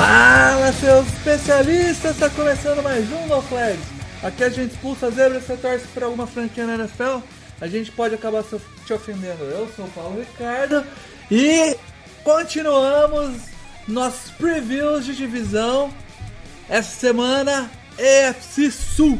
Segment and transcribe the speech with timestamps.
[0.00, 2.10] Fala, seus especialistas!
[2.10, 3.80] Está começando mais um No Flags.
[4.22, 7.20] Aqui a gente expulsa zebra, você torce para alguma franquia na NFL,
[7.58, 9.42] a gente pode acabar se- te ofendendo.
[9.44, 10.84] Eu sou o Paulo Ricardo
[11.30, 11.74] e
[12.22, 13.38] continuamos
[13.88, 15.90] nossos previews de divisão.
[16.68, 19.18] Essa semana, EFC Sul.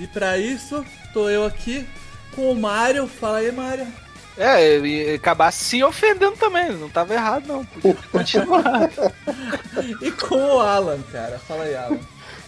[0.00, 1.86] E para isso, tô eu aqui
[2.34, 3.06] com o Mário.
[3.06, 3.86] Fala aí, Mário.
[4.36, 8.90] É, ia acabar se ofendendo também, não tava errado não, podia continuar.
[10.02, 11.38] E com o Alan, cara.
[11.38, 12.00] Fala aí, Alan.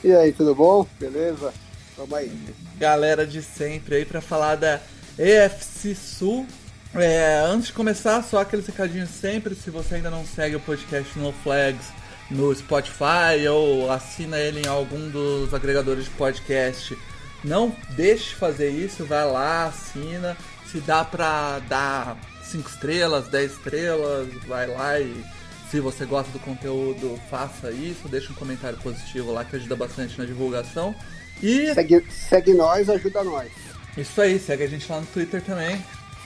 [0.05, 0.87] E aí, tudo bom?
[1.01, 1.53] Beleza?
[1.97, 2.31] Vamos aí.
[2.77, 4.81] galera de sempre aí pra falar da
[5.19, 6.47] EFC Sul.
[6.95, 11.19] É, antes de começar, só aqueles recadinhos sempre, se você ainda não segue o podcast
[11.19, 11.87] No Flags
[12.31, 16.97] no Spotify ou assina ele em algum dos agregadores de podcast,
[17.43, 20.37] não deixe de fazer isso, vai lá, assina.
[20.71, 25.25] Se dá pra dar 5 estrelas, 10 estrelas, vai lá e
[25.71, 30.19] se você gosta do conteúdo, faça isso, deixa um comentário positivo lá que ajuda bastante
[30.19, 30.95] na divulgação.
[31.43, 33.51] E Segue, segue nós, ajuda nós.
[33.97, 35.83] isso aí, segue a gente lá no Twitter também.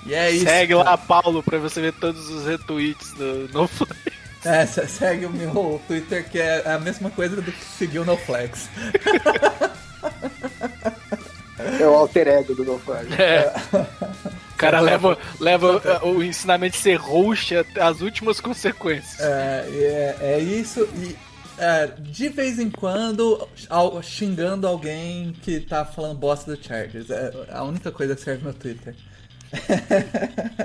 [0.06, 0.44] E é isso.
[0.44, 0.90] Segue cara.
[0.90, 4.12] lá, Paulo, pra você ver todos os retweets do No Flags.
[4.44, 8.04] É, se- segue o meu Twitter, que é a mesma coisa do que seguir o
[8.04, 8.68] NoFlex.
[11.80, 13.08] É o alter ego do NoFlag.
[13.20, 13.52] É.
[14.52, 17.00] O cara leva, leva o ensinamento de ser
[17.58, 19.18] até as últimas consequências.
[19.20, 20.88] É, é, é isso.
[20.96, 21.16] E
[21.58, 27.10] é, de vez em quando, al- xingando alguém que tá falando bosta do Chargers.
[27.10, 28.94] É a única coisa que serve no Twitter.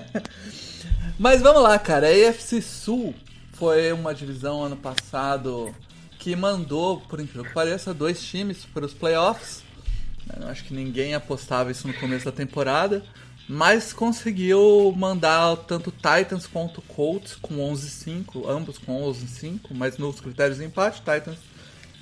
[1.17, 2.07] Mas vamos lá, cara.
[2.07, 3.13] A AFC Sul
[3.53, 5.73] foi uma divisão ano passado
[6.19, 9.63] que mandou, por incrível que pareça, dois times para os playoffs.
[10.35, 13.03] Eu acho que ninguém apostava isso no começo da temporada,
[13.47, 20.57] mas conseguiu mandar tanto Titans quanto Colts com 11-5, ambos com 11-5, mas nos critérios
[20.57, 21.37] de empate, Titans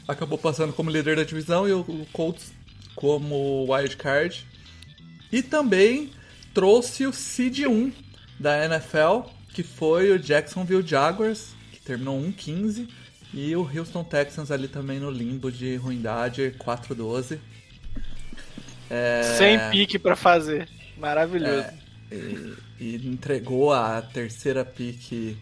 [0.07, 2.51] acabou passando como líder da divisão e o Colts
[2.95, 4.45] como wild card.
[5.31, 6.11] E também
[6.53, 7.91] trouxe o seed 1
[8.39, 12.87] da NFL, que foi o Jacksonville Jaguars, que terminou 1-15,
[13.33, 17.39] e o Houston Texans ali também no limbo de ruindade 4-12.
[18.89, 20.67] É, Sem pique pra fazer.
[20.97, 21.65] Maravilhoso.
[22.11, 25.35] e, e entregou a terceira pick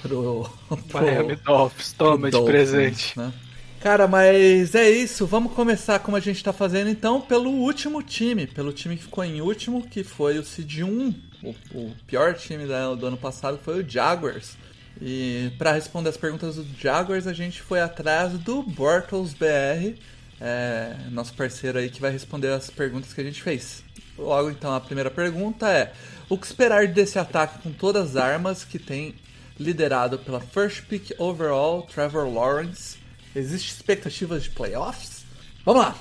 [0.00, 0.48] pro,
[0.88, 3.18] pro Miami Dolphins, toma de presente.
[3.18, 3.32] né?
[3.80, 5.26] Cara, mas é isso.
[5.26, 9.24] Vamos começar como a gente tá fazendo então pelo último time, pelo time que ficou
[9.24, 13.82] em último, que foi o Seed 1, o, o pior time do ano passado foi
[13.82, 14.56] o Jaguars.
[15.00, 19.98] E para responder as perguntas do Jaguars, a gente foi atrás do Bortles BR,
[20.40, 23.84] é, nosso parceiro aí que vai responder as perguntas que a gente fez.
[24.16, 25.92] Logo então, a primeira pergunta é:
[26.28, 29.14] o que esperar desse ataque com todas as armas que tem
[29.58, 32.98] liderado pela first pick overall, Trevor Lawrence?
[33.34, 35.24] Existe expectativas de playoffs?
[35.64, 35.94] Vamos lá!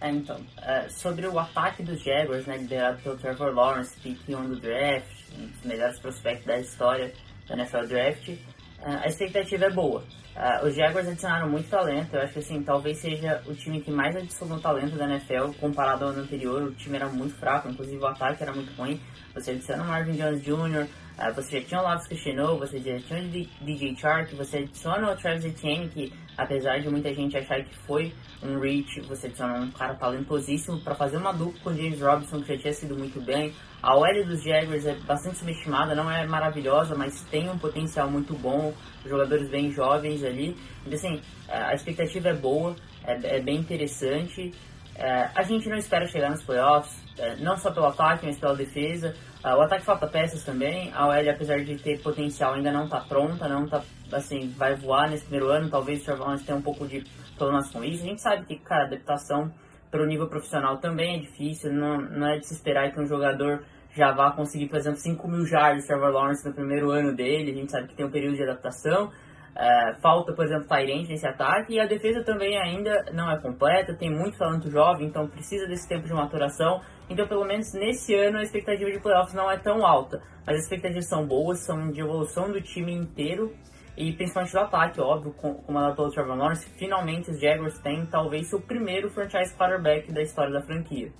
[0.00, 4.48] É, então, é, sobre o ataque dos Jaguars, né, liderado pelo Trevor Lawrence, pick 1
[4.48, 5.06] do draft,
[5.38, 7.12] um dos melhores prospectos da história
[7.48, 8.38] da NFL Draft, é,
[8.82, 10.04] a expectativa é boa.
[10.36, 13.90] É, os Jaguars adicionaram muito talento, eu acho que assim, talvez seja o time que
[13.90, 18.02] mais adicionou talento da NFL comparado ao ano anterior, o time era muito fraco, inclusive
[18.02, 19.00] o ataque era muito ruim,
[19.32, 22.98] você adiciona o Marvin Jones Jr., é, você já tinha o Lavis Cristiano, você já
[22.98, 27.62] tinha o DJ Chark, você adiciona o Travis Etienne, que apesar de muita gente achar
[27.62, 31.74] que foi um reach, você adiciona um cara talentosíssimo para fazer uma dupla com o
[31.76, 33.54] James Robinson, que já tinha sido muito bem.
[33.80, 38.34] A OL dos Jaguars é bastante subestimada, não é maravilhosa, mas tem um potencial muito
[38.34, 38.74] bom,
[39.06, 40.56] jogadores bem jovens ali.
[40.84, 42.74] Então, assim, a expectativa é boa,
[43.04, 44.52] é, é bem interessante.
[44.96, 48.54] É, a gente não espera chegar nos playoffs, é, não só pelo ataque, mas pela
[48.56, 49.14] defesa.
[49.46, 50.90] Ah, o ataque falta peças também.
[50.94, 55.10] A OL, apesar de ter potencial, ainda não está pronta, não tá, assim, vai voar
[55.10, 55.68] nesse primeiro ano.
[55.68, 57.04] Talvez o Lawrence tenha um pouco de
[57.36, 58.02] problemas com isso.
[58.02, 59.52] A gente sabe que, cara, adaptação
[59.90, 61.70] para o nível profissional também é difícil.
[61.74, 63.62] Não, não é de se esperar que um jogador
[63.94, 67.50] já vá conseguir, por exemplo, 5 mil jardas Trevor Lawrence no primeiro ano dele.
[67.50, 69.12] A gente sabe que tem um período de adaptação.
[69.56, 73.94] É, falta, por exemplo, Tyrant nesse ataque e a defesa também ainda não é completa,
[73.94, 76.80] tem muito talento jovem, então precisa desse tempo de maturação.
[77.08, 80.62] Então, pelo menos nesse ano, a expectativa de playoffs não é tão alta, mas as
[80.64, 83.54] expectativas são boas, são de evolução do time inteiro
[83.96, 88.52] e principalmente do ataque, óbvio, como ela falou Trevor Lawrence, finalmente os Jaguars têm talvez
[88.52, 91.12] o primeiro franchise quarterback da história da franquia.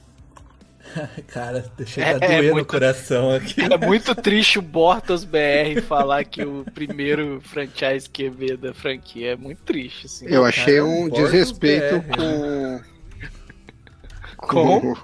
[1.29, 3.63] Cara, deixa eu é, doer é muito, no coração aqui.
[3.65, 9.33] É muito triste o Bortas BR falar que o primeiro franchise QB da franquia.
[9.33, 10.27] É muito triste, assim.
[10.27, 12.81] Eu achei Cara, um desrespeito BR, com...
[14.47, 14.95] com.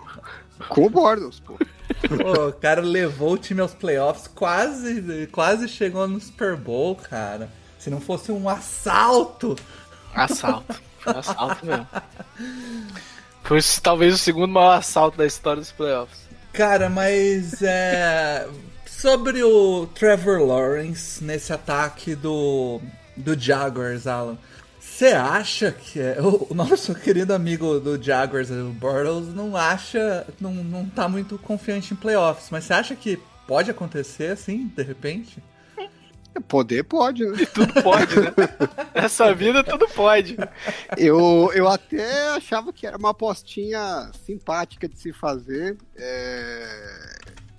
[0.69, 1.55] Com o Bortles, pô.
[1.55, 2.49] pô.
[2.49, 7.49] O cara levou o time aos playoffs, quase, quase chegou no Super Bowl, cara.
[7.79, 9.57] Se não fosse um assalto.
[10.15, 10.81] Assalto.
[10.99, 11.87] Foi um assalto mesmo.
[13.43, 16.21] Foi talvez o segundo maior assalto da história dos playoffs.
[16.53, 18.47] Cara, mas é.
[18.87, 22.81] Sobre o Trevor Lawrence nesse ataque do,
[23.17, 24.37] do Jaguars, Alan.
[24.79, 30.53] Você acha que é, o nosso querido amigo do Jaguars, o Bortles, não acha, não,
[30.53, 35.43] não tá muito confiante em playoffs, mas você acha que pode acontecer assim, de repente?
[36.49, 37.47] Poder pode, né?
[37.53, 38.33] Tudo pode, né?
[38.95, 40.37] Nessa vida tudo pode.
[40.97, 47.17] Eu, eu até achava que era uma apostinha simpática de se fazer é...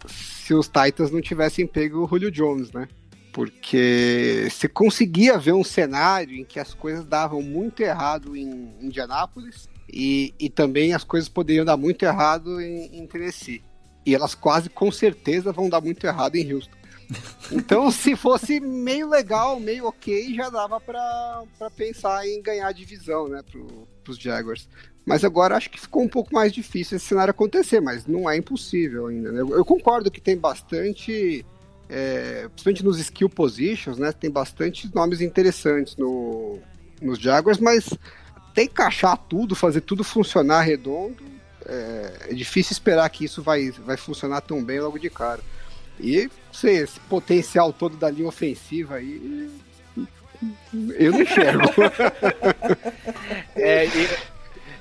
[0.07, 2.87] se os Titans não tivessem pego o Julio Jones, né?
[3.33, 9.69] Porque se conseguia ver um cenário em que as coisas davam muito errado em Indianápolis
[9.91, 13.63] e, e também as coisas poderiam dar muito errado em, em Tennessee.
[14.05, 16.80] E elas quase com certeza vão dar muito errado em Houston.
[17.51, 21.43] Então, se fosse meio legal, meio ok, já dava para
[21.75, 24.67] pensar em ganhar a divisão, né, pro, pros Jaguars.
[25.05, 28.37] Mas agora acho que ficou um pouco mais difícil esse cenário acontecer, mas não é
[28.37, 29.31] impossível ainda.
[29.31, 29.41] Né?
[29.41, 31.45] Eu, concordo que tem bastante,
[31.89, 36.59] é, principalmente nos skill positions, né, tem bastante nomes interessantes no,
[37.01, 37.89] nos Jaguars, mas
[38.53, 41.23] tem que encaixar tudo, fazer tudo funcionar redondo.
[41.65, 45.41] É, é difícil esperar que isso vai, vai funcionar tão bem logo de cara.
[46.01, 49.49] E sei, esse potencial todo da linha ofensiva aí.
[50.97, 51.63] Eu não enxergo.
[53.55, 53.87] é,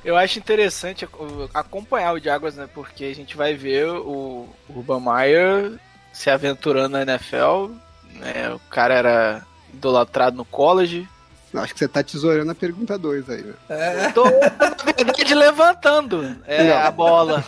[0.04, 1.06] eu acho interessante
[1.52, 2.68] acompanhar o Jaguars, né?
[2.72, 5.78] Porque a gente vai ver o Urban Meyer
[6.12, 7.72] se aventurando na NFL.
[8.14, 8.50] Né?
[8.54, 11.06] O cara era idolatrado no college.
[11.52, 13.54] Acho que você tá tesourando a pergunta 2 aí, né?
[13.68, 14.10] É.
[14.12, 17.44] Tô, na verdade, levantando é, a bola.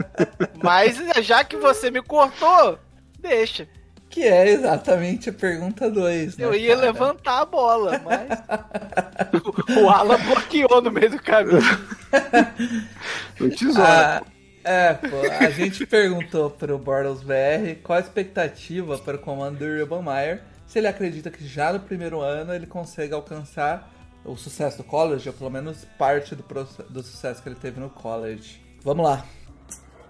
[0.60, 2.76] Mas já que você me cortou,
[3.26, 3.68] deixa.
[4.08, 6.36] Que é exatamente a pergunta 2.
[6.36, 6.86] Né, Eu ia cara?
[6.86, 8.30] levantar a bola, mas.
[9.76, 11.60] o, Alan bloqueou no meio do caminho.
[13.40, 13.82] o tesouro.
[13.82, 14.22] Ah,
[14.64, 19.64] é, pô, a gente perguntou pro Bortles BR qual a expectativa para o comando do
[19.64, 23.92] Urban Meyer, se ele acredita que já no primeiro ano ele consegue alcançar
[24.24, 26.42] o sucesso do college, ou pelo menos parte do,
[26.90, 28.60] do sucesso que ele teve no college.
[28.82, 29.24] Vamos lá.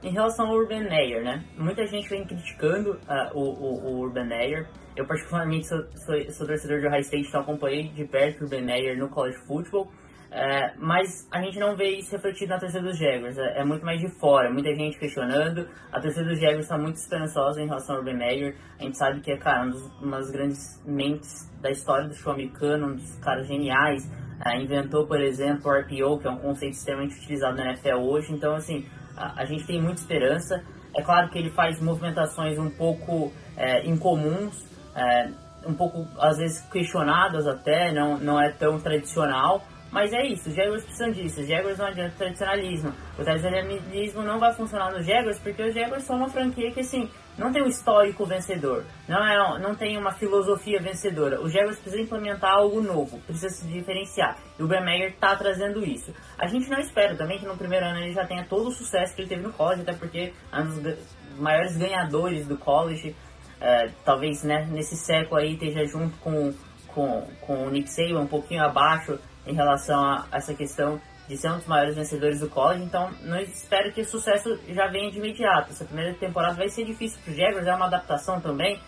[0.07, 1.45] Em relação ao Urban Meyer, né?
[1.59, 4.69] Muita gente vem criticando uh, o, o, o, Urban Meyer.
[4.95, 8.63] Eu particularmente sou, sou, sou, torcedor de High State, então acompanhei de perto o Urban
[8.63, 9.87] Meyer no college football.
[9.87, 13.85] Uh, mas a gente não vê isso refletido na torcida dos Jaguars, é, é, muito
[13.85, 15.69] mais de fora, muita gente questionando.
[15.91, 18.57] A torcida dos Jaguars está muito esperançosa em relação ao Urban Meyer.
[18.79, 22.15] A gente sabe que é, cara, um dos, uma das grandes mentes da história do
[22.15, 24.09] show americano, um dos caras geniais.
[24.39, 28.33] Uh, inventou, por exemplo, o RPO, que é um conceito extremamente utilizado na NFL hoje.
[28.33, 30.63] Então, assim, a, gente tem muita esperança.
[30.95, 34.65] É claro que ele faz movimentações um pouco é, incomuns,
[34.95, 35.31] é,
[35.67, 40.55] um pouco às vezes questionadas até, não, não é tão tradicional, mas é isso, os
[40.55, 42.93] Jaguars precisam disso, os Jaguars não adianta tradicionalismo.
[43.19, 47.09] O tradicionalismo não vai funcionar nos Jaguars porque os Jaguars são uma franquia que assim,
[47.39, 51.41] não tem um histórico vencedor, não, é, não tem uma filosofia vencedora.
[51.41, 54.39] Os Jaguars precisam implementar algo novo, precisa se diferenciar.
[54.59, 56.15] E o Ben Meyer está trazendo isso.
[56.39, 59.15] A gente não espera também que no primeiro ano ele já tenha todo o sucesso
[59.15, 60.97] que ele teve no college, até porque é um dos
[61.39, 63.15] maiores ganhadores do college.
[63.61, 66.53] É, talvez né, nesse século aí esteja junto com,
[66.89, 71.51] com, com o Nick Saban, um pouquinho abaixo em relação a essa questão de ser
[71.51, 75.19] um dos maiores vencedores do college, então não espero que o sucesso já venha de
[75.19, 75.73] imediato.
[75.73, 78.81] Essa primeira temporada vai ser difícil para os Jaguars, é uma adaptação também.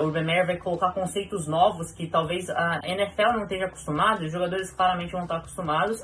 [0.00, 4.30] O Urban Meyer vai colocar conceitos novos que talvez a NFL não esteja acostumado, os
[4.30, 5.98] jogadores claramente vão estar acostumados,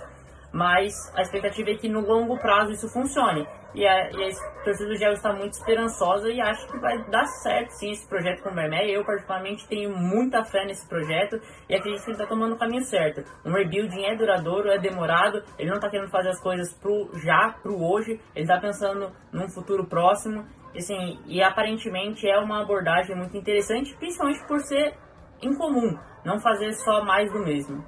[0.51, 3.47] mas a expectativa é que no longo prazo isso funcione.
[3.75, 7.27] E a, e a torcida do Jaguars está muito esperançosa e acho que vai dar
[7.27, 8.89] certo sim esse projeto com o Bermé.
[8.91, 12.83] Eu, particularmente, tenho muita fé nesse projeto e acredito que ele está tomando o caminho
[12.85, 13.23] certo.
[13.45, 17.55] Um rebuilding é duradouro, é demorado, ele não está querendo fazer as coisas pro já,
[17.63, 20.47] pro hoje, ele está pensando num futuro próximo.
[20.77, 24.95] Assim, e aparentemente é uma abordagem muito interessante, principalmente por ser
[25.43, 27.85] incomum não fazer só mais do mesmo.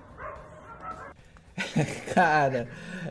[2.15, 2.69] Cara,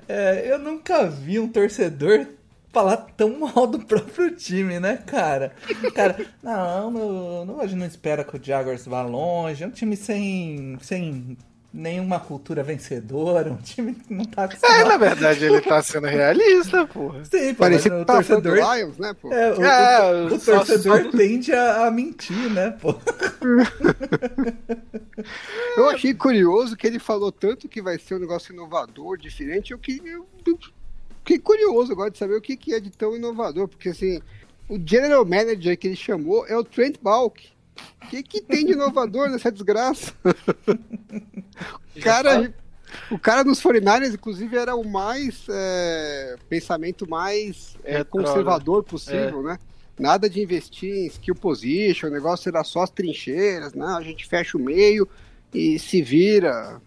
[0.07, 2.25] é, eu nunca vi um torcedor
[2.71, 5.53] falar tão mal do próprio time, né, cara?
[5.95, 9.63] Cara, não, não, não, a gente não espera que o Jaguars vá longe.
[9.63, 11.37] É um time sem, sem
[11.73, 14.81] nenhuma cultura vencedora, um time que não tá acostumado.
[14.81, 17.23] É, na verdade, ele tá sendo realista, porra.
[17.25, 18.55] Sim, pô, Parecia o tá torcedor.
[18.55, 19.31] Lions, né, pô?
[19.33, 22.95] É, o, É, o- o só- torcedor só- tende a, a mentir, né, pô?
[25.77, 29.71] Eu achei curioso que ele falou tanto que vai ser um negócio inovador, diferente.
[29.71, 30.25] Eu que eu
[31.29, 34.19] fiquei curioso agora de saber o que, que é de tão inovador, porque assim,
[34.67, 37.49] o general manager que ele chamou é o Trent Balk.
[38.03, 40.11] O que, que tem de inovador nessa desgraça?
[41.95, 42.53] o cara,
[43.11, 49.59] o cara nos 49ers, inclusive, era o mais é, pensamento mais é, conservador possível, né?
[49.97, 54.27] Nada de investir em skill position, o negócio era só as trincheiras, não, a gente
[54.27, 55.07] fecha o meio
[55.53, 56.81] e se vira.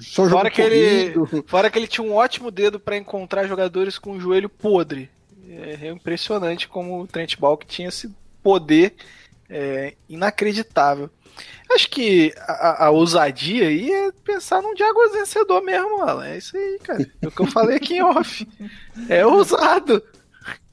[0.00, 1.14] Só jogo Fora que, ele,
[1.46, 5.10] fora que ele tinha um ótimo dedo pra encontrar jogadores com o joelho podre.
[5.48, 8.94] É impressionante como o Trent Balk tinha esse poder
[9.48, 11.10] é, inacreditável.
[11.72, 16.26] Acho que a, a ousadia aí é pensar num Jaguars vencedor mesmo, Alan.
[16.26, 17.10] É isso aí, cara.
[17.22, 18.46] É o que eu falei aqui em off.
[19.08, 20.02] É ousado.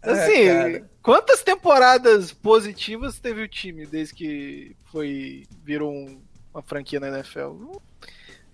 [0.02, 0.90] Assim, cara.
[1.02, 6.22] quantas temporadas positivas teve o time desde que foi virou um-
[6.54, 7.72] uma franquia na NFL?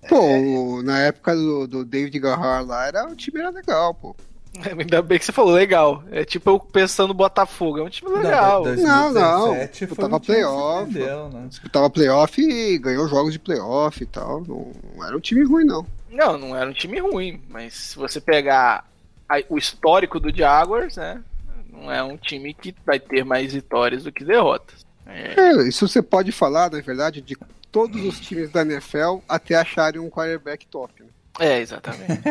[0.07, 4.15] Pô, na época do, do David Garrar lá, era, o time era legal, pô.
[4.79, 6.03] Ainda bem que você falou, legal.
[6.12, 8.63] É tipo eu pensando no Botafogo, é um time legal.
[8.63, 9.48] Não, Não, não.
[9.48, 10.83] 2017 foi Tava um playoff.
[10.91, 11.45] surpreendeu, né?
[11.50, 14.41] Disputava playoff e ganhou jogos de playoff e tal.
[14.41, 15.86] Não, não era um time ruim, não.
[16.12, 18.86] Não, não era um time ruim, mas se você pegar
[19.27, 21.19] a- o histórico do Jaguars, né?
[21.72, 24.86] Não é um time que vai ter mais vitórias do que derrotas.
[25.05, 27.36] É, É, isso você pode falar, na verdade, de
[27.72, 30.93] todos os times da NFL até acharem um quarterback top.
[31.01, 31.07] Né?
[31.39, 32.22] é, exatamente.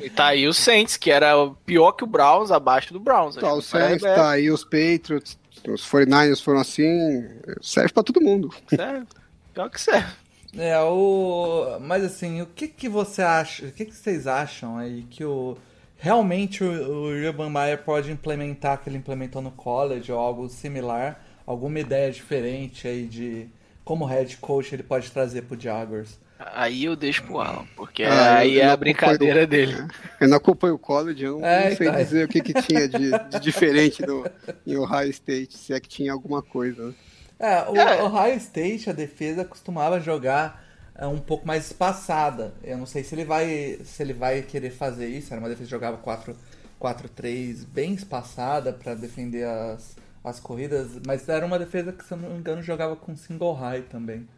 [0.00, 1.34] e tá aí o Saints, que era
[1.66, 3.34] pior que o Browns, abaixo do Browns.
[3.36, 5.38] Tá, o Acho que Saints, é- tá aí os Patriots,
[5.68, 7.28] os 49ers foram assim,
[7.60, 8.54] serve pra todo mundo.
[8.68, 9.06] Serve.
[9.52, 10.12] Pior que serve.
[10.56, 11.78] É, o.
[11.80, 13.66] Mas assim, o que que você acha?
[13.66, 15.56] O que que vocês acham aí que o.
[15.96, 21.20] Realmente o, o Urban Meyer pode implementar que ele implementou no college ou algo similar?
[21.50, 23.48] Alguma ideia diferente aí de
[23.84, 26.18] como head coach ele pode trazer pro Jaguars?
[26.38, 29.74] Aí eu deixo pro Alan, porque Ah, aí é a brincadeira dele.
[30.18, 32.00] Eu não acompanho o college, eu não, É, não sei então.
[32.02, 34.24] dizer o que, que tinha de, de diferente no,
[34.66, 36.88] em Ohio State, se é que tinha alguma coisa.
[36.88, 36.94] né?
[37.38, 38.02] É, o É.
[38.02, 40.62] Ohio State, a defesa costumava jogar
[40.94, 42.54] é, um pouco mais espaçada.
[42.62, 45.32] Eu não sei se ele vai se ele vai querer fazer isso.
[45.32, 46.36] Era uma defesa que jogava 4
[46.78, 52.18] 4-3 bem espaçada para defender as, as corridas, mas era uma defesa que, se eu
[52.18, 54.28] não me engano, jogava com single high também.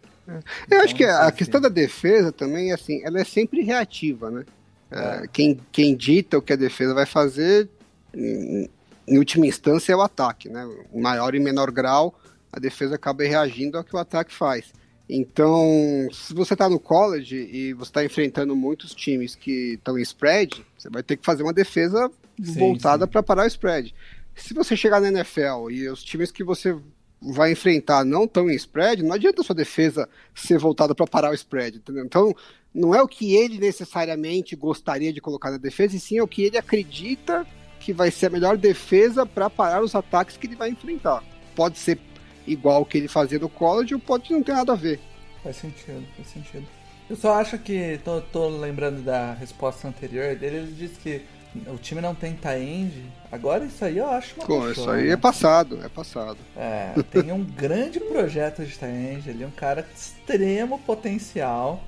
[0.71, 4.45] Eu acho que Então, a questão da defesa também, assim, ela é sempre reativa, né?
[4.91, 7.69] É, quem, quem dita o que a defesa vai fazer,
[8.15, 8.69] em,
[9.09, 10.69] em última instância, é o ataque, né?
[10.93, 12.15] Em maior e menor grau,
[12.53, 14.73] a defesa acaba reagindo ao que o ataque faz.
[15.09, 20.03] Então, se você está no college e você está enfrentando muitos times que estão em
[20.03, 22.11] spread, você vai ter que fazer uma defesa
[22.43, 23.95] Sim, voltada para parar o spread.
[24.35, 26.77] Se você chegar na NFL e os times que você
[27.21, 31.35] vai enfrentar não estão em spread, não adianta sua defesa ser voltada para parar o
[31.35, 32.05] spread, entendeu?
[32.05, 32.35] Então,
[32.75, 36.29] não é o que ele necessariamente gostaria de colocar na defesa, e sim é o
[36.29, 37.47] que ele acredita
[37.79, 41.23] que vai ser a melhor defesa para parar os ataques que ele vai enfrentar.
[41.55, 41.99] Pode ser
[42.47, 45.01] igual o que ele fazia no college ou pode não ter nada a ver.
[45.43, 46.67] Faz sentido, faz sentido.
[47.11, 51.23] Eu só acho que, tô, tô lembrando da resposta anterior dele, ele disse que
[51.67, 53.03] o time não tem tie-end.
[53.31, 55.11] Agora isso aí eu acho uma Pô, coisa, isso aí né?
[55.11, 56.39] é passado, é passado.
[56.57, 61.83] É, tem um grande projeto de tie-end ali, um cara de extremo potencial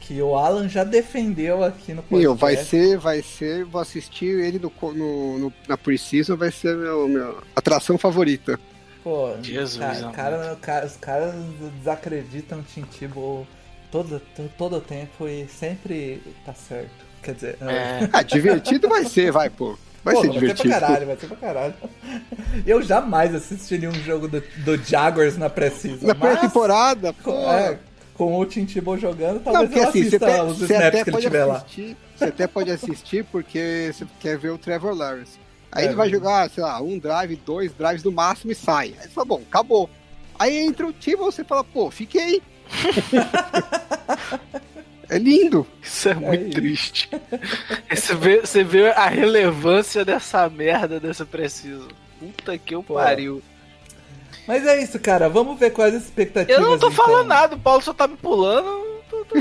[0.00, 2.16] que o Alan já defendeu aqui no podcast.
[2.22, 6.76] Meu, vai ser, vai ser, vou assistir ele no, no, no- na Precision, vai ser
[6.76, 8.58] meu, meu atração favorita.
[9.04, 11.34] Pô, Jesus, cara, cara, cara- os caras
[11.78, 13.46] desacreditam o Tim Tebow
[13.90, 17.11] todo, to- todo o tempo e sempre tá certo.
[17.22, 18.08] Quer dizer, É.
[18.12, 19.76] Ah, divertido vai ser, vai, pô.
[20.04, 20.62] Vai Pô, ser Vai divertido.
[20.68, 21.74] ser pra caralho, vai ser pra caralho.
[22.66, 26.08] Eu jamais assistiria um jogo do, do Jaguars na Precision.
[26.08, 27.52] Na pré-temporada, com, pô.
[27.52, 27.78] é,
[28.14, 30.86] com o Tim Tebow jogando, Não, talvez porque eu assim, assista até, os você snaps
[30.88, 31.54] até que ele pode tiver lá.
[31.58, 31.96] assistir.
[32.16, 35.38] Você até pode assistir porque você quer ver o Trevor Lawrence.
[35.70, 35.86] Aí É.
[35.86, 38.94] ele vai jogar, sei lá, um drive, dois drives no máximo e sai.
[39.00, 39.88] Aí você fala, bom, acabou.
[40.36, 42.42] Aí entra o time e você fala, pô, fiquei.
[45.12, 45.66] é lindo.
[45.82, 46.52] Isso é muito isso.
[46.52, 47.10] triste.
[47.90, 51.88] Você vê, você vê a relevância dessa merda dessa preciso.
[52.18, 52.94] Puta que eu Pô.
[52.94, 53.42] pariu.
[54.46, 55.28] Mas é isso, cara.
[55.28, 56.60] Vamos ver quais as expectativas.
[56.60, 57.04] Eu não tô então.
[57.04, 58.91] falando nada, o Paulo só tá me pulando.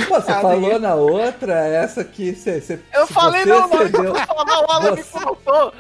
[0.08, 0.80] Pô, você falou aqui.
[0.80, 2.60] na outra, essa que você.
[2.62, 5.74] você Eu se falei você não, não, cedeu, eu falar, o Alan me Você- faltou.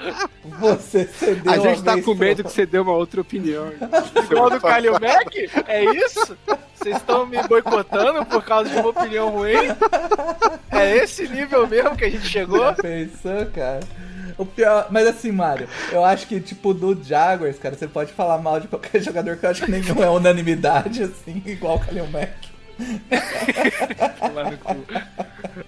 [0.60, 3.71] Você cedeu A gente tá com medo que você dê uma outra opinião.
[4.31, 5.50] Igual do Kalil Mack?
[5.67, 6.38] É isso?
[6.75, 9.55] Vocês estão me boicotando por causa de uma opinião ruim?
[10.71, 12.60] É esse nível mesmo que a gente chegou?
[12.60, 13.79] Já pensou, cara?
[14.38, 18.39] O pior, mas assim, Mário, eu acho que, tipo, do Jaguars, cara, você pode falar
[18.39, 22.07] mal de qualquer jogador que eu acho que nenhum é unanimidade, assim, igual o Kalil
[22.07, 22.50] Mack.
[24.33, 24.75] Lá no cu.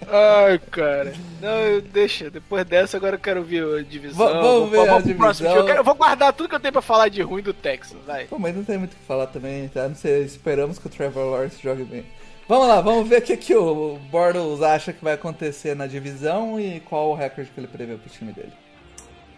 [0.09, 1.13] Ai, cara.
[1.41, 2.29] Não, deixa.
[2.29, 4.25] Depois dessa, agora eu quero ver a divisão.
[4.27, 5.49] Va- vamos ver a vamos pro próximo.
[5.49, 7.97] Eu, quero- eu vou guardar tudo que eu tenho pra falar de ruim do Texas,
[8.05, 8.25] vai.
[8.25, 9.87] Pô, mas não tem muito o que falar também, tá?
[9.87, 12.05] Não sei, esperamos que o Trevor Lawrence jogue bem.
[12.47, 16.59] Vamos lá, vamos ver o que, que o Bortles acha que vai acontecer na divisão
[16.59, 18.51] e qual o recorde que ele prevê pro time dele.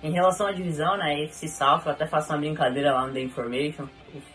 [0.01, 3.22] Em relação à divisão, né, AFC South, eu até faço uma brincadeira lá no The
[3.22, 3.88] Information,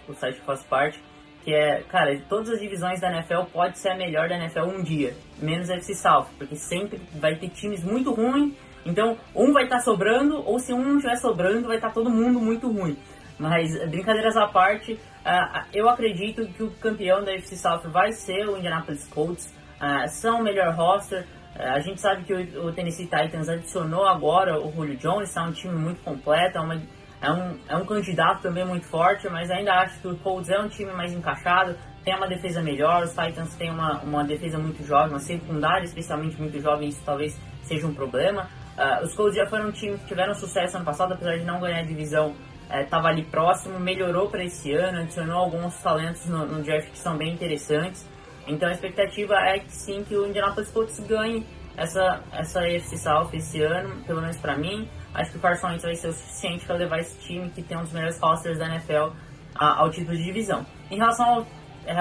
[0.09, 1.01] o, o site que faz parte,
[1.45, 4.83] que é, cara, todas as divisões da NFL pode ser a melhor da NFL um
[4.83, 8.53] dia, menos a AFC South, porque sempre vai ter times muito ruins,
[8.85, 12.39] então um vai estar sobrando, ou se um não estiver sobrando, vai estar todo mundo
[12.41, 12.97] muito ruim.
[13.39, 18.47] Mas, brincadeiras à parte, ah, eu acredito que o campeão da AFC South vai ser
[18.49, 22.73] o Indianapolis Colts, ah, são o melhor roster, é, A gente sabe que o, o
[22.73, 26.81] Tennessee Titans adicionou agora o Julio Jones, é um time muito completo, é, uma-
[27.21, 30.59] é um, é um candidato também muito forte, mas ainda acho que o Colts é
[30.59, 34.83] um time mais encaixado, tem uma defesa melhor, os Titans têm uma, uma defesa muito
[34.87, 38.49] jovem, uma secundária especialmente muito jovem, isso talvez seja um problema.
[38.77, 41.61] Ah, os Colts já foram um time que tiveram sucesso ano passado, apesar de não
[41.61, 42.35] ganhar a divisão,
[42.71, 47.17] estava ali próximo, melhorou para esse ano, adicionou alguns talentos no, no draft que são
[47.17, 48.09] bem interessantes.
[48.47, 51.45] Então a expectativa é que sim, que o Indianapolis Colts ganhe
[51.77, 54.89] essa, essa AFC South esse ano, pelo menos pra mim.
[55.15, 57.93] Acho que o vai ser o suficiente para levar esse time, que tem um dos
[57.93, 59.13] melhores rosters da NFL,
[59.55, 60.65] a- ao título de divisão.
[60.91, 61.47] Em relação ao,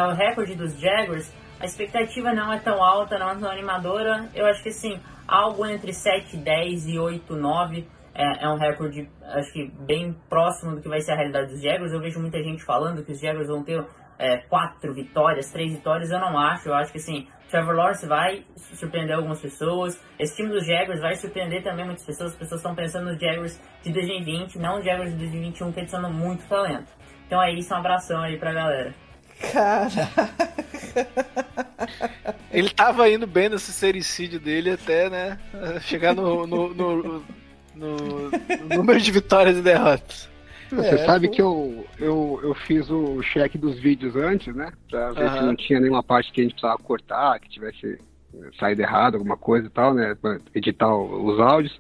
[0.04, 4.30] ao recorde dos Jaguars, a expectativa não é tão alta, não é tão animadora.
[4.34, 9.10] Eu acho que sim, algo entre 7, 10 e 8, 9 é, é um recorde,
[9.24, 11.92] acho que bem próximo do que vai ser a realidade dos Jaguars.
[11.92, 13.84] Eu vejo muita gente falando que os Jaguars vão ter
[14.18, 16.12] é, quatro vitórias, três vitórias.
[16.12, 16.70] Eu não acho.
[16.70, 18.44] Eu acho que assim, Trevor Lawrence vai
[18.76, 20.00] surpreender algumas pessoas.
[20.20, 22.32] Esse time dos Jaguars vai surpreender também muitas pessoas.
[22.32, 26.12] As pessoas estão pensando nos Jaguars de 2020, não os Jaguars de 2021, que adicionam
[26.14, 26.88] muito talento.
[27.26, 28.94] Então é isso, um abração aí pra galera.
[32.52, 35.38] Ele tava indo bem nesse sericídio dele até, né?
[35.82, 37.24] Chegar no, no, no, no-
[37.76, 38.32] no
[38.76, 40.29] número de vitórias e derrotas.
[40.70, 41.34] Você É, sabe pô.
[41.34, 44.72] que eu, eu, eu fiz o check dos vídeos antes, né?
[44.90, 45.46] Pra ver se Aham.
[45.48, 47.98] não tinha nenhuma parte que a gente precisava cortar, que tivesse
[48.36, 50.16] eh, saído errado, alguma coisa e tal, né?
[50.22, 51.80] Pra editar os áudios.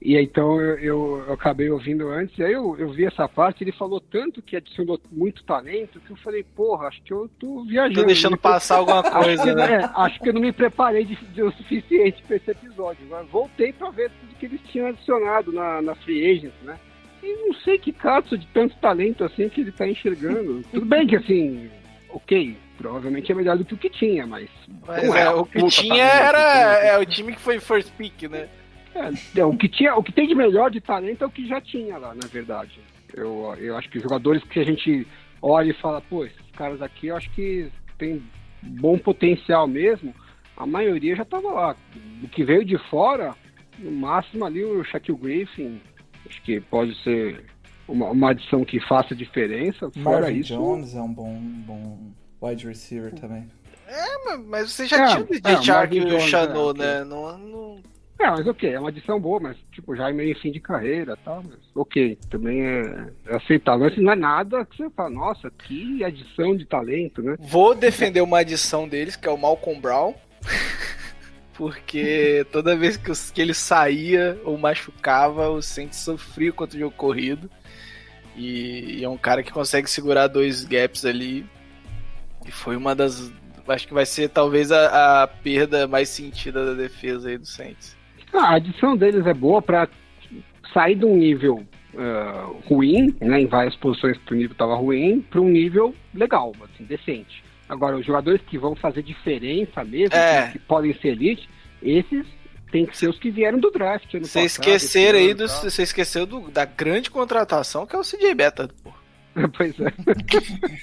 [0.00, 3.26] E aí, então eu, eu, eu acabei ouvindo antes, e aí eu, eu vi essa
[3.26, 7.26] parte, ele falou tanto que adicionou muito talento, que eu falei, porra, acho que eu
[7.40, 8.00] tô viajando.
[8.00, 8.36] Tô deixando né?
[8.42, 9.72] passar alguma Acho que, coisa, né?
[9.80, 13.06] é, acho que eu não me preparei de, de o suficiente para esse episódio.
[13.08, 16.78] Mas voltei para ver tudo que eles tinham adicionado na, na Free Agents, né?
[17.24, 20.62] E não sei que caso de tanto talento assim que ele tá enxergando.
[20.70, 21.70] tudo bem que assim,
[22.10, 24.50] ok, provavelmente é melhor do que o que tinha, mas.
[24.86, 28.24] Mas não é, um o que tinha era é, o time que foi first pick,
[28.28, 28.48] né?
[28.94, 31.48] É, é, o, que tinha, o que tem de melhor de talento é o que
[31.48, 32.78] já tinha lá, na verdade.
[33.12, 35.06] Eu, eu acho que os jogadores que a gente
[35.40, 38.22] olha e fala, pô, esses caras aqui eu acho que tem
[38.62, 40.14] bom potencial mesmo,
[40.56, 41.76] a maioria já tava lá.
[42.22, 43.34] O que veio de fora,
[43.78, 45.80] no máximo ali o Shaquille Griffin,
[46.28, 47.44] acho que pode ser
[47.88, 49.90] uma, uma adição que faça diferença.
[50.02, 50.54] Fora Marvin isso.
[50.54, 51.98] Jones é um bom, bom
[52.42, 53.48] wide receiver também.
[54.46, 57.04] Mas você já É, tinha o é, DJ o Shark e o Chanot, é, né?
[57.04, 57.82] Não, não...
[58.18, 61.14] É, mas ok, é uma adição boa, mas tipo, já é meio fim de carreira
[61.20, 63.86] e tal, mas ok, também é, é aceitável.
[63.86, 67.36] Mas não é nada que você fala, nossa, que adição de talento, né?
[67.40, 70.14] Vou defender uma adição deles, que é o Malcolm Brown.
[71.56, 76.96] Porque toda vez que, que ele saía ou machucava, o Saints sofria contra o jogo
[76.96, 77.48] corrido.
[78.36, 81.46] E, e é um cara que consegue segurar dois gaps ali.
[82.44, 83.32] E foi uma das.
[83.68, 87.96] Acho que vai ser talvez a, a perda mais sentida da defesa aí do Saints.
[88.32, 89.88] Ah, a adição deles é boa pra
[90.72, 91.64] sair de um nível
[91.96, 96.52] ah, ruim, né, em várias posições que o nível estava ruim, para um nível legal,
[96.64, 97.43] assim, decente.
[97.68, 100.46] Agora, os jogadores que vão fazer diferença mesmo, É.
[100.48, 101.48] que, que podem ser elite,
[101.82, 102.26] esses
[102.70, 104.12] tem que ser os que vieram do draft.
[104.20, 108.68] Você esquecer aí do, você esqueceu do- da grande contratação que é o CJ Beta,
[108.82, 108.92] pô.
[109.56, 109.92] Pois é.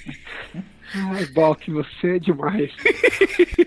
[0.94, 2.72] Ai, Balk, você é demais.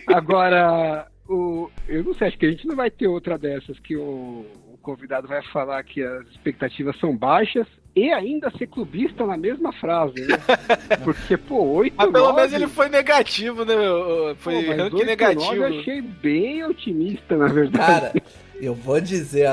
[0.09, 3.96] Agora, o, eu não sei, acho que a gente não vai ter outra dessas que
[3.96, 9.37] o, o convidado vai falar que as expectativas são baixas e ainda ser clubista na
[9.37, 10.37] mesma frase, né?
[11.04, 13.76] Porque, pô, 8 Mas pelo 9, menos ele foi negativo, né?
[13.76, 14.35] meu?
[14.37, 15.54] Foi pô, ranking 8, negativo.
[15.54, 17.87] 9 eu achei bem otimista, na verdade.
[17.87, 18.12] Cara,
[18.61, 19.48] eu vou dizer,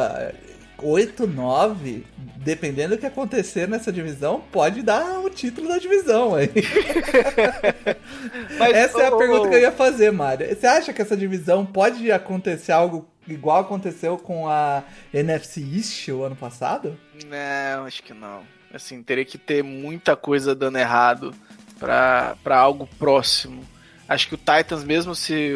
[0.81, 2.05] 8, 9,
[2.37, 6.49] dependendo do que acontecer nessa divisão, pode dar o título da divisão aí.
[8.57, 10.47] Mas, essa é a pergunta que eu ia fazer, Mário.
[10.47, 16.23] Você acha que essa divisão pode acontecer algo igual aconteceu com a NFC East o
[16.23, 16.97] ano passado?
[17.27, 18.41] Não, acho que não.
[18.73, 21.33] Assim, teria que ter muita coisa dando errado
[21.79, 23.63] pra algo próximo.
[24.07, 25.53] Acho que o Titans, mesmo se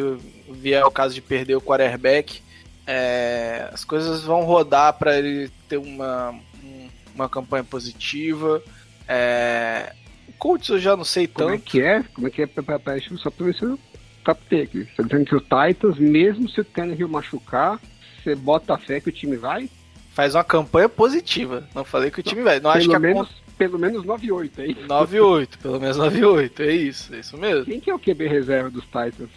[0.50, 2.42] vier o caso de perder o quarterback,
[2.86, 6.30] é, as coisas vão rodar pra ele ter uma,
[6.62, 8.62] um- uma campanha positiva.
[9.08, 9.92] É,
[10.28, 11.64] o Colts eu já não sei Como é tanto.
[11.64, 12.02] que é?
[12.14, 12.46] Como é que é?
[12.46, 13.78] Pera, pera, pera, deixa eu só pra ver se eu
[14.24, 14.84] captei aqui.
[14.84, 17.80] Você tá dizendo que o Titans, mesmo se o Tannehill machucar,
[18.22, 19.68] você bota a fé que o time vai?
[20.12, 21.68] Faz uma campanha positiva.
[21.74, 22.58] Não falei que o time vai.
[22.58, 24.80] Não acho pelo, que a menos, pelo menos 9-8, é isso?
[24.88, 26.60] 9-8, pelo menos 9-8.
[26.60, 27.64] É isso, é isso mesmo.
[27.66, 29.30] Quem que é o QB reserva dos Titans?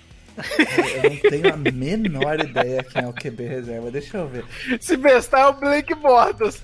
[1.03, 3.91] Eu não tenho a menor ideia quem é o QB reserva.
[3.91, 4.45] Deixa eu ver.
[4.79, 6.61] Se bestar é o Blake Bortles.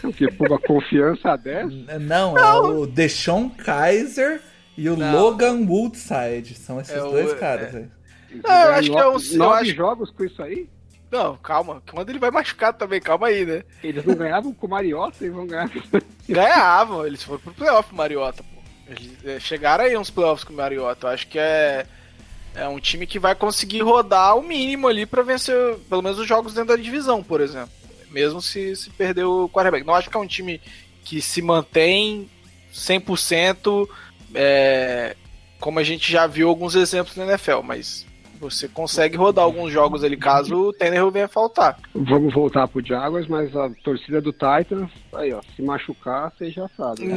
[0.00, 4.40] Porque por uma confiança a 10, Não, é o Deshaun Kaiser
[4.76, 5.12] e o Não.
[5.20, 6.54] Logan Woodside.
[6.54, 7.78] São esses É o- dois caras é.
[7.78, 7.86] aí.
[8.44, 10.68] Ah, eu acho que é um- eu nove acho- jogos com isso aí?
[11.10, 11.82] Não, calma.
[11.90, 13.62] Quando ele vai machucar também, calma aí, né?
[13.82, 15.70] Eles não ganhavam com o Mariota e vão ganhar.
[16.28, 18.60] Ganhavam, eles foram pro playoff, Mariota, pô.
[18.86, 21.06] Eles é, chegaram aí uns playoffs com o Mariota.
[21.06, 21.86] Eu acho que é,
[22.54, 26.26] é um time que vai conseguir rodar o mínimo ali pra vencer pelo menos os
[26.26, 27.70] jogos dentro da divisão, por exemplo.
[28.10, 29.86] Mesmo se, se perder o quarterback.
[29.86, 30.60] Não acho que é um time
[31.04, 32.28] que se mantém
[32.72, 33.88] 100%
[34.34, 35.16] é,
[35.60, 38.06] como a gente já viu alguns exemplos na NFL, mas
[38.38, 41.78] você consegue rodar alguns jogos ali caso o Tannehill venha faltar.
[41.94, 46.68] Vamos voltar pro Jaguars, mas a torcida do Titans, aí ó, se machucar, você já
[46.76, 47.04] sabe.
[47.06, 47.16] né?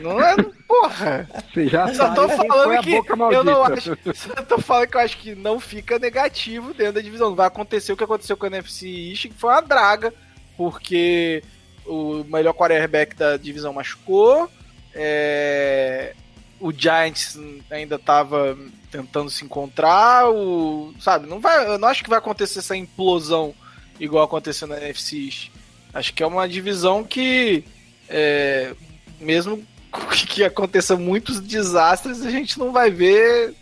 [0.00, 0.36] Não, não é.
[0.68, 1.28] Porra!
[1.52, 2.94] Você já Só sabe tô falando que
[3.34, 3.96] eu não acho.
[4.14, 7.30] Só tô falando que eu acho que não fica negativo dentro da divisão.
[7.30, 10.12] Não vai acontecer o que aconteceu com a NFC East, que foi uma draga,
[10.56, 11.42] porque
[11.86, 14.48] o melhor quarterback da divisão machucou.
[14.94, 16.14] é,
[16.60, 17.38] O Giants
[17.70, 18.56] ainda tava
[18.90, 20.28] tentando se encontrar.
[20.28, 21.66] O, sabe, não vai.
[21.66, 23.54] Eu não acho que vai acontecer essa implosão
[23.98, 25.48] igual aconteceu na NFC.
[25.92, 27.64] Acho que é uma divisão que.
[28.08, 28.74] é,
[29.18, 29.66] mesmo
[30.28, 33.54] que aconteça muitos desastres, a gente não vai ver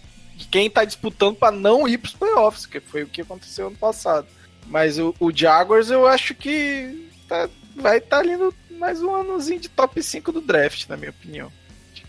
[0.50, 4.26] quem tá disputando para não ir pros playoffs, que foi o que aconteceu ano passado.
[4.66, 9.58] Mas o, o Jaguars eu acho que tá- vai estar ali no mais um anozinho
[9.60, 11.50] de top 5 do draft, na minha opinião.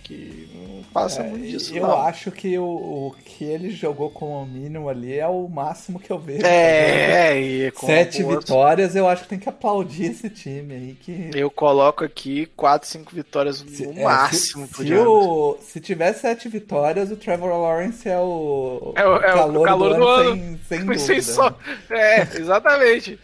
[0.09, 1.75] Que não passa muito disso.
[1.77, 2.01] eu não.
[2.01, 6.17] acho que o, o que ele jogou como mínimo ali é o máximo que eu
[6.17, 6.43] vejo.
[6.45, 10.97] É, e com Sete vitórias, eu acho que tem que aplaudir esse time aí.
[10.99, 15.79] Que Eu coloco aqui 4, 5 vitórias no Se- é, máximo se, se, o, se
[15.79, 20.33] tiver sete vitórias, o Trevor Lawrence é o, É o- é o calor do ano.
[20.33, 20.99] sem, sem dúvida.
[21.21, 23.19] Sem É, exatamente.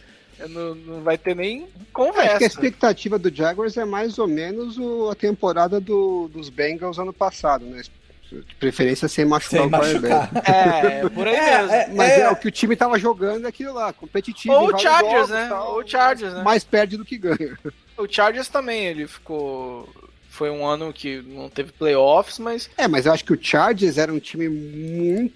[0.48, 2.44] Não, não vai ter nem Acho que a conversa.
[2.44, 7.64] expectativa do Jaguars é mais ou menos o- a temporada do- dos Bengals ano passado,
[7.64, 7.82] né?
[8.30, 10.30] De preferência sem machucar Sem o machucar.
[10.44, 11.94] É, por aí mesmo.
[11.96, 14.52] Mas é, o que o time tava jogando é aquilo lá, competitivo.
[14.52, 15.46] Ou o Chargers, jogos, né?
[15.48, 16.42] tal, Ou o Chargers, né?
[16.42, 17.56] Mais perde do que ganha.
[17.96, 19.88] O Chargers também, ele ficou.
[20.28, 22.68] Foi um ano que não teve playoffs, mas.
[22.76, 25.34] É, mas eu acho que o Chargers era um time muito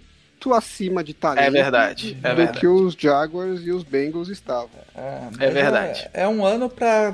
[0.55, 1.45] acima de talento.
[1.45, 2.17] É verdade.
[2.23, 2.61] É do verdade.
[2.61, 4.71] que os Jaguars e os Bengals estavam.
[4.95, 6.09] É, mas É verdade.
[6.15, 7.13] É, é um ano pra,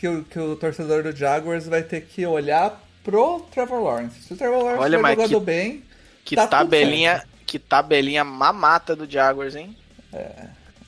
[0.00, 4.22] que, o- que o torcedor do Jaguars vai ter que olhar pro Trevor Lawrence.
[4.22, 5.82] Se o Trevor Lawrence Olha, mas jogando que- bem,
[6.24, 7.22] Que Tá tudo tabelinha.
[7.44, 9.76] Que tabelinha mamata do Jaguars, hein?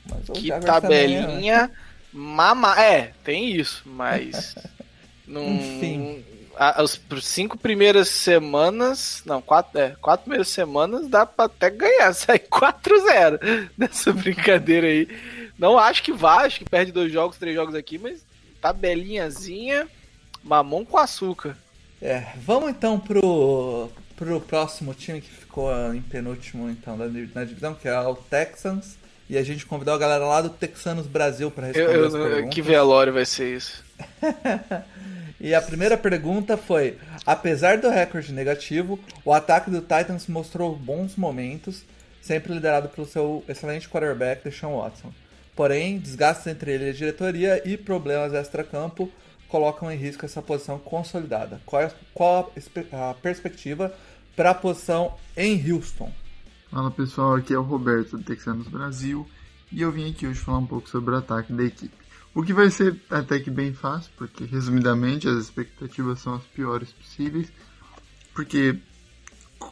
[0.09, 1.71] mas o Que Jaguars também é- tabelinha
[2.13, 2.81] mama.
[2.81, 4.55] É, tem isso, mas.
[5.27, 6.23] não, Enfim.
[6.57, 9.21] As cinco primeiras semanas.
[9.25, 12.11] Não, quatro, é, quatro primeiras semanas dá pra até ganhar.
[12.15, 15.07] Sai 4-0 nessa brincadeira aí.
[15.57, 18.23] Não acho que vá, acho que perde dois jogos, três jogos aqui, mas
[18.61, 19.87] tabelinhazinha,
[20.43, 21.57] mamão com açúcar.
[22.01, 27.73] É, vamos então pro, pro próximo time que ficou em penúltimo então na, na divisão,
[27.73, 28.97] que é o Texans.
[29.27, 32.13] E a gente convidou a galera lá do Texanos Brasil para Eu- responder eu- as
[32.13, 32.53] perguntas.
[32.53, 33.83] que velório vai ser isso?
[35.39, 41.15] E a primeira pergunta foi: apesar do recorde negativo, o ataque do Titans mostrou bons
[41.15, 41.83] momentos,
[42.21, 45.13] sempre liderado pelo seu excelente quarterback, Deshaun Watson.
[45.55, 49.09] Porém, desgastes entre ele e a diretoria e problemas extra-campo
[49.47, 51.61] colocam em risco essa posição consolidada.
[51.65, 52.51] Qual, é- qual
[52.91, 53.93] a, a perspectiva
[54.35, 56.11] para a posição em Houston?
[56.69, 59.25] Fala pessoal, aqui é o Roberto do Texanos Brasil
[59.71, 62.04] e eu vim aqui hoje falar um pouco sobre o ataque da equipe.
[62.35, 66.91] O que vai ser até que bem fácil, porque resumidamente as expectativas são as piores
[66.91, 67.47] possíveis.
[68.33, 68.77] Porque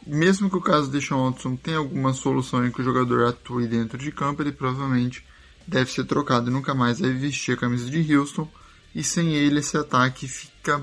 [0.06, 3.66] mesmo que o caso de Sean Watson tenha alguma solução em que o jogador atue
[3.66, 5.22] dentro de campo, ele provavelmente
[5.66, 8.50] deve ser trocado e nunca mais vai vestir a camisa de Houston.
[8.94, 10.82] E sem ele esse ataque fica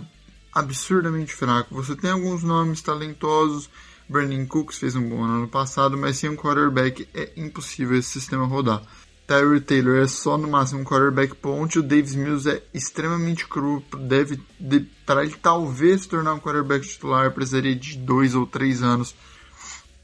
[0.54, 1.74] absurdamente fraco.
[1.74, 3.72] Você tem alguns nomes talentosos,
[4.08, 8.10] Brandon Cooks fez um bom ano no passado, mas sem um quarterback é impossível esse
[8.10, 8.84] sistema rodar.
[9.32, 13.82] Tyree Taylor é só no máximo um quarterback ponte, o Davis Mills é extremamente cru,
[13.98, 18.84] deve de, para ele talvez se tornar um quarterback titular precisaria de dois ou três
[18.84, 19.15] anos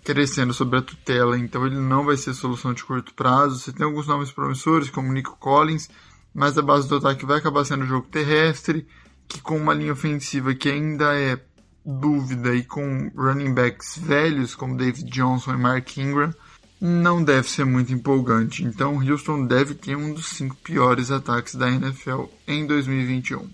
[0.02, 3.60] crescendo sobre a tutela, então ele não vai ser solução de curto prazo.
[3.60, 5.90] Você tem alguns nomes promissores como Nico Collins,
[6.34, 8.88] mas a base do ataque vai acabar sendo o jogo terrestre,
[9.28, 11.38] que com uma linha ofensiva que ainda é
[11.86, 16.34] dúvida e com running backs velhos como David Johnson e Mark Ingram,
[16.80, 18.64] não deve ser muito empolgante.
[18.64, 23.48] Então, Houston deve ter um dos cinco piores ataques da NFL em 2021.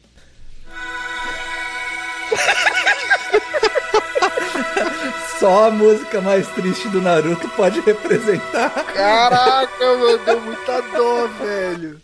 [5.39, 8.69] Só a música mais triste do Naruto pode representar.
[8.93, 12.01] Caraca, mano, deu muita dor, velho.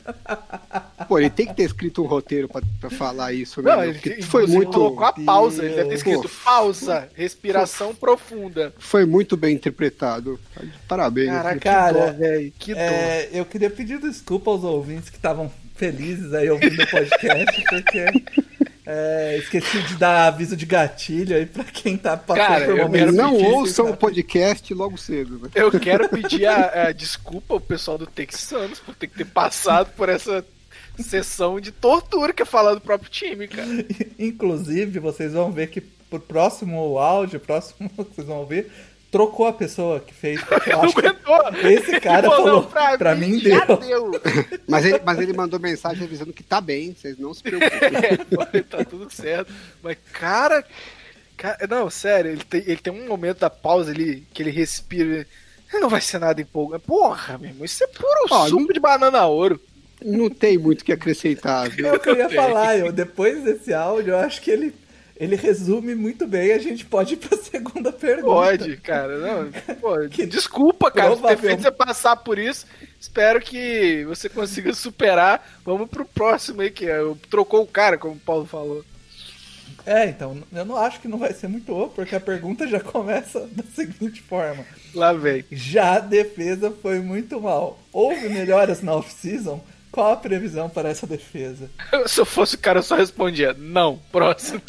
[1.08, 3.76] Pô, ele tem que ter escrito um roteiro pra, pra falar isso, né?
[3.76, 4.72] Não, ele foi muito.
[4.72, 8.74] colocou a pausa, ele deve ter escrito Pô, pausa, respiração profunda.
[8.78, 10.40] Foi muito bem interpretado.
[10.88, 11.30] Parabéns.
[11.30, 12.54] Caraca, Cara, que dor, velho.
[12.60, 12.82] Que dor.
[12.82, 18.06] É, eu queria pedir desculpa aos ouvintes que estavam felizes aí ouvindo o podcast, porque
[18.92, 23.14] é, esqueci de dar aviso de gatilho aí pra quem tá passando Cara, por momentos
[23.14, 25.50] Não ouçam o podcast logo cedo, né?
[25.54, 29.92] Eu quero pedir a, a desculpa ao pessoal do Texanos por ter que ter passado
[29.96, 30.44] por essa
[30.98, 33.70] sessão de tortura que é falar do próprio time, cara.
[34.18, 38.72] Inclusive, vocês vão ver que pro próximo áudio, próximo que vocês vão ouvir,
[39.12, 40.40] trocou a pessoa que fez.
[40.42, 41.70] Eu Não acho que aguentou.
[41.70, 43.78] esse cara falou, pra, pra mim já deu.
[43.78, 44.22] deu.
[44.68, 47.80] Mas ele, mas ele mandou mensagem avisando que tá bem, vocês não se preocupem.
[48.54, 49.52] É, tá tudo certo.
[49.82, 50.64] Mas, cara.
[51.36, 55.26] cara- não, sério, ele tem, ele tem um momento da pausa ali que ele respira.
[55.74, 56.84] Não vai ser nada empolgante.
[56.86, 59.60] Porra, meu irmão, isso é puro Ó, suco não- de banana ouro.
[60.04, 61.88] Não tem muito o que acrescentar, viu?
[61.88, 64.74] É o que eu ia falar, eu, depois desse áudio, eu acho que ele,
[65.20, 66.54] ele resume muito bem.
[66.54, 68.26] A gente pode ir pra segunda pergunta.
[68.26, 69.18] Pode, cara.
[69.18, 72.66] Não, pô, desculpa, cara, ter feito você passar por isso.
[73.00, 75.60] Espero que você consiga superar.
[75.66, 78.84] Vamos pro próximo aí, que é, trocou o cara, como o Paulo falou.
[79.86, 82.80] É, então, eu não acho que não vai ser muito boa, porque a pergunta já
[82.80, 84.66] começa da seguinte forma.
[84.94, 85.44] Lá vem.
[85.52, 87.80] Já a defesa foi muito mal.
[87.92, 89.62] Houve melhoras na off-season?
[90.00, 91.70] Qual a previsão para essa defesa?
[92.08, 94.00] Se eu fosse o cara, eu só respondia: não.
[94.10, 94.62] Próximo.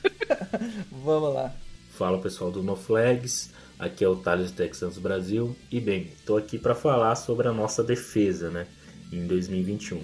[0.90, 1.54] Vamos lá.
[1.96, 6.58] Fala pessoal do No Flags, aqui é o Thales Texans Brasil e bem, estou aqui
[6.58, 8.66] para falar sobre a nossa defesa, né,
[9.12, 10.02] em 2021.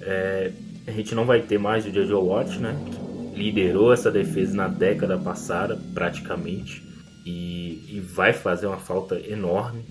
[0.00, 0.50] É,
[0.86, 2.74] a gente não vai ter mais o Jojo Watt, né,
[3.34, 6.82] que liderou essa defesa na década passada praticamente
[7.26, 9.84] e, e vai fazer uma falta enorme.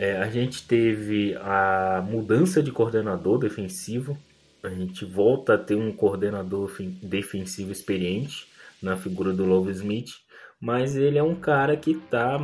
[0.00, 4.16] É, a gente teve a mudança de coordenador defensivo,
[4.62, 8.48] a gente volta a ter um coordenador defensivo experiente
[8.80, 10.12] na figura do Love Smith,
[10.58, 12.40] mas ele é um cara que está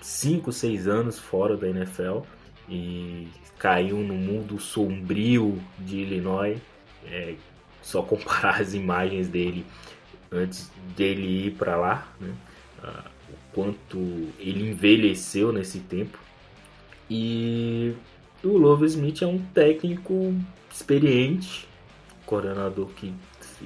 [0.00, 2.20] 5, 6 anos fora da NFL
[2.70, 6.58] e caiu no mundo sombrio de Illinois.
[7.04, 7.34] É
[7.82, 9.66] só comparar as imagens dele
[10.32, 12.34] antes dele ir para lá, né?
[12.82, 13.98] Ah, o quanto
[14.38, 16.23] ele envelheceu nesse tempo.
[17.10, 17.94] E
[18.42, 20.34] o Love Smith é um técnico
[20.70, 21.68] experiente,
[22.26, 23.12] coordenador que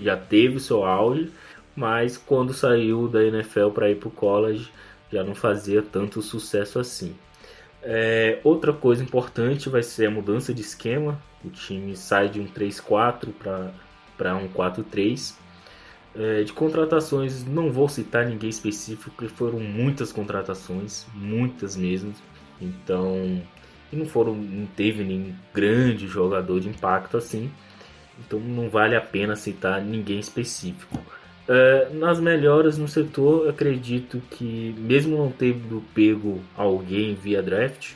[0.00, 1.30] já teve seu auge,
[1.74, 4.70] mas quando saiu da NFL para ir para o college
[5.10, 7.14] já não fazia tanto sucesso assim.
[7.82, 11.20] É, outra coisa importante vai ser a mudança de esquema.
[11.44, 13.32] O time sai de um 3-4
[14.16, 15.34] para um 4-3.
[16.14, 22.12] É, de contratações, não vou citar ninguém específico, porque foram muitas contratações, muitas mesmo.
[22.60, 23.40] Então,
[23.92, 27.50] e não foram, não teve nenhum grande jogador de impacto assim.
[28.18, 30.98] Então não vale a pena citar ninguém específico.
[31.48, 37.92] É, nas melhoras no setor, acredito que mesmo não tendo pego alguém via draft,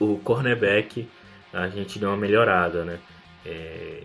[0.00, 1.08] o cornerback
[1.52, 2.98] a gente deu uma melhorada, né?
[3.44, 4.02] É,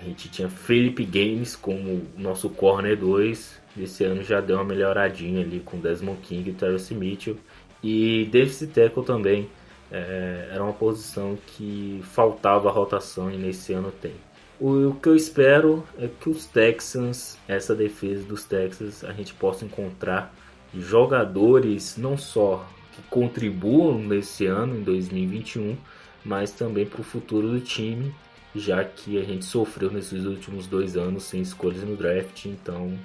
[0.00, 5.42] a gente tinha Felipe Games como nosso corner 2, esse ano já deu uma melhoradinha
[5.42, 7.36] ali com Desmond King e Terrence Mitchell.
[7.82, 9.48] E Davis Tackle também
[9.90, 14.14] é, era uma posição que faltava rotação e nesse ano tem.
[14.60, 19.32] O, o que eu espero é que os Texans, essa defesa dos Texans, a gente
[19.34, 20.34] possa encontrar
[20.74, 25.76] jogadores não só que contribuam nesse ano, em 2021,
[26.24, 28.12] mas também para o futuro do time
[28.54, 32.98] já que a gente sofreu nesses últimos dois anos sem escolhas no draft, então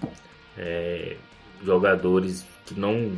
[0.57, 1.17] é,
[1.63, 3.11] jogadores que não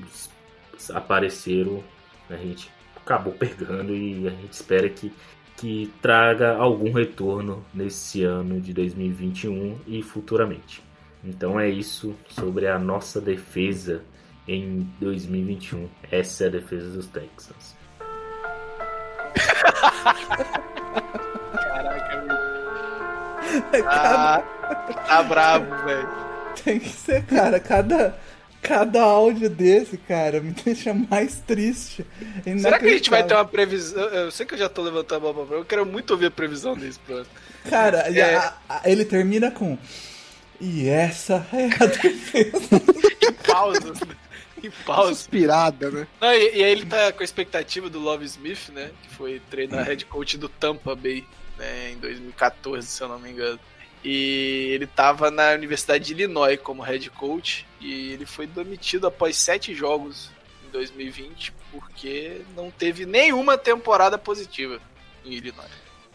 [0.93, 1.83] apareceram,
[2.29, 5.13] a gente acabou pegando e a gente espera que,
[5.57, 10.83] que traga algum retorno nesse ano de 2021 e futuramente.
[11.23, 14.03] Então é isso sobre a nossa defesa
[14.47, 15.89] em 2021.
[16.11, 17.75] Essa é a defesa dos Texans.
[21.53, 23.85] Caraca, meu.
[23.87, 24.43] Ah,
[25.07, 26.09] tá bravo, velho.
[26.63, 27.59] Tem que ser, cara.
[27.59, 28.17] Cada,
[28.67, 32.05] cada áudio desse, cara, me deixa mais triste.
[32.59, 34.03] Será que a gente vai ter uma previsão?
[34.03, 36.31] Eu sei que eu já tô levantando a mão pra eu quero muito ouvir a
[36.31, 37.27] previsão desse plano.
[37.69, 38.35] Cara, é...
[38.35, 39.77] a, a, ele termina com.
[40.59, 42.81] E essa é a defesa.
[43.21, 44.15] em pausas, né?
[44.63, 45.11] Em pausa.
[45.11, 46.07] Inspirada, né?
[46.19, 48.89] Não, e, e, aí ele tá com a expectativa do Love Smith, né?
[49.03, 51.25] Que foi treinar head coach do Tampa Bay
[51.57, 53.59] né, em 2014, se eu não me engano.
[54.05, 59.35] E ele estava na Universidade de Illinois como head coach e ele foi demitido após
[59.35, 60.29] sete jogos
[60.67, 64.79] em 2020 porque não teve nenhuma temporada positiva
[65.25, 65.71] em Illinois.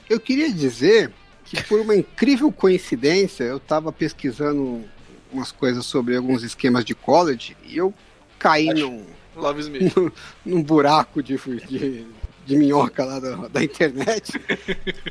[0.09, 1.13] Eu queria dizer
[1.45, 4.85] que por uma incrível coincidência eu estava pesquisando
[5.33, 7.93] umas coisas sobre alguns esquemas de college e eu
[8.39, 9.95] caí num, Love Smith.
[9.97, 10.11] num,
[10.45, 12.07] num buraco de, de
[12.51, 14.33] de minhoca lá da, da internet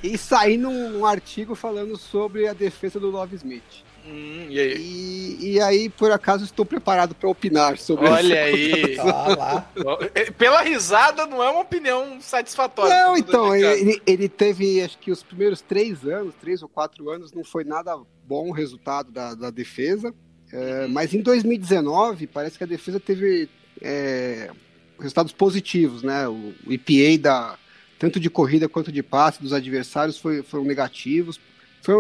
[0.04, 3.64] e saí num, num, artigo falando sobre a defesa do Love Smith.
[4.06, 4.76] Hum, e, aí?
[4.78, 8.98] E, e, aí, por acaso, estou preparado para opinar sobre Olha aí!
[9.00, 9.66] Ah,
[10.38, 12.94] Pela risada, não é uma opinião satisfatória.
[12.94, 17.32] Não, então, ele, ele, teve, acho que os primeiros três anos, três ou quatro anos,
[17.32, 20.14] não foi nada bom o resultado da, da defesa.
[20.52, 20.90] É, uhum.
[20.90, 23.48] mas em 2019, parece que a defesa teve
[23.82, 24.50] é,
[25.00, 26.28] resultados positivos, né?
[26.28, 27.60] O, o EPA da
[28.00, 31.40] tanto de corrida quanto de passe dos adversários foi, foram negativos.
[31.82, 31.96] Foi,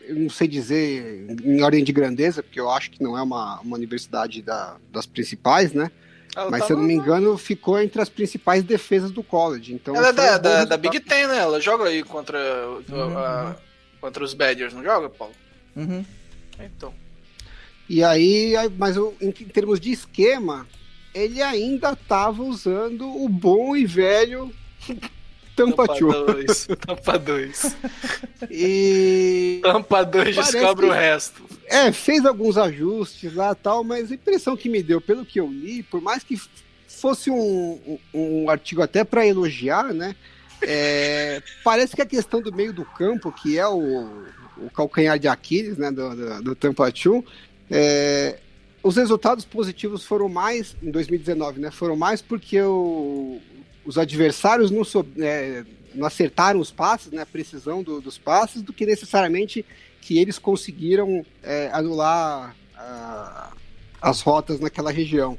[0.00, 3.60] eu não sei dizer em ordem de grandeza, porque eu acho que não é uma,
[3.60, 5.90] uma universidade da, das principais, né?
[6.34, 9.74] Ela Mas se eu não me engano, ficou entre as principais defesas do college.
[9.74, 11.38] Então ela é da, da, da, Big Ten, né?
[11.38, 12.38] Ela joga aí contra,
[12.88, 13.18] uhum.
[13.18, 13.56] a,
[14.00, 15.34] contra os Badgers, não joga, Paulo?
[15.76, 16.02] Uhum.
[16.58, 16.94] Então.
[17.86, 20.66] E aí, mas em, em termos de esquema,
[21.14, 24.52] ele ainda estava usando o bom e velho
[25.54, 26.68] Tampa 2.
[26.86, 27.76] Tampa 2.
[28.50, 29.60] E.
[29.62, 31.42] Tampa 2 descobre que, o resto.
[31.66, 35.46] É, fez alguns ajustes lá tal, mas a impressão que me deu, pelo que eu
[35.46, 36.40] li, por mais que
[36.88, 40.16] fosse um, um, um artigo até para elogiar, né?
[40.60, 44.24] É, parece que a questão do meio do campo, que é o,
[44.56, 47.24] o calcanhar de Aquiles né, do, do, do Tampa 2,
[47.70, 48.38] é,
[48.82, 51.70] os resultados positivos foram mais em 2019, né?
[51.70, 53.40] Foram mais porque o,
[53.84, 54.82] os adversários não,
[55.18, 55.64] é,
[55.94, 57.22] não, acertaram os passes, né?
[57.22, 59.64] A precisão do, dos passes, do que necessariamente
[60.00, 63.52] que eles conseguiram é, anular a,
[64.00, 65.38] as rotas naquela região.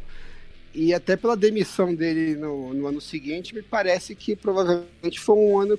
[0.73, 5.59] E até pela demissão dele no, no ano seguinte, me parece que provavelmente foi um
[5.59, 5.77] ano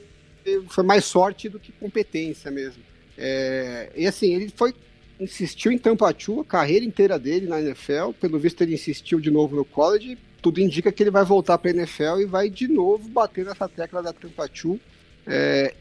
[0.68, 2.82] foi mais sorte do que competência mesmo.
[3.16, 4.74] É, e assim, ele foi
[5.18, 8.12] insistiu em Tampatu a carreira inteira dele na NFL.
[8.20, 10.18] Pelo visto, ele insistiu de novo no college.
[10.42, 13.68] Tudo indica que ele vai voltar para a NFL e vai de novo bater nessa
[13.68, 14.78] tecla da Tampatu.
[15.26, 15.74] É,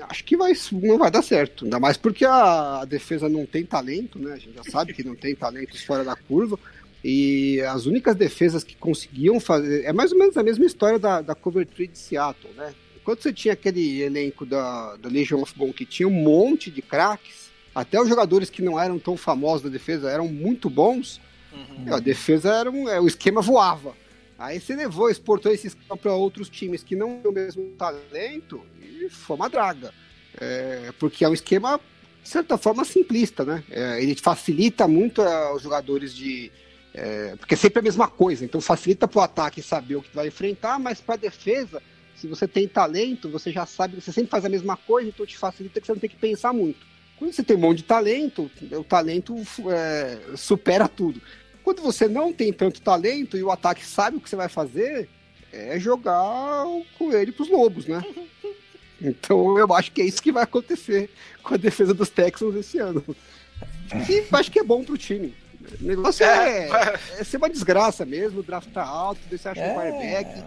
[0.00, 1.64] acho que vai, não vai dar certo.
[1.64, 4.32] Ainda mais porque a, a, defesa não tem talento, né?
[4.32, 6.58] A gente já sabe que não tem talentos fora da curva.
[7.04, 9.84] E as únicas defesas que conseguiam fazer.
[9.84, 12.74] É mais ou menos a mesma história da, da Cover 3 de Seattle, né?
[12.96, 16.82] Enquanto você tinha aquele elenco da, da Legion of Boom que tinha um monte de
[16.82, 17.45] craques,
[17.76, 21.20] até os jogadores que não eram tão famosos da defesa eram muito bons,
[21.52, 21.94] uhum.
[21.94, 23.94] a defesa era um, é, o esquema voava.
[24.38, 28.62] Aí você levou, exportou esse esquema para outros times que não têm o mesmo talento
[28.80, 29.92] e foi uma draga.
[30.40, 31.78] É, porque é um esquema,
[32.22, 33.62] de certa forma, simplista, né?
[33.70, 36.50] É, ele facilita muito é, os jogadores de.
[36.94, 40.16] É, porque é sempre a mesma coisa, então facilita para o ataque saber o que
[40.16, 41.82] vai enfrentar, mas para a defesa,
[42.14, 45.36] se você tem talento, você já sabe, você sempre faz a mesma coisa, então te
[45.36, 46.95] facilita que você não tem que pensar muito.
[47.18, 49.34] Quando você tem um monte de talento, o talento
[49.70, 51.20] é, supera tudo.
[51.64, 55.08] Quando você não tem tanto talento e o ataque sabe o que você vai fazer,
[55.52, 58.02] é jogar o coelho pros lobos, né?
[58.98, 61.10] Então eu acho que é isso que vai acontecer
[61.42, 63.04] com a defesa dos Texans esse ano.
[64.08, 65.34] E acho que é bom pro time.
[65.80, 69.72] O negócio é, é, é ser uma desgraça mesmo, draftar alto, se acha é.
[69.72, 70.44] um quarterback.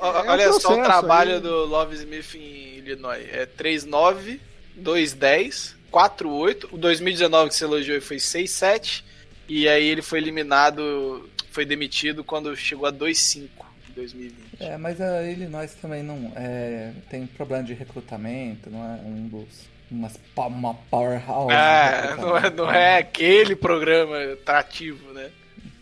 [0.00, 1.40] Olha é um só o trabalho aí.
[1.40, 3.24] do Love Smith em Illinois.
[3.30, 4.40] É 3-9,
[4.80, 6.68] 2-10, 4-8.
[6.72, 9.04] O 2019 que você elogiou foi 6-7.
[9.48, 13.48] E aí ele foi eliminado, foi demitido quando chegou a 2-5
[13.90, 14.34] em 2020.
[14.60, 19.72] É, mas a Illinois também não é, tem problema de recrutamento, não é um dos
[19.92, 21.52] umas, uma powerhouse.
[21.52, 25.30] É, não é, não é aquele programa atrativo, né?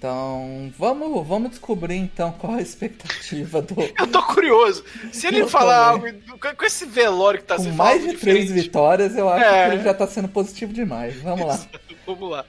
[0.01, 3.74] Então, vamos, vamos descobrir então qual a expectativa do.
[3.98, 4.82] Eu tô curioso.
[5.12, 6.14] Se ele Eu falar também.
[6.30, 9.68] algo com esse velório que tá Com se mais de três vitórias, eu acho É.
[9.68, 11.20] que ele já tá sendo positivo demais.
[11.20, 11.61] Vamos lá.
[12.07, 12.46] Vamos lá.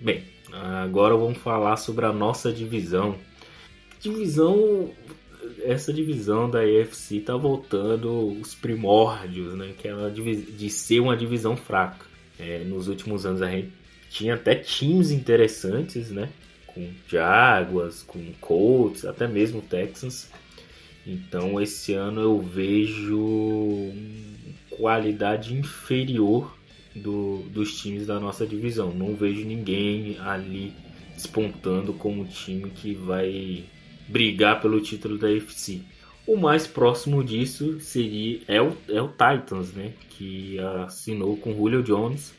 [0.00, 0.24] Bem,
[0.82, 3.14] agora vamos falar sobre a nossa divisão.
[4.00, 4.90] Divisão.
[5.64, 9.74] Essa divisão da EFC tá voltando os primórdios, né?
[9.76, 12.06] Que é uma divi- de ser uma divisão fraca.
[12.40, 13.70] É, nos últimos anos a gente
[14.08, 16.30] tinha até times interessantes, né?
[16.74, 20.28] Com Jaguars, com Colts, até mesmo Texans.
[21.06, 23.92] Então esse ano eu vejo
[24.70, 26.56] qualidade inferior
[26.94, 28.92] do- dos times da nossa divisão.
[28.92, 30.72] Não vejo ninguém ali
[31.14, 33.64] despontando como time que vai
[34.08, 35.80] brigar pelo título da UFC.
[36.26, 39.92] O mais próximo disso seria é o, é o Titans, né?
[40.10, 42.34] Que assinou com Julio Jones.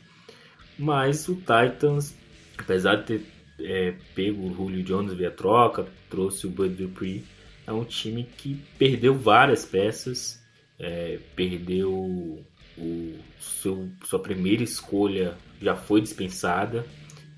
[0.78, 2.14] Mas o Titans,
[2.58, 3.22] apesar de ter
[3.58, 7.24] é, pego o Julio Jones via troca, trouxe o Bud Dupree,
[7.66, 10.42] é um time que perdeu várias peças,
[10.78, 12.44] é, perdeu
[12.78, 16.86] o seu, sua primeira escolha já foi dispensada,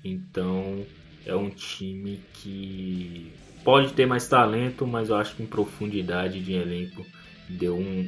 [0.03, 0.85] então
[1.25, 3.31] é um time que
[3.63, 7.05] pode ter mais talento, mas eu acho que em profundidade de elenco
[7.47, 8.07] deu, um,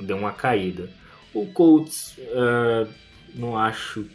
[0.00, 0.90] deu uma caída.
[1.32, 2.86] O Colts, eh,
[3.34, 4.06] não acho.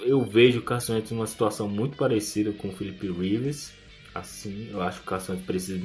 [0.00, 3.72] Eu vejo o Wentz numa situação muito parecida com o Felipe Rivers.
[4.14, 5.80] Assim, eu acho que o Wentz precisa,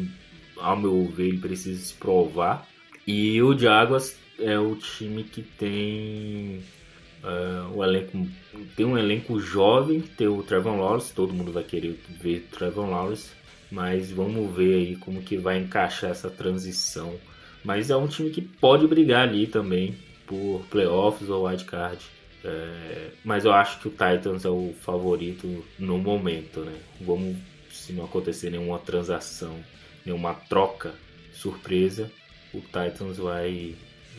[0.58, 2.68] ao meu ver, ele precisa se provar.
[3.08, 6.62] E o Jaguars é o time que tem
[7.24, 8.28] eh, o elenco
[8.76, 13.32] tem um elenco jovem, tem o Trevor Lawrence, todo mundo vai querer ver Trevor Lawrence,
[13.72, 17.14] mas vamos ver aí como que vai encaixar essa transição.
[17.64, 22.00] Mas é um time que pode brigar ali também por playoffs ou wildcard.
[22.44, 26.80] É, mas eu acho que o Titans é o favorito no momento, né?
[27.02, 27.38] Vamos,
[27.72, 29.56] se não acontecer nenhuma transação,
[30.06, 30.94] nenhuma troca
[31.34, 32.12] surpresa,
[32.54, 33.76] o Titans vai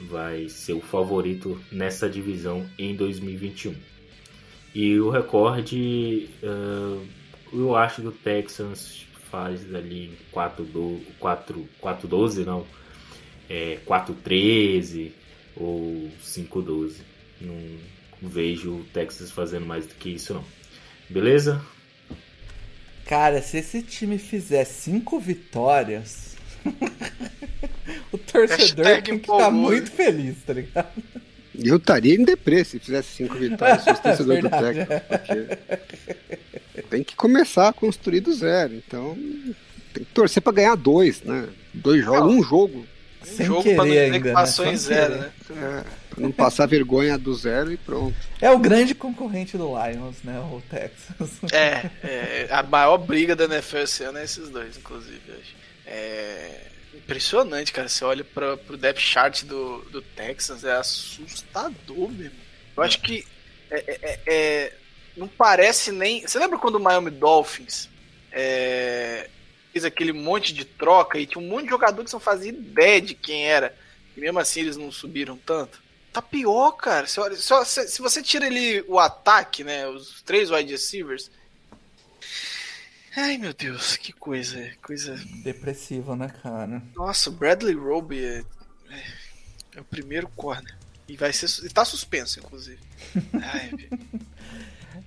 [0.08, 3.74] vai ser o favorito nessa divisão em 2021.
[4.74, 7.06] E o recorde, eh,
[7.52, 12.66] eu acho que o Texans faz ali 4-12, não,
[13.48, 15.12] é, 4-13
[15.56, 17.02] ou 5-12.
[17.40, 17.56] Não
[18.20, 20.44] vejo o Texas fazendo mais do que isso, não.
[21.08, 21.60] Beleza?
[23.06, 26.36] Cara, se esse time fizer cinco vitórias,
[28.12, 29.52] o torcedor Hashtag tem que ficar empolgou.
[29.52, 31.02] muito feliz, tá ligado?
[31.62, 34.50] Eu estaria em deprê se fizesse cinco vitórias, se fosse torcedor do.
[34.50, 35.02] Texas.
[35.08, 38.74] Porque tem que começar a construir do zero.
[38.74, 39.16] Então,
[39.92, 41.48] tem que torcer pra ganhar dois, né?
[41.74, 42.86] Dois jogos, um jogo.
[43.22, 44.32] Sem jogo querer pra não dizer ainda, que né?
[44.32, 45.32] passou Sem em zero, né?
[45.50, 48.16] É, pra não passar vergonha do zero e pronto.
[48.40, 50.38] É o grande concorrente do Lions, né?
[50.38, 51.52] O Texas.
[51.52, 55.20] É, é, a maior briga da NFL esse ano é esses dois, inclusive.
[55.32, 55.54] acho.
[55.86, 57.88] É impressionante, cara.
[57.88, 62.36] Você olha pra, pro depth chart do, do Texans, é assustador mesmo.
[62.76, 63.24] Eu acho que
[63.70, 64.72] é, é- é- é-
[65.16, 66.22] não parece nem.
[66.26, 67.88] Você lembra quando o Miami Dolphins
[68.32, 69.28] é,
[69.72, 72.50] fez aquele monte de troca e tinha um monte de jogador que você não fazia
[72.50, 73.74] ideia de quem era,
[74.16, 75.80] e mesmo assim eles não subiram tanto?
[76.12, 77.06] Tá pior, cara.
[77.06, 79.86] Só- se, se você tira ali o ataque, né?
[79.86, 81.30] Os três wide receivers.
[83.16, 84.70] Ai meu Deus, que coisa.
[84.82, 85.14] Coisa.
[85.42, 86.82] Depressivo, né, cara?
[86.94, 88.44] Nossa, o Bradley Roby é,
[88.90, 89.02] é,
[89.76, 90.76] é o primeiro corner.
[91.08, 91.46] E vai ser.
[91.64, 92.78] E tá suspenso, inclusive.
[93.42, 93.70] Ai,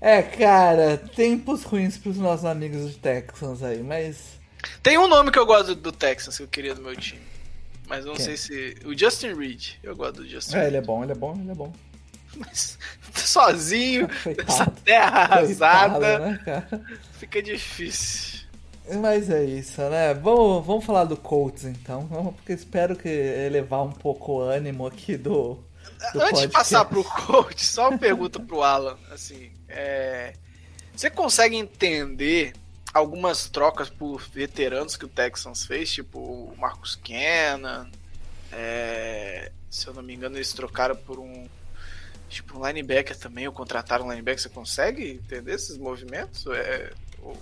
[0.02, 4.33] É, cara, tempos ruins pros nossos amigos de Texans aí, mas.
[4.82, 7.22] Tem um nome que eu gosto do, do Texans que eu queria no meu time.
[7.88, 8.26] Mas não Quem?
[8.26, 8.78] sei se.
[8.86, 9.74] O Justin Reed.
[9.84, 10.68] Eu gosto do Justin É, Reed.
[10.70, 11.74] ele é bom, ele é bom, ele é bom.
[12.38, 12.78] Mas
[13.14, 14.82] sozinho, nessa Coitado.
[14.84, 16.64] terra Coitado, arrasada, né,
[17.20, 18.42] fica difícil.
[19.02, 20.14] Mas é isso, né?
[20.14, 22.06] Vamos, vamos falar do Colts então,
[22.36, 25.54] porque espero que elevar um pouco o ânimo aqui do.
[26.14, 26.50] do Antes de podcast.
[26.50, 28.98] passar pro coach, só uma pergunta pro Alan.
[29.12, 30.34] Assim, é,
[30.94, 32.54] você consegue entender
[32.94, 37.88] algumas trocas por veteranos que o Texans fez, tipo o Marcus Cannon?
[38.52, 41.48] é, se eu não me engano, eles trocaram por um
[42.30, 44.42] tipo um linebacker também, ou contrataram um linebacker.
[44.42, 46.46] Você consegue entender esses movimentos?
[46.48, 47.38] É, o-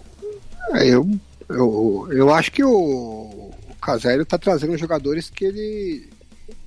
[0.73, 1.09] É, eu,
[1.49, 6.09] eu, eu acho que o, o Casério tá trazendo jogadores que ele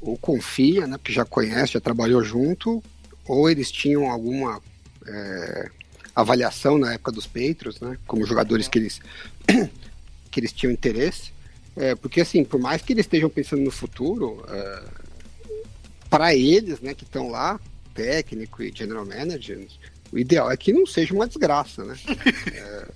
[0.01, 0.97] ou confia, né?
[0.99, 2.82] Porque já conhece, já trabalhou junto,
[3.26, 4.61] ou eles tinham alguma
[5.07, 5.70] é,
[6.15, 7.99] avaliação na época dos Patriots, né?
[8.07, 9.01] Como jogadores que eles,
[10.31, 11.33] que eles tinham interesse.
[11.77, 14.45] É, porque assim, por mais que eles estejam pensando no futuro,
[16.09, 17.59] para eles, né, que estão lá,
[17.93, 19.67] técnico e general manager,
[20.12, 21.97] o ideal é que não seja uma desgraça, né?
[22.55, 22.89] é,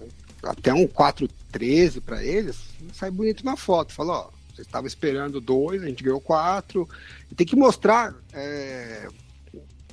[0.45, 2.57] até um 4-13 para eles,
[2.93, 3.93] sai bonito na foto.
[3.93, 6.89] Fala, ó, você estava esperando dois, a gente ganhou quatro.
[7.31, 8.15] E tem que mostrar.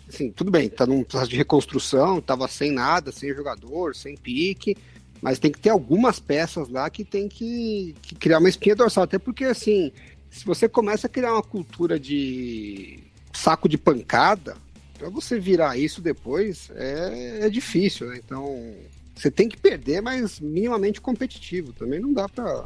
[0.07, 4.77] Assim, tudo bem, tá num processo de reconstrução, tava sem nada, sem jogador, sem pique.
[5.21, 9.05] Mas tem que ter algumas peças lá que tem que, que criar uma espinha dorsal.
[9.05, 9.91] Até porque, assim,
[10.29, 12.99] se você começa a criar uma cultura de
[13.33, 14.55] saco de pancada,
[14.97, 18.19] para você virar isso depois é, é difícil, né?
[18.23, 18.73] Então,
[19.15, 21.73] você tem que perder, mas minimamente competitivo.
[21.73, 22.65] Também não dá para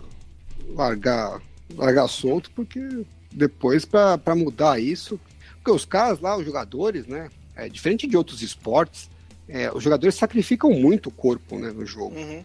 [0.69, 1.41] largar,
[1.75, 5.19] largar solto, porque depois para mudar isso.
[5.59, 7.29] Porque os caras lá, os jogadores, né?
[7.55, 9.09] É, diferente de outros esportes,
[9.47, 12.15] é, os jogadores sacrificam muito o corpo né, no jogo.
[12.15, 12.43] Uhum.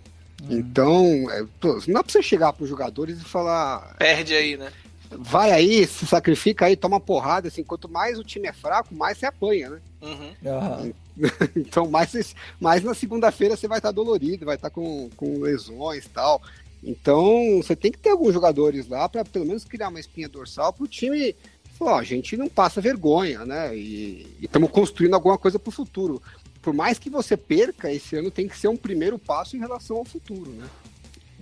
[0.50, 3.94] Então, é, não dá pra você chegar pros jogadores e falar.
[3.98, 4.72] Perde aí, né?
[5.10, 7.48] Vai aí, se sacrifica aí, toma porrada.
[7.48, 9.80] Assim, quanto mais o time é fraco, mais você apanha, né?
[10.02, 10.34] Uhum.
[10.42, 10.92] Uhum.
[11.56, 16.08] então, mais, mais na segunda-feira você vai estar dolorido, vai estar com, com lesões e
[16.08, 16.42] tal.
[16.82, 20.72] Então, você tem que ter alguns jogadores lá para pelo menos criar uma espinha dorsal
[20.72, 21.34] para o time.
[21.74, 23.76] Falar, a gente não passa vergonha, né?
[23.76, 26.22] E estamos construindo alguma coisa para o futuro
[26.64, 29.98] por mais que você perca, esse ano tem que ser um primeiro passo em relação
[29.98, 30.66] ao futuro, né?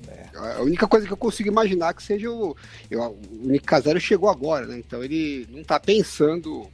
[0.09, 0.37] É.
[0.37, 2.57] A única coisa que eu consigo imaginar que seja o.
[2.91, 4.79] Eu, o Nick Casero chegou agora, né?
[4.79, 6.69] Então ele não está pensando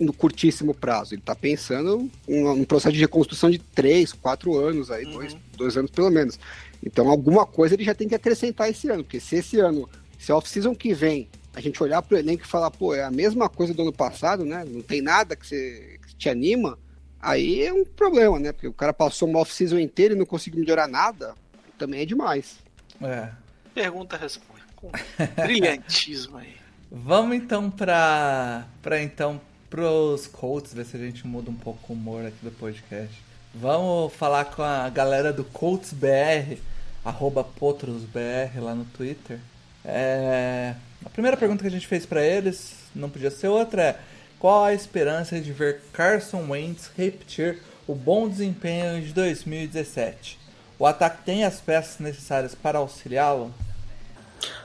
[0.00, 4.90] no curtíssimo prazo, ele está pensando em um processo de reconstrução de três, quatro anos
[4.90, 5.12] aí, uhum.
[5.12, 6.40] dois, dois anos pelo menos.
[6.82, 9.86] Então alguma coisa ele já tem que acrescentar esse ano, porque se esse ano,
[10.18, 13.04] se a off-season que vem, a gente olhar para o elenco e falar, pô, é
[13.04, 14.64] a mesma coisa do ano passado, né?
[14.66, 16.78] Não tem nada que, você, que te anima,
[17.22, 18.50] Aí é um problema, né?
[18.50, 21.36] Porque o cara passou uma off-season inteira e não conseguiu melhorar nada,
[21.78, 22.58] também é demais.
[23.00, 23.28] É.
[23.72, 24.60] Pergunta, responde.
[24.74, 24.90] Com
[25.36, 26.56] brilhantismo aí.
[26.90, 29.40] Vamos então para para então
[29.70, 33.14] pros Colts, ver se a gente muda um pouco o humor aqui do podcast.
[33.54, 36.58] Vamos falar com a galera do Colts BR,
[37.04, 39.38] arroba PotrosBR lá no Twitter.
[39.84, 40.74] É...
[41.04, 43.98] A primeira pergunta que a gente fez para eles, não podia ser outra, é
[44.38, 50.38] qual a esperança de ver Carson Wentz repetir o bom desempenho de 2017?
[50.78, 53.54] O ataque tem as peças necessárias para auxiliá-lo?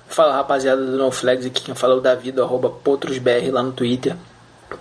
[0.08, 3.62] Fala rapaziada do No Flags, aqui quem fala é o Davi do arroba PotrosBR lá
[3.62, 4.16] no Twitter.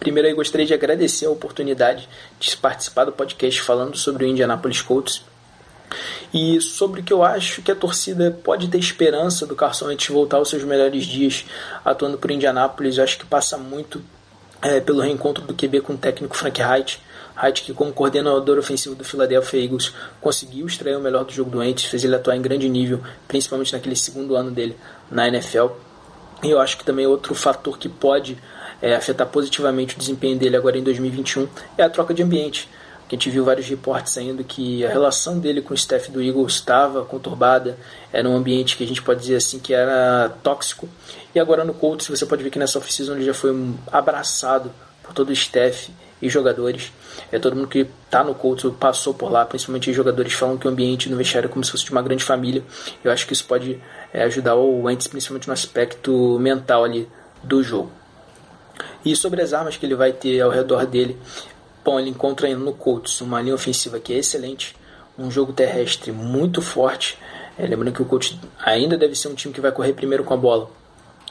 [0.01, 2.09] Primeiro aí gostaria de agradecer a oportunidade
[2.41, 5.22] de participar do podcast falando sobre o Indianapolis Colts
[6.33, 10.09] e sobre o que eu acho que a torcida pode ter esperança do Carson Wentz
[10.09, 11.45] voltar aos seus melhores dias
[11.85, 12.99] atuando por Indianapolis.
[12.99, 14.03] Eu acho que passa muito
[14.62, 17.01] é, pelo reencontro do QB com o técnico Frank Wright.
[17.41, 21.59] Wright, que como coordenador ofensivo do Philadelphia Eagles, conseguiu extrair o melhor do jogo do
[21.59, 24.77] Wentz, fez ele atuar em grande nível, principalmente naquele segundo ano dele
[25.11, 25.68] na NFL.
[26.43, 28.39] E eu acho que também outro fator que pode
[28.81, 31.49] é, afetar positivamente o desempenho dele agora em 2021
[31.79, 32.68] é a troca de ambiente
[33.09, 36.55] a gente viu vários reportes saindo que a relação dele com o staff do Eagles
[36.55, 37.79] estava conturbada,
[38.13, 40.89] era um ambiente que a gente pode dizer assim que era tóxico.
[41.33, 43.55] E agora no Colts você pode ver que nessa oficina ele já foi
[43.93, 46.91] abraçado por todo o staff e jogadores.
[47.31, 50.67] É todo mundo que está no Colts passou por lá, principalmente os jogadores falam que
[50.67, 52.65] o ambiente no vestiário é como se fosse de uma grande família.
[53.05, 53.81] Eu acho que isso pode
[54.13, 57.09] é, ajudar o Wentz principalmente no aspecto mental ali
[57.43, 57.93] do jogo.
[59.05, 61.17] E sobre as armas que ele vai ter ao redor dele,
[61.87, 64.74] Bom, ele encontra no Colts uma linha ofensiva que é excelente,
[65.16, 67.16] um jogo terrestre muito forte.
[67.57, 70.34] É, lembrando que o Colts ainda deve ser um time que vai correr primeiro com
[70.34, 70.68] a bola.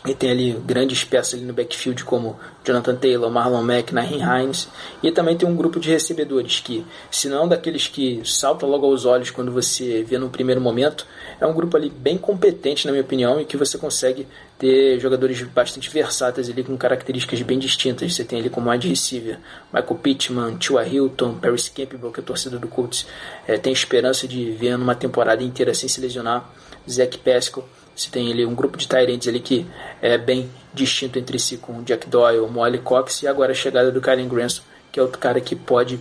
[0.05, 4.67] E tem ali grandes peças ali no backfield como Jonathan Taylor, Marlon Mack, Nahin Hines.
[5.01, 9.05] E também tem um grupo de recebedores que, se não daqueles que saltam logo aos
[9.05, 11.07] olhos quando você vê no primeiro momento,
[11.39, 14.27] é um grupo ali bem competente, na minha opinião, e que você consegue
[14.59, 18.13] ter jogadores bastante versáteis ali com características bem distintas.
[18.13, 19.39] Você tem ali como wide receiver
[19.73, 23.05] Michael Pittman, Tua Hilton, Paris Campbell, que é torcida do Colts
[23.47, 26.49] é, tem esperança de ver numa temporada inteira sem se lesionar.
[26.89, 29.65] Zach Pascal você tem ali um grupo de Tyrants ali que
[30.01, 34.01] é bem distinto entre si com Jack Doyle, Molly Cox e agora a chegada do
[34.01, 35.99] Kylen Granson, que é outro cara que pode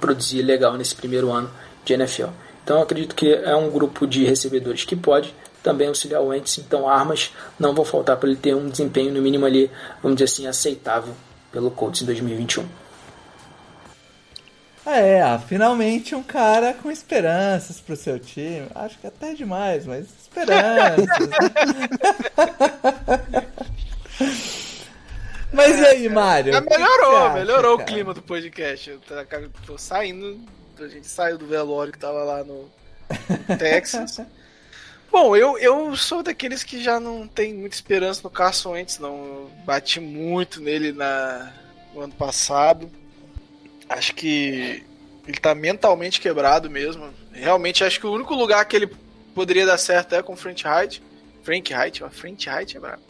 [0.00, 1.50] produzir legal nesse primeiro ano
[1.84, 2.28] de NFL.
[2.64, 6.88] Então acredito que é um grupo de recebedores que pode também auxiliar o Wentz, então
[6.88, 9.70] armas não vão faltar para ele ter um desempenho no mínimo ali,
[10.02, 11.14] vamos dizer assim, aceitável
[11.50, 12.66] pelo Colts em 2021.
[14.86, 18.66] É, ah, finalmente um cara com esperanças pro seu time.
[18.74, 21.06] Acho que até demais, mas esperanças.
[25.52, 26.52] mas e aí, Mário?
[26.62, 27.90] melhorou, acha, melhorou cara?
[27.90, 28.90] o clima do podcast.
[28.90, 29.00] Eu
[29.66, 30.40] tô saindo,
[30.78, 32.70] a gente saiu do velório que tava lá no
[33.58, 34.20] Texas.
[35.10, 39.14] Bom, eu, eu sou daqueles que já não tem muita esperança no Carson Wentz, não.
[39.24, 41.52] Eu bati muito nele na,
[41.94, 42.90] no ano passado.
[43.88, 44.82] Acho que
[45.24, 47.14] ele tá mentalmente quebrado mesmo.
[47.32, 48.90] Realmente acho que o único lugar que ele
[49.34, 51.02] poderia dar certo é com o Frank Height.
[51.42, 53.02] Frank Height, ó, Frank Height é brabo.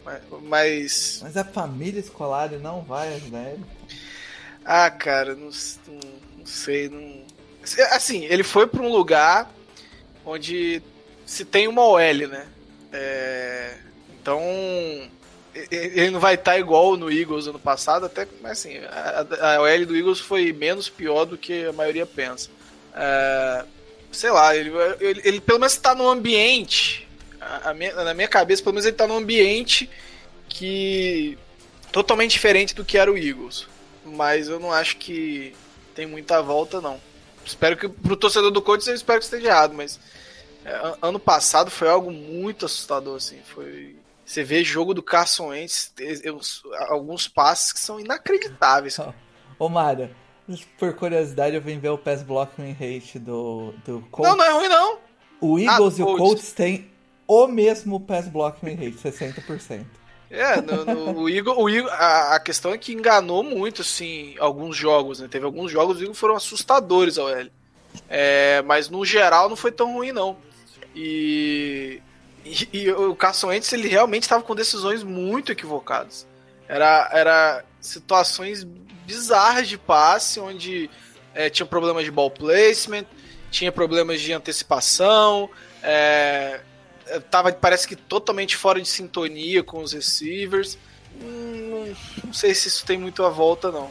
[0.43, 1.19] Mas.
[1.23, 3.65] Mas a família escolar não vai ajudar ele.
[4.65, 5.49] Ah, cara, não,
[5.87, 5.99] não,
[6.39, 6.89] não sei.
[6.89, 7.23] Não...
[7.91, 9.49] Assim, ele foi para um lugar
[10.25, 10.81] onde
[11.25, 12.47] se tem uma OL, né?
[12.91, 13.77] É...
[14.21, 14.41] Então,
[15.71, 19.61] ele não vai estar tá igual no Eagles ano passado, até mas assim, a, a
[19.61, 22.49] OL do Eagles foi menos pior do que a maioria pensa.
[22.93, 23.65] É...
[24.15, 27.07] Sei lá, ele, ele, ele pelo menos está num ambiente,
[27.39, 29.89] a, a minha, na minha cabeça, pelo menos ele está num ambiente
[30.47, 31.37] que
[31.91, 33.67] totalmente diferente do que era o Eagles.
[34.05, 35.55] Mas eu não acho que
[35.93, 36.99] tem muita volta, não.
[37.45, 39.99] Espero que pro torcedor do Colts eu espero que esteja errado, mas
[40.63, 43.39] é, ano passado foi algo muito assustador, assim.
[43.45, 43.95] Foi.
[44.25, 45.93] Você vê jogo do Carson Wentz,
[46.87, 48.97] alguns passes que são inacreditáveis.
[49.59, 50.09] Ô, Mário,
[50.77, 54.29] por curiosidade, eu vim ver o pass blocking rate do, do Colts.
[54.29, 54.97] Não, não é ruim, não.
[55.41, 56.89] O Eagles ah, e o Colts têm
[57.27, 59.85] o mesmo pass blocking rate, 60%.
[60.29, 64.35] É, no, no, o Eagle, o Eagle a, a, questão é que enganou muito, assim,
[64.39, 65.27] alguns jogos, né?
[65.29, 67.51] Teve alguns jogos que foram assustadores ao L.
[68.09, 70.35] É, mas no geral não foi tão ruim, não.
[70.95, 72.01] E,
[72.43, 76.27] e, e o Carson Wentz, ele realmente estava com decisões muito equivocadas.
[76.67, 78.65] Era, era situações
[79.05, 80.89] bizarras de passe, onde
[81.33, 83.05] é, tinha problemas de ball placement,
[83.51, 85.49] tinha problemas de antecipação,
[85.81, 86.61] é,
[87.29, 90.77] tava, parece que totalmente fora de sintonia com os receivers.
[91.21, 91.93] Hum,
[92.23, 93.89] não sei se isso tem muito a volta, não.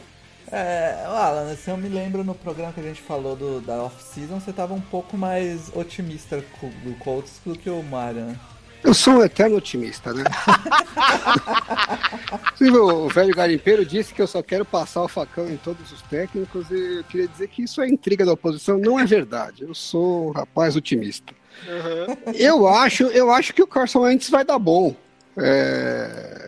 [0.51, 4.39] É, Alan, se eu me lembro no programa que a gente falou do, da off-season,
[4.39, 8.39] você tava um pouco mais otimista do Colts do que o Mario, né?
[8.85, 10.23] Eu sou um eterno otimista, né?
[12.61, 16.69] o velho garimpeiro disse que eu só quero passar o facão em todos os técnicos
[16.69, 18.77] e eu queria dizer que isso é intriga da oposição.
[18.77, 19.63] Não é verdade.
[19.63, 21.33] Eu sou um rapaz otimista.
[21.67, 22.33] Uhum.
[22.35, 24.95] Eu acho, eu acho que o Carson Wentz vai dar bom.
[25.37, 26.44] É...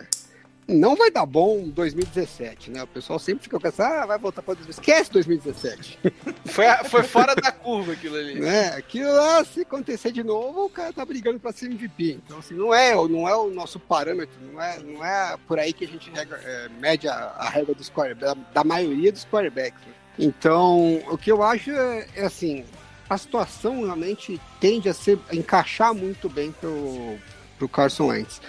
[0.68, 2.82] Não vai dar bom 2017, né?
[2.82, 4.80] O pessoal sempre fica pensando, ah, vai voltar para 2017.
[4.80, 5.98] Esquece 2017.
[6.44, 8.40] Foi, foi fora da curva aquilo ali.
[8.40, 8.68] Né?
[8.70, 12.20] Aquilo lá, se acontecer de novo, o cara tá brigando para ser MVP.
[12.24, 15.72] Então, assim, não é, não é o nosso parâmetro, não é, não é por aí
[15.72, 19.24] que a gente regra, é, mede a, a regra dos quarterbacks, da, da maioria dos
[19.24, 19.80] quarterbacks.
[19.86, 19.92] Né?
[20.18, 22.64] Então, o que eu acho é, é assim,
[23.08, 27.16] a situação realmente tende a, ser, a encaixar muito bem pro,
[27.56, 28.40] pro Carson Wentz.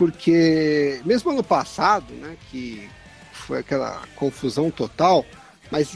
[0.00, 2.88] Porque mesmo ano passado, né, que
[3.34, 5.26] foi aquela confusão total,
[5.70, 5.94] mas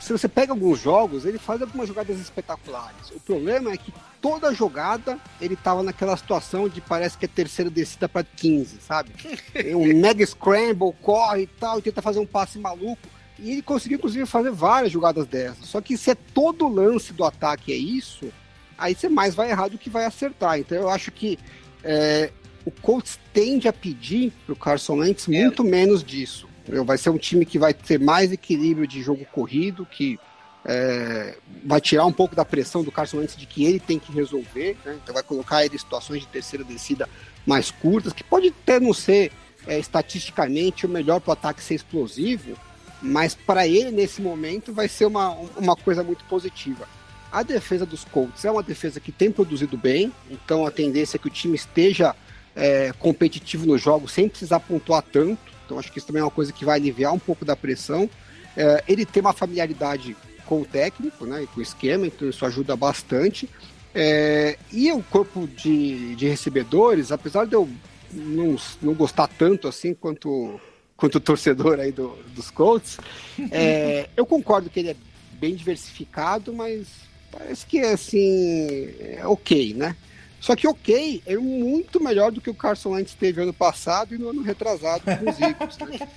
[0.00, 3.10] se você pega alguns jogos, ele faz algumas jogadas espetaculares.
[3.14, 7.70] O problema é que toda jogada ele tava naquela situação de parece que é terceira
[7.70, 9.10] descida para 15, sabe?
[9.76, 13.06] Um mega scramble, corre e tal, e tenta fazer um passe maluco.
[13.38, 15.66] E ele conseguiu, inclusive, fazer várias jogadas dessas.
[15.66, 18.32] Só que se é todo lance do ataque é isso,
[18.78, 20.58] aí você mais vai errar do que vai acertar.
[20.58, 21.38] Então eu acho que
[21.82, 22.32] é,
[22.64, 25.30] o Colts tende a pedir pro Carson Wentz é.
[25.30, 26.48] muito menos disso.
[26.86, 30.18] Vai ser um time que vai ter mais equilíbrio de jogo corrido, que
[30.64, 34.10] é, vai tirar um pouco da pressão do Carson Wentz de que ele tem que
[34.10, 34.98] resolver, né?
[35.02, 37.06] então vai colocar ele em situações de terceira descida
[37.44, 39.30] mais curtas, que pode até não ser
[39.66, 42.56] é, estatisticamente o melhor para o ataque ser explosivo,
[43.02, 46.88] mas para ele, nesse momento, vai ser uma, uma coisa muito positiva.
[47.30, 51.18] A defesa dos Colts é uma defesa que tem produzido bem, então a tendência é
[51.18, 52.14] que o time esteja
[52.54, 55.38] é, competitivo no jogo sem precisar pontuar tanto.
[55.64, 58.08] Então acho que isso também é uma coisa que vai aliviar um pouco da pressão.
[58.56, 62.76] É, ele tem uma familiaridade com o técnico, né, com o esquema, então isso ajuda
[62.76, 63.48] bastante.
[63.94, 67.68] É, e o corpo de, de recebedores, apesar de eu
[68.12, 70.60] não, não gostar tanto assim quanto
[70.96, 72.98] quanto torcedor aí do, dos Colts.
[73.50, 74.96] É, eu concordo que ele é
[75.32, 76.86] bem diversificado, mas
[77.30, 79.96] parece que assim é ok, né?
[80.44, 84.18] Só que ok é muito melhor do que o Carson Wentz teve ano passado e
[84.18, 85.78] no ano retrasado com os Eagles.
[85.78, 86.08] Né?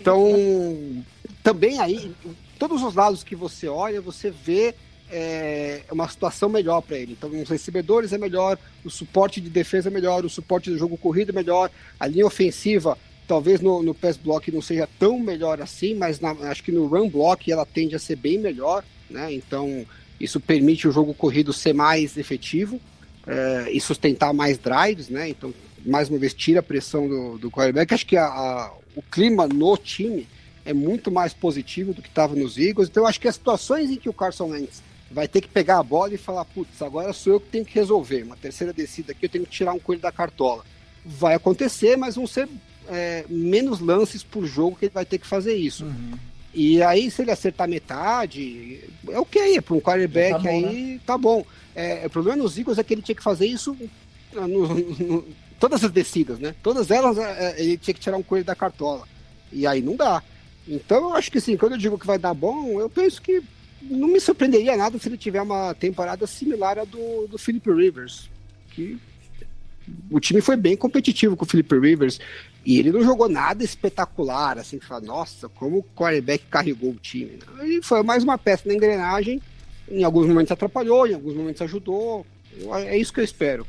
[0.00, 1.04] Então,
[1.40, 2.12] também aí,
[2.58, 4.74] todos os lados que você olha, você vê
[5.08, 7.12] é, uma situação melhor para ele.
[7.12, 10.98] Então, os recebedores é melhor, o suporte de defesa é melhor, o suporte do jogo
[10.98, 12.98] corrido é melhor, a linha ofensiva
[13.28, 16.88] Talvez no, no pass block não seja tão melhor assim, mas na, acho que no
[16.88, 19.32] run block ela tende a ser bem melhor, né?
[19.32, 19.86] Então
[20.18, 22.80] isso permite o jogo corrido ser mais efetivo
[23.30, 25.28] é, e sustentar mais drives, né?
[25.28, 25.54] Então,
[25.86, 27.94] mais uma vez, tira a pressão do, do quarterback.
[27.94, 30.26] Acho que a, a, o clima no time
[30.64, 32.88] é muito mais positivo do que estava nos Eagles.
[32.88, 35.82] Então, acho que as situações em que o Carson Wentz vai ter que pegar a
[35.82, 38.22] bola e falar, putz, agora sou eu que tenho que resolver.
[38.24, 40.64] Uma terceira descida aqui, eu tenho que tirar um coelho da cartola.
[41.04, 42.48] Vai acontecer, mas vão ser
[42.88, 45.84] é, menos lances por jogo que ele vai ter que fazer isso.
[45.84, 46.12] Uhum.
[46.52, 50.62] E aí, se ele acertar metade, é ok, é para um quarterback tá bom, aí,
[50.62, 51.00] né?
[51.06, 51.46] tá bom.
[51.74, 53.76] É, o problema nos Eagles é que ele tinha que fazer isso
[54.32, 55.24] no, no,
[55.60, 56.54] todas as descidas, né?
[56.62, 57.22] Todas elas é,
[57.52, 59.06] é, ele tinha que tirar um coelho da cartola.
[59.52, 60.22] E aí não dá.
[60.66, 63.42] Então eu acho que sim, quando eu digo que vai dar bom, eu penso que
[63.82, 68.28] não me surpreenderia nada se ele tiver uma temporada similar à do, do Philip Rivers.
[68.70, 68.98] Que
[70.10, 72.20] o time foi bem competitivo com o Philip Rivers.
[72.64, 76.96] E ele não jogou nada espetacular, assim, que fala, nossa, como o quarterback carregou o
[76.96, 77.38] time.
[77.58, 79.40] Ele foi mais uma peça na engrenagem.
[79.88, 82.26] Em alguns momentos atrapalhou, em alguns momentos ajudou.
[82.86, 83.66] É isso que eu espero.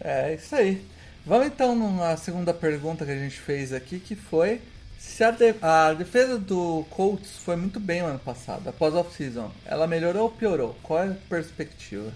[0.00, 0.82] É isso aí.
[1.24, 4.60] Vamos então na segunda pergunta que a gente fez aqui, que foi
[4.98, 9.50] se a, de, a defesa do Colts foi muito bem no ano passado, após off-season,
[9.64, 10.76] ela melhorou ou piorou?
[10.82, 12.12] Qual é a perspectiva?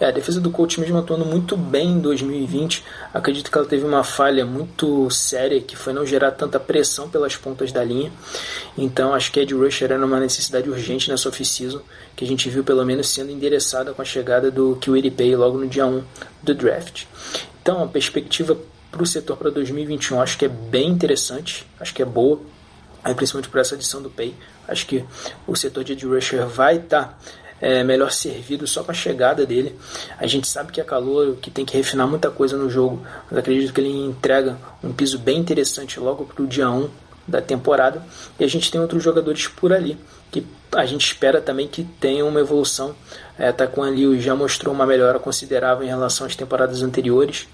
[0.00, 2.84] É, a defesa do Colts mesmo atuando muito bem em 2020.
[3.12, 7.36] Acredito que ela teve uma falha muito séria, que foi não gerar tanta pressão pelas
[7.36, 8.12] pontas da linha.
[8.76, 11.80] Então acho que Ed Rusher era uma necessidade urgente nessa off-season,
[12.14, 15.58] que a gente viu pelo menos sendo endereçada com a chegada do Kiwiri Pay logo
[15.58, 16.02] no dia 1
[16.42, 17.04] do draft.
[17.62, 18.56] Então a perspectiva
[18.90, 22.40] para o setor para 2021 acho que é bem interessante, acho que é boa,
[23.14, 24.34] principalmente por essa adição do Pay.
[24.66, 25.04] Acho que
[25.46, 27.18] o setor de Ed Rusher vai estar tá
[27.60, 29.78] é, melhor servido só com a chegada dele.
[30.18, 33.38] A gente sabe que é calor, que tem que refinar muita coisa no jogo, mas
[33.38, 36.88] acredito que ele entrega um piso bem interessante logo para o dia 1
[37.26, 38.02] da temporada.
[38.38, 39.98] E a gente tem outros jogadores por ali
[40.30, 42.94] que a gente espera também que tenham uma evolução.
[43.38, 47.48] É, Taquan Liu já mostrou uma melhora considerável em relação às temporadas anteriores.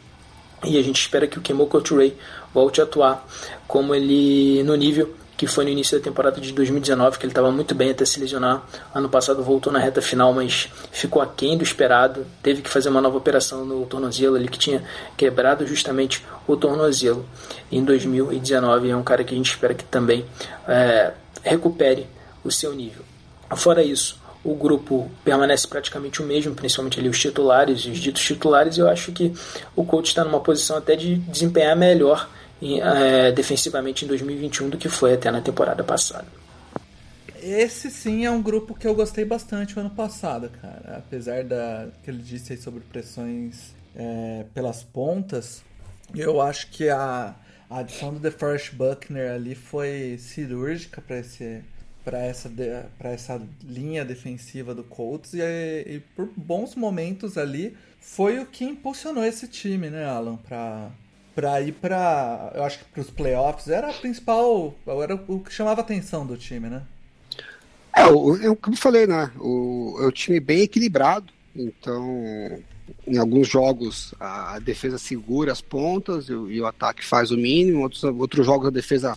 [0.64, 2.12] E a gente espera que o Kemoko Touré
[2.52, 3.26] volte a atuar
[3.66, 7.50] como ele no nível que foi no início da temporada de 2019, que ele estava
[7.50, 8.62] muito bem até se lesionar.
[8.94, 12.26] Ano passado voltou na reta final, mas ficou aquém do esperado.
[12.42, 14.84] Teve que fazer uma nova operação no tornozelo, ele que tinha
[15.16, 17.26] quebrado justamente o tornozelo
[17.70, 18.90] em 2019.
[18.90, 20.24] É um cara que a gente espera que também
[20.68, 21.12] é,
[21.42, 22.06] recupere
[22.44, 23.02] o seu nível.
[23.56, 28.76] Fora isso, o grupo permanece praticamente o mesmo, principalmente ali os titulares os ditos titulares.
[28.78, 29.32] Eu acho que
[29.74, 32.28] o coach está numa posição até de desempenhar melhor
[32.80, 36.26] é, defensivamente em 2021 do que foi até na temporada passada.
[37.42, 40.96] Esse sim é um grupo que eu gostei bastante o ano passado, cara.
[40.96, 45.62] Apesar da que ele disse aí sobre pressões é, pelas pontas,
[46.14, 47.34] eu acho que a,
[47.68, 51.62] a adição do DeForest Buckner ali foi cirúrgica para esse
[52.02, 52.50] para essa
[52.98, 58.64] para essa linha defensiva do Colts e, e, por bons momentos ali foi o que
[58.64, 60.90] impulsionou esse time, né, Alan, para
[61.34, 65.52] para ir para, eu acho que para os playoffs era a principal, era o que
[65.52, 66.82] chamava a atenção do time, né?
[67.96, 69.30] É, o, eu, como eu falei, né?
[69.38, 72.62] O, é um time bem equilibrado, então
[73.06, 77.82] em alguns jogos a defesa segura as pontas e, e o ataque faz o mínimo,
[77.82, 79.16] outros, outros jogos a defesa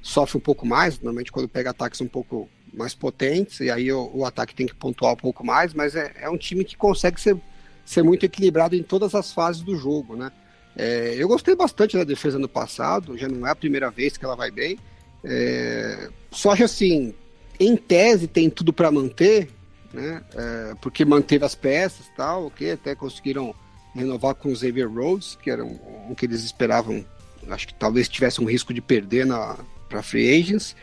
[0.00, 4.10] sofre um pouco mais, normalmente quando pega ataques um pouco mais potentes, e aí o,
[4.14, 7.20] o ataque tem que pontuar um pouco mais, mas é, é um time que consegue
[7.20, 7.36] ser,
[7.84, 10.30] ser muito equilibrado em todas as fases do jogo, né?
[10.78, 14.24] É, eu gostei bastante da defesa no passado, já não é a primeira vez que
[14.24, 14.78] ela vai bem.
[15.24, 17.12] É, só que assim,
[17.58, 19.50] em tese tem tudo para manter,
[19.92, 20.22] né?
[20.34, 23.52] É, porque manteve as peças tal, ok, até conseguiram
[23.92, 27.04] renovar com o Xavier Rhodes, que era um, um que eles esperavam,
[27.48, 29.26] acho que talvez tivesse um risco de perder
[29.88, 30.76] para free agents.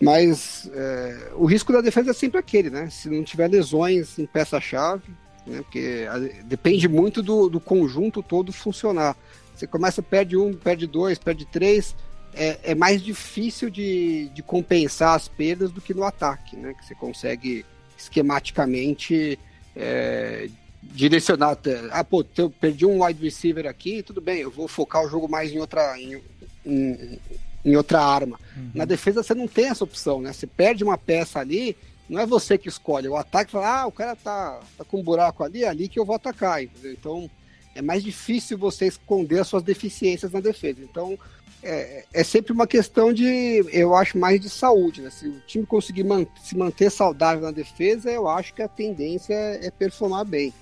[0.00, 2.88] Mas é, o risco da defesa é sempre aquele, né?
[2.88, 5.02] Se não tiver lesões em peça-chave,
[5.50, 5.62] né?
[5.62, 6.06] Porque
[6.44, 9.16] depende muito do, do conjunto todo funcionar.
[9.54, 11.94] Você começa, perde um, perde dois, perde três,
[12.32, 16.72] é, é mais difícil de, de compensar as perdas do que no ataque, né?
[16.74, 17.66] Que você consegue
[17.98, 19.38] esquematicamente
[19.76, 20.48] é,
[20.82, 21.58] direcionar.
[21.90, 25.28] Ah, pô, eu perdi um wide receiver aqui, tudo bem, eu vou focar o jogo
[25.28, 26.22] mais em outra, em,
[26.64, 27.18] em,
[27.64, 28.40] em outra arma.
[28.56, 28.70] Uhum.
[28.74, 30.32] Na defesa você não tem essa opção, né?
[30.32, 31.76] Você perde uma peça ali,
[32.10, 35.02] não é você que escolhe, o ataque fala, ah, o cara tá, tá com um
[35.02, 36.92] buraco ali, é ali que eu vou atacar, entendeu?
[36.92, 37.30] Então
[37.72, 40.80] é mais difícil você esconder as suas deficiências na defesa.
[40.82, 41.16] Então
[41.62, 45.10] é, é sempre uma questão de, eu acho, mais de saúde, né?
[45.10, 49.34] Se o time conseguir man se manter saudável na defesa, eu acho que a tendência
[49.34, 50.52] é performar bem.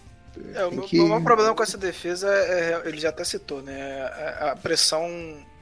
[0.55, 0.97] É, o, que...
[0.97, 4.03] meu, maior problema com essa defesa é, é, ele já até citou, né?
[4.39, 5.09] A, a pressão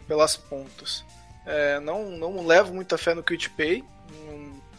[0.08, 1.04] pelas pontas.
[1.46, 3.84] É, não, não levo muita fé no Quit Pay,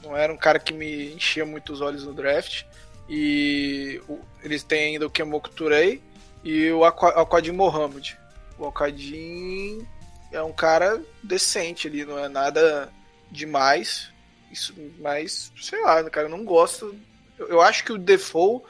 [0.08, 2.64] não era um cara que me enchia muito os olhos no draft.
[3.10, 6.02] E o, eles têm ainda o Kemoko Turei
[6.44, 8.18] e o Alquadin Mohamed.
[8.58, 9.86] O Alquadin
[10.32, 12.92] é um cara decente ali, não é nada
[13.32, 14.12] demais.
[14.52, 16.96] Isso, mas, sei lá, cara, eu não gosto.
[17.38, 18.66] Eu, eu acho que o Default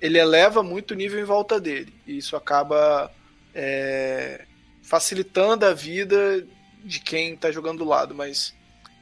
[0.00, 1.94] ele eleva muito o nível em volta dele.
[2.06, 3.10] E isso acaba
[3.54, 4.44] é,
[4.82, 6.46] facilitando a vida
[6.82, 8.14] de quem tá jogando do lado.
[8.14, 8.54] Mas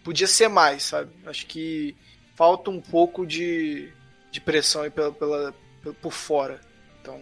[0.09, 1.11] podia ser mais, sabe?
[1.27, 1.95] Acho que
[2.35, 3.93] falta um pouco de,
[4.31, 6.63] de pressão aí pela, pela, pela por fora.
[6.99, 7.21] Então,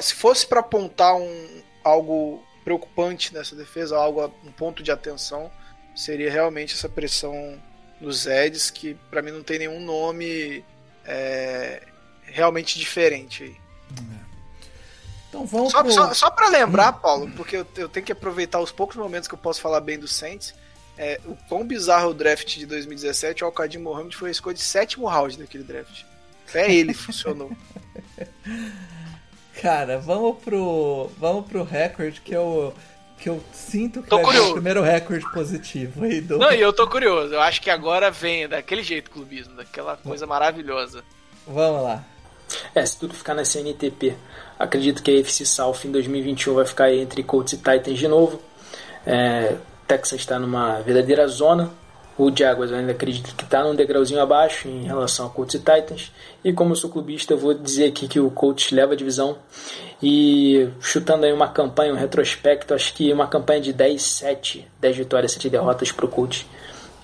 [0.00, 5.52] se fosse para apontar um, algo preocupante nessa defesa, algo um ponto de atenção,
[5.94, 7.60] seria realmente essa pressão
[8.00, 10.64] nos Eds, que para mim não tem nenhum nome
[11.04, 11.82] é,
[12.22, 13.56] realmente diferente aí.
[15.28, 15.92] Então vamos só, pro...
[15.92, 19.34] só, só para lembrar, Paulo, porque eu, eu, tenho que aproveitar os poucos momentos que
[19.34, 20.54] eu posso falar bem do Saints.
[20.96, 24.62] É, o quão bizarro o draft de 2017, o Alcadim Mohamed foi a escolha de
[24.62, 26.02] sétimo round daquele draft.
[26.48, 27.50] Até ele funcionou.
[29.60, 31.10] Cara, vamos pro.
[31.18, 32.72] Vamos pro recorde que eu.
[33.18, 34.50] Que eu sinto que tô vai curioso.
[34.50, 36.36] o primeiro recorde positivo aí do.
[36.36, 37.32] Não, e eu tô curioso.
[37.32, 41.02] Eu acho que agora vem daquele jeito clubismo, daquela coisa maravilhosa.
[41.46, 42.04] Vamos lá.
[42.74, 44.14] É, se tudo ficar na CNTP,
[44.58, 48.42] acredito que a FC South em 2021 vai ficar entre Colts e Titans de novo.
[49.06, 51.70] É, Texas está numa verdadeira zona.
[52.16, 56.12] O Jaguars ainda acredito que está num degrauzinho abaixo em relação a Colts e Titans.
[56.44, 59.36] E como eu sou clubista, eu vou dizer aqui que o Colts leva a divisão.
[60.00, 65.32] E chutando aí uma campanha, um retrospecto, acho que uma campanha de 10-7, 10 vitórias,
[65.32, 66.46] 7 derrotas para o Colts.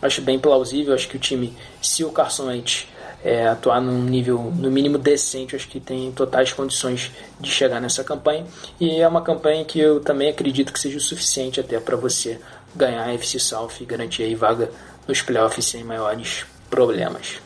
[0.00, 2.86] Acho bem plausível, acho que o time, se o Carson Wentz
[3.22, 8.02] é, atuar num nível no mínimo decente, acho que tem totais condições de chegar nessa
[8.02, 8.46] campanha.
[8.78, 12.40] E é uma campanha que eu também acredito que seja o suficiente até para você
[12.74, 14.70] ganhar a FC South e garantir aí vaga
[15.06, 17.40] nos playoffs sem maiores problemas.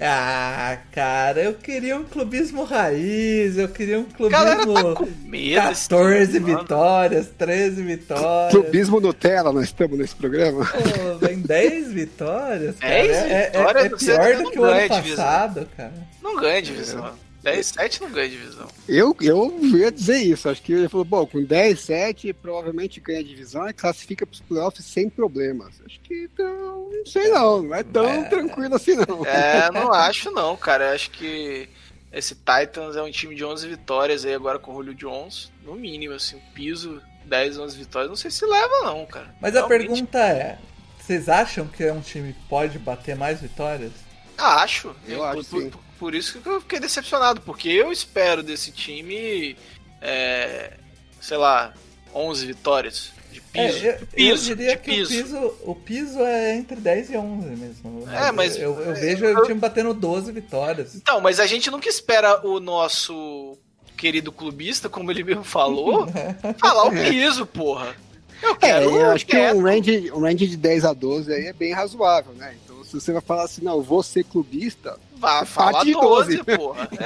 [0.00, 4.74] Ah, cara, eu queria um clubismo raiz, eu queria um clubismo.
[4.74, 8.52] Tá com medo 14 vitórias, 13 vitórias.
[8.52, 10.64] Clubismo Nutella, nós estamos nesse programa.
[10.66, 12.94] Pô, vem 10 vitórias, cara.
[12.94, 15.16] 10 é, vitórias, é, é pior do que o ano divisão.
[15.16, 15.94] passado, cara.
[16.22, 17.12] Não ganha divisão.
[17.52, 18.68] 10-7 não ganha divisão.
[18.88, 20.48] Eu, eu ia dizer isso.
[20.48, 24.40] Acho que ele falou, bom, com 10-7 provavelmente ganha a divisão e classifica para os
[24.40, 25.80] playoffs sem problemas.
[25.84, 28.24] Acho que então, não sei não, não é tão É.
[28.24, 29.24] tranquilo assim não.
[29.24, 30.88] É, não acho não, cara.
[30.90, 31.68] Eu acho que
[32.12, 35.50] esse Titans é um time de 11 vitórias aí agora com o Julio Jones.
[35.64, 38.08] No mínimo, assim, o piso 10, 11 vitórias.
[38.08, 39.34] Não sei se leva não, cara.
[39.40, 40.58] Mas a Realmente, pergunta é:
[40.98, 43.92] vocês acham que é um time que pode bater mais vitórias?
[44.36, 44.94] Acho.
[45.06, 45.70] Eu acho, por, sim.
[45.70, 49.56] por, por isso que eu fiquei decepcionado, porque eu espero desse time,
[50.00, 50.72] é,
[51.20, 51.72] sei lá,
[52.14, 53.86] 11 vitórias de piso.
[53.86, 55.12] É, eu, piso, eu diria que piso.
[55.12, 58.08] o piso, o piso é entre 10 e 11 mesmo.
[58.10, 60.94] É, mas- Eu, eu vejo o time batendo 12 vitórias.
[60.94, 63.56] Então, mas a gente nunca espera o nosso
[63.96, 66.06] querido clubista, como ele mesmo falou,
[66.60, 67.94] falar o piso, porra.
[68.40, 68.90] Eu É, quero.
[68.96, 69.58] eu acho que quero.
[69.58, 72.54] um range, um range de 10 a 12 aí é bem razoável, né?
[72.88, 76.58] Se você vai falar assim, não, vou ser clubista, Vá, fala Parte de 12, 12.
[76.58, 76.86] porra.
[76.86, 77.04] de 12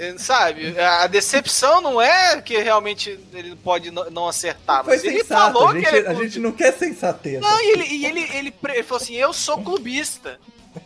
[0.00, 0.78] É, é, sabe?
[0.80, 5.68] A decepção não é que realmente ele pode não acertar, Foi mas ele sensato, falou
[5.68, 7.40] a gente, que ele é a gente não quer sensatez.
[7.40, 10.40] Não, e ele, e ele, ele, ele falou assim: eu sou clubista.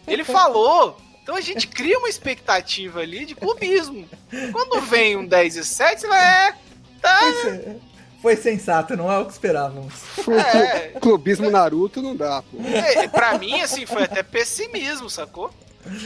[0.06, 0.98] Ele falou.
[1.22, 4.08] Então a gente cria uma expectativa ali de clubismo.
[4.52, 6.48] Quando vem um 10 e 7, você vai.
[6.48, 6.54] É,
[7.00, 7.20] tá.
[8.26, 9.92] Foi, sensato, não é o que esperávamos.
[10.28, 12.58] É, Clubismo Naruto não dá, pô.
[12.60, 15.52] é, pra mim, assim, foi até pessimismo, sacou?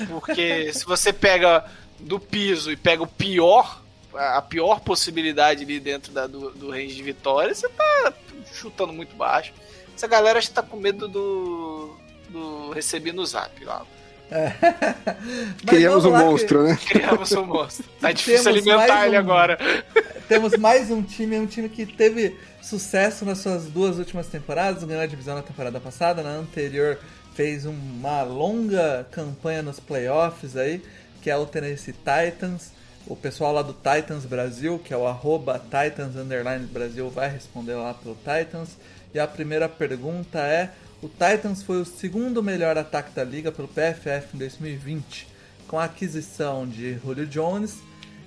[0.09, 1.65] Porque se você pega
[1.99, 3.83] do piso e pega o pior,
[4.15, 8.13] a pior possibilidade ali dentro da- do, do range de vitória, você tá
[8.53, 9.53] chutando muito baixo.
[9.97, 11.97] Essa galera acho que tá com medo do.
[12.29, 13.83] do receber no zap lá.
[15.65, 16.79] Mas Criamos um lá que monstro, né?
[16.89, 17.85] Criamos um monstro.
[18.01, 19.59] Tá difícil Temos alimentar ele um- agora.
[20.29, 25.03] Temos mais um time, um time que teve sucesso nas suas duas últimas temporadas, ganhou
[25.03, 26.99] a divisão na temporada passada, na anterior
[27.35, 30.83] fez uma longa campanha nos playoffs aí,
[31.23, 32.73] que é o Tennessee Titans.
[33.07, 37.75] O pessoal lá do Titans Brasil, que é o arroba Titans Underline Brasil, vai responder
[37.75, 38.77] lá pelo Titans.
[39.15, 40.71] E a primeira pergunta é:
[41.03, 45.27] o Titans foi o segundo melhor ataque da liga pelo PFF em 2020,
[45.67, 47.79] com a aquisição de Julio Jones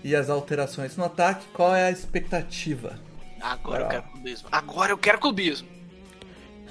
[0.04, 1.46] e as alterações no ataque.
[1.54, 3.00] Qual é a expectativa?
[3.40, 4.48] Agora eu quero clubismo.
[4.52, 5.68] Agora eu quero clubismo.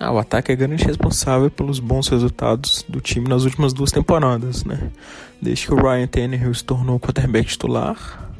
[0.00, 4.64] Ah, o ataque é grande responsável pelos bons resultados do time nas últimas duas temporadas,
[4.64, 4.90] né?
[5.40, 8.32] Desde que o Ryan Tannehill se tornou quarterback titular,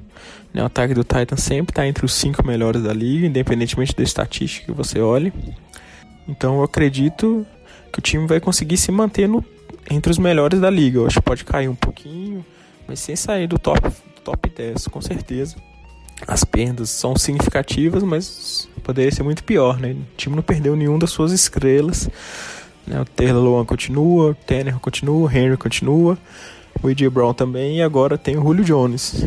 [0.53, 0.63] né?
[0.63, 4.67] o ataque do Titans sempre está entre os cinco melhores da liga, independentemente da estatística
[4.67, 5.33] que você olhe.
[6.27, 7.47] Então eu acredito
[7.93, 9.45] que o time vai conseguir se manter no,
[9.91, 10.99] entre os melhores da liga.
[10.99, 12.45] Eu acho que pode cair um pouquinho,
[12.87, 13.81] mas sem sair do top,
[14.25, 15.57] top 10, com certeza.
[16.27, 19.91] As perdas são significativas, mas poderia ser muito pior, né?
[19.93, 22.09] O time não perdeu nenhum das suas estrelas.
[22.87, 23.01] Né?
[23.01, 26.17] O Taylor continua, o Tanner continua, o Henry continua,
[26.81, 27.09] o A.J.
[27.11, 29.25] Brown também, e agora tem o Julio Jones.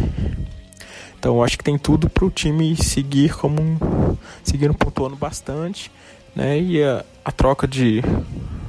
[1.20, 5.92] Então acho que tem tudo para o time seguir como um, seguir pontuando bastante,
[6.36, 6.60] né?
[6.60, 8.02] E a, a troca de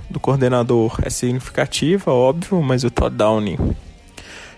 [0.09, 3.59] do coordenador é significativa, óbvio, mas o Todd Downing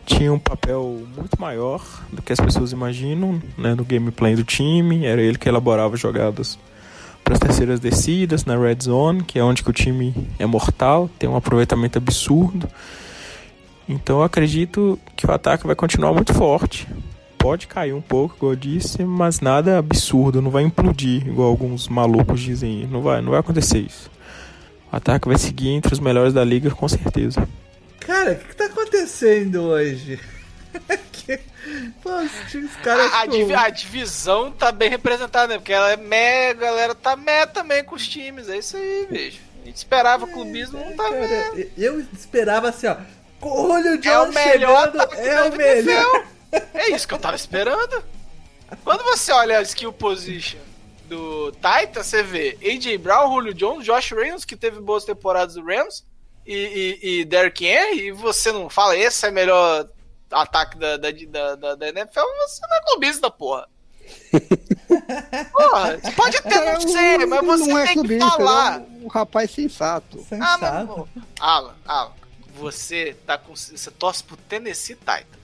[0.09, 5.05] tinha um papel muito maior do que as pessoas imaginam né, no gameplay do time.
[5.05, 6.59] Era ele que elaborava jogadas
[7.23, 11.11] para as terceiras descidas na red zone, que é onde que o time é mortal,
[11.19, 12.67] tem um aproveitamento absurdo.
[13.87, 16.89] Então eu acredito que o ataque vai continuar muito forte.
[17.39, 21.89] Pode cair um pouco, igual eu disse, mas nada absurdo, não vai implodir, igual alguns
[21.89, 22.87] malucos dizem.
[22.87, 24.11] Não vai, não vai acontecer isso.
[24.93, 27.49] O ataque vai seguir entre os melhores da liga, com certeza.
[28.01, 30.19] Cara, o que, que tá acontecendo hoje?
[31.13, 31.39] que...
[32.03, 33.13] Pô, os caras.
[33.13, 35.59] A, a, div a, divisão tá bem representada, né?
[35.59, 38.49] Porque ela é mega, a galera tá mé também com os times.
[38.49, 39.41] É isso aí, bicho.
[39.63, 42.97] A gente esperava é, clubismo, não tá cara, Eu esperava assim, ó.
[43.41, 46.25] Olha o John é o melhor chegando, é o melhor.
[46.75, 48.05] É isso que eu tava esperando.
[48.85, 50.61] Quando você olha a skill position
[51.09, 55.65] do Titan, você vê AJ Brown, Julio Jones, Josh Reynolds, que teve boas temporadas do
[55.65, 56.05] Rams,
[56.47, 59.89] e, e, e Derrick Henry, e você não fala esse é o melhor
[60.31, 61.11] ataque da, da,
[61.57, 63.69] da, da NFL, você não é clubista, porra.
[65.53, 68.81] porra, pode até não ser, mas você não é tem clubista, que falar.
[68.81, 70.19] É um, rapaz sensato.
[70.25, 70.65] sensato.
[70.65, 72.13] Ah, mas, Alan, Alan,
[72.55, 73.55] você tá com.
[73.55, 75.38] Você torce pro Tennessee Titans.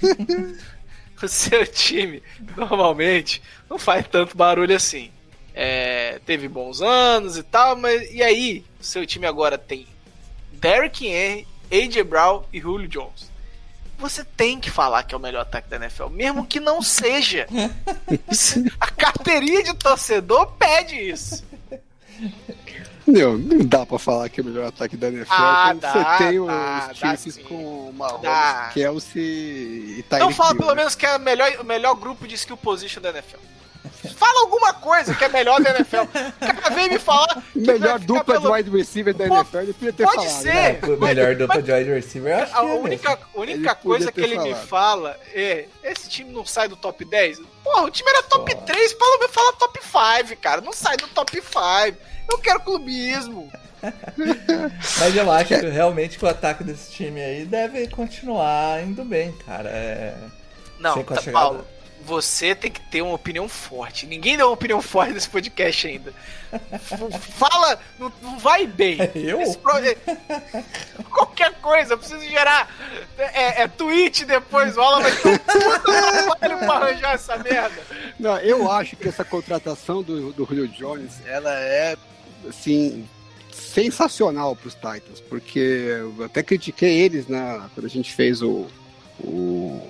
[1.22, 2.22] o seu time
[2.56, 5.10] normalmente não faz tanto barulho assim.
[5.54, 8.64] É, teve bons anos e tal, mas e aí?
[8.78, 9.86] O seu time agora tem
[10.52, 13.30] Derrick Henry, AJ Brown e Julio Jones.
[13.98, 17.46] Você tem que falar que é o melhor ataque da NFL, mesmo que não seja.
[18.78, 21.42] A carteirinha de torcedor pede isso.
[23.06, 26.24] Não, não dá pra falar que é o melhor ataque da NFL ah, dá, você
[26.24, 30.74] tem dá, os Chiefs com Mahomes, Kelsey e Tyreek Então fala pelo né?
[30.76, 33.38] menos que é o melhor, o melhor grupo de skill position da NFL.
[34.16, 36.04] Fala alguma coisa que é melhor da NFL.
[36.40, 37.42] Cara vem me falar.
[37.54, 38.40] Melhor dupla pelo...
[38.40, 40.32] de wide receiver da NFL, ele podia ter pode falado.
[40.32, 40.88] Pode ser.
[40.88, 40.96] Né?
[41.00, 44.48] Melhor dupla de wide receiver, eu acho A única, única coisa que ele falado.
[44.48, 47.40] me fala é: esse time não sai do top 10?
[47.66, 48.66] Porra, o time era top Porra.
[48.66, 50.60] 3, pelo menos fala top 5, cara.
[50.60, 51.98] Não sai do top 5.
[52.30, 53.50] Eu quero clubismo.
[55.00, 59.32] Mas eu acho que realmente que o ataque desse time aí deve continuar indo bem,
[59.44, 59.68] cara.
[59.68, 60.14] É...
[60.78, 61.32] Não, tá, chegada...
[61.32, 61.75] Paulo
[62.06, 64.06] você tem que ter uma opinião forte.
[64.06, 66.14] Ninguém deu uma opinião forte nesse podcast ainda.
[67.36, 68.98] Fala, não, não vai bem.
[69.00, 69.54] É eu?
[69.56, 69.76] Pro...
[69.78, 69.96] É,
[71.10, 72.72] qualquer coisa, eu preciso gerar
[73.18, 77.82] é, é, tweet depois, o Alan vai ter um trabalho pra arranjar essa merda.
[78.18, 81.96] Não, eu acho que essa contratação do, do Julio Jones, ela é,
[82.48, 83.06] assim,
[83.52, 88.66] sensacional pros Titans, porque eu até critiquei eles na, quando a gente fez o,
[89.18, 89.82] o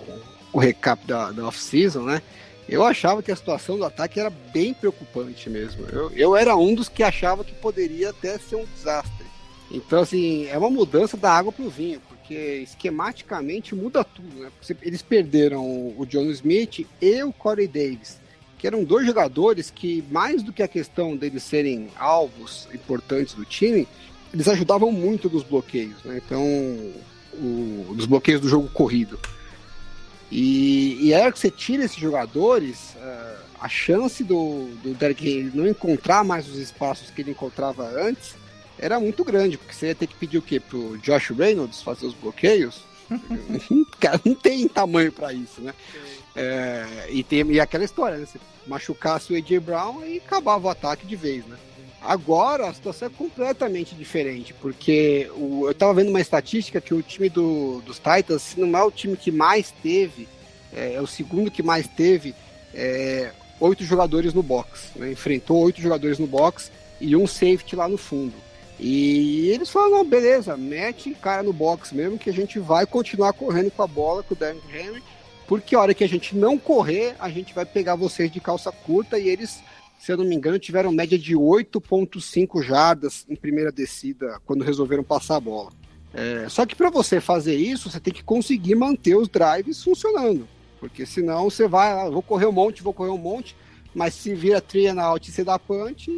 [0.56, 2.22] o recap da, da off-season, né?
[2.66, 5.84] Eu achava que a situação do ataque era bem preocupante mesmo.
[5.92, 9.26] Eu, eu era um dos que achava que poderia até ser um desastre.
[9.70, 14.50] Então, assim, é uma mudança da água para o vinho, porque esquematicamente muda tudo, né?
[14.80, 18.18] Eles perderam o John Smith e o Corey Davis,
[18.58, 23.44] que eram dois jogadores que, mais do que a questão deles serem alvos importantes do
[23.44, 23.86] time,
[24.32, 26.20] eles ajudavam muito nos bloqueios, né?
[26.24, 26.42] Então,
[27.34, 29.20] o, bloqueios do jogo corrido.
[30.30, 35.66] E, e aí que você tira esses jogadores, uh, a chance do, do Henry não
[35.66, 38.34] encontrar mais os espaços que ele encontrava antes
[38.78, 40.60] era muito grande, porque você ia ter que pedir o quê?
[40.60, 42.84] Pro Josh Reynolds fazer os bloqueios?
[43.98, 45.72] Cara, não tem tamanho para isso, né?
[46.34, 48.26] É, e, tem, e aquela história, né?
[48.26, 51.56] Você machucasse o AJ Brown e acabava o ataque de vez, né?
[52.06, 57.02] Agora a situação é completamente diferente, porque o, eu estava vendo uma estatística que o
[57.02, 60.28] time do, dos Titans, se não é o time que mais teve,
[60.72, 62.32] é, é o segundo que mais teve
[62.72, 64.90] é, oito jogadores no box.
[64.94, 65.10] Né?
[65.10, 68.34] Enfrentou oito jogadores no box e um safety lá no fundo.
[68.78, 73.70] E eles falaram, beleza, mete cara no box mesmo que a gente vai continuar correndo
[73.72, 75.02] com a bola com o Dan Henry,
[75.48, 78.70] porque a hora que a gente não correr, a gente vai pegar vocês de calça
[78.70, 79.60] curta e eles
[79.98, 85.02] se eu não me engano, tiveram média de 8,5 jardas em primeira descida quando resolveram
[85.02, 85.70] passar a bola.
[86.12, 90.48] É, só que para você fazer isso, você tem que conseguir manter os drives funcionando.
[90.80, 93.56] Porque senão você vai, ah, vou correr um monte, vou correr um monte,
[93.94, 96.10] mas se vira tria na out e você dá punch,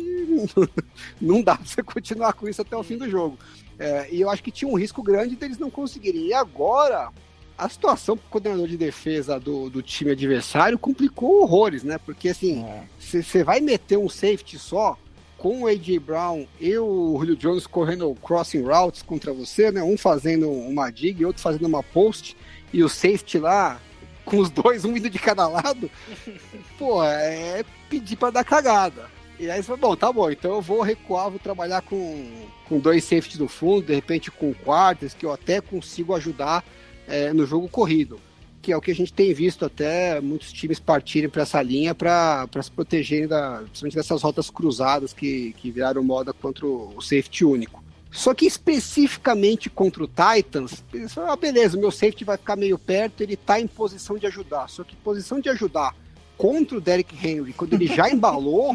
[1.21, 3.39] não dá pra você continuar com isso até o fim do jogo.
[3.79, 6.27] É, e eu acho que tinha um risco grande deles não conseguirem.
[6.27, 7.11] E agora,
[7.59, 11.99] a situação para o coordenador de defesa do, do time adversário complicou horrores, né?
[11.99, 12.65] Porque assim,
[12.99, 13.45] você é.
[13.45, 14.97] vai meter um safety só
[15.37, 15.99] com o A.J.
[15.99, 19.83] Brown e o Julio Jones correndo crossing routes contra você, né?
[19.83, 22.37] Um fazendo uma dig e outro fazendo uma post,
[22.73, 23.81] e o safety lá
[24.25, 25.91] com os dois, um indo de cada lado,
[26.79, 29.09] pô, é pedir pra dar cagada.
[29.39, 32.29] E aí você falou, bom, tá bom, então eu vou recuar, vou trabalhar com,
[32.69, 36.65] com dois safeties no fundo, de repente com quartas, que eu até consigo ajudar
[37.09, 38.21] é, no jogo corrido.
[38.61, 41.95] Que é o que a gente tem visto até muitos times partirem para essa linha
[41.95, 47.45] para se protegerem da, principalmente dessas rotas cruzadas que, que viraram moda contra o, safety
[47.45, 47.83] único.
[48.11, 50.83] Só que especificamente contra o Titans,
[51.17, 54.69] ah, beleza, meu safety vai ficar meio perto, ele tá em posição de ajudar.
[54.69, 55.95] Só que posição de ajudar
[56.39, 58.75] contra o Derrick Henry, quando ele já embalou.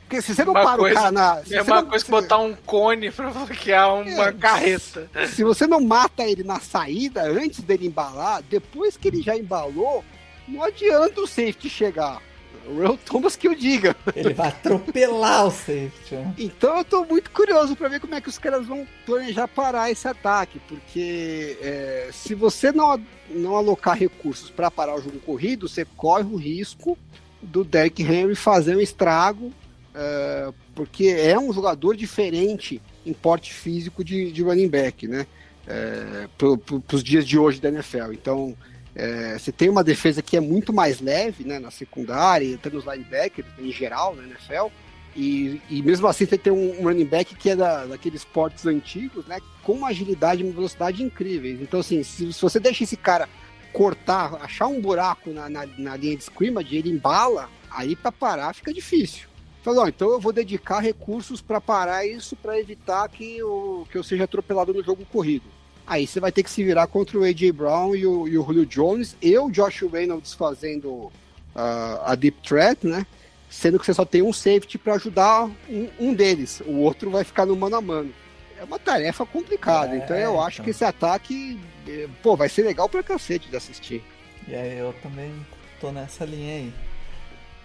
[0.00, 1.44] Porque se você não Uma para coisa- o cara na.
[1.44, 4.32] se É uma não- coisa se- que botar um cone pra bloquear uma É.
[4.32, 5.08] carreta.
[5.28, 10.04] Se você não mata ele na saída, antes dele embalar, depois que ele já embalou,
[10.48, 12.20] não adianta o safety chegar.
[12.68, 13.96] O Earl Thomas que eu diga.
[14.14, 16.14] Ele vai atropelar o safety.
[16.14, 16.34] né?
[16.38, 19.90] Então eu tô muito curioso para ver como é que os caras vão planejar parar
[19.90, 23.00] esse ataque, porque é, se você não,
[23.30, 26.96] não alocar recursos para parar o jogo corrido, você corre o risco
[27.42, 29.52] do Derrick Henry fazer um estrago,
[29.94, 35.26] é, porque é um jogador diferente em porte físico de, de running back, né?
[35.66, 38.12] É, pro, pros dias de hoje da NFL.
[38.12, 38.54] Então,
[38.94, 42.84] é, você tem uma defesa que é muito mais leve né, na secundária, até nos
[42.84, 44.68] linebackers em geral na NFL.
[45.16, 49.26] E, e mesmo assim você tem um, running back que é da, daqueles portes antigos,
[49.26, 49.40] né?
[49.62, 51.60] Com uma agilidade e uma velocidade incríveis.
[51.60, 53.28] Então, assim, se, se você deixa esse cara
[53.72, 58.54] cortar, achar um buraco na, na, na linha de scrimmage, ele embala, aí para parar
[58.54, 59.28] fica difícil.
[59.62, 64.02] Falou, então eu vou dedicar recursos para parar isso, para evitar que eu, que eu
[64.02, 65.53] seja atropelado no jogo corrido.
[65.86, 67.52] Aí você vai ter que se virar contra o A.J.
[67.52, 71.12] Brown e o, e o Julio Jones, e o Josh Reynolds fazendo
[71.54, 73.06] ah, a deep threat, né?
[73.50, 77.22] Sendo que você só tem um safety para ajudar um, um deles, o outro vai
[77.22, 78.12] ficar no mano a mano.
[78.58, 80.64] É uma tarefa complicada, É, então eu acho então.
[80.64, 84.02] que esse ataque, eh, pô, vai ser legal pra cacete de assistir.
[84.48, 85.32] E aí eu também
[85.80, 86.72] tô nessa linha aí.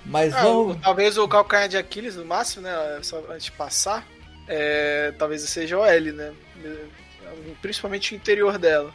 [0.06, 0.78] Mas Ah, vamos.
[0.82, 2.74] talvez o calcanhar de Aquiles, no máximo, né?
[3.02, 4.06] Só antes de passar,
[4.48, 6.34] é, talvez seja o L, né?
[7.62, 8.94] Principalmente o interior dela.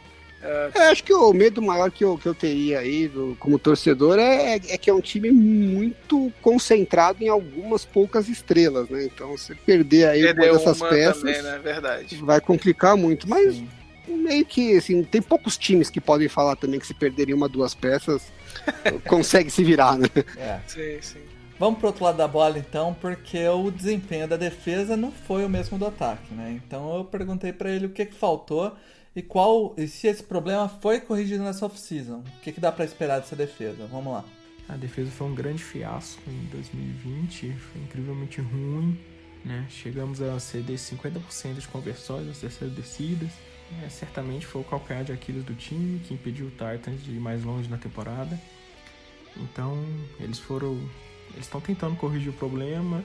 [0.75, 4.19] É, acho que o medo maior que eu, que eu teria aí do- como torcedor
[4.19, 9.05] é, é que é um time muito concentrado em algumas poucas estrelas, né?
[9.05, 11.59] Então, se perder aí Perder uma dessas uma peças, também, né?
[11.63, 12.15] Verdade.
[12.17, 13.27] vai complicar muito.
[13.27, 13.67] Mas Sim.
[14.07, 17.73] meio que, assim, tem poucos times que podem falar também que se perderem uma, duas
[17.73, 18.21] peças,
[19.07, 20.07] consegue se virar, né?
[20.37, 20.59] É.
[20.67, 21.34] Sim, sim.
[21.57, 25.49] Vamos pro outro lado da bola então, porque o desempenho da defesa não foi o
[25.49, 26.51] mesmo do ataque, né?
[26.51, 28.75] Então eu perguntei pra ele o que, que faltou
[29.15, 32.19] e qual e se esse problema foi corrigido nessa off-season.
[32.19, 33.87] O que, que dá pra esperar dessa defesa?
[33.89, 34.25] Vamos lá.
[34.67, 38.99] A defesa foi um grande fiasco em 2020, foi incrivelmente ruim,
[39.45, 39.65] né?
[39.69, 43.29] Chegamos a ceder 50% de conversões nas terceiras descidas.
[43.83, 47.19] É, certamente foi o calcanhar de Aquiles do time que impediu o Titans de ir
[47.19, 48.39] mais longe na temporada.
[49.37, 49.77] Então,
[50.19, 50.79] eles foram.
[51.35, 53.03] Eles estão tentando corrigir o problema.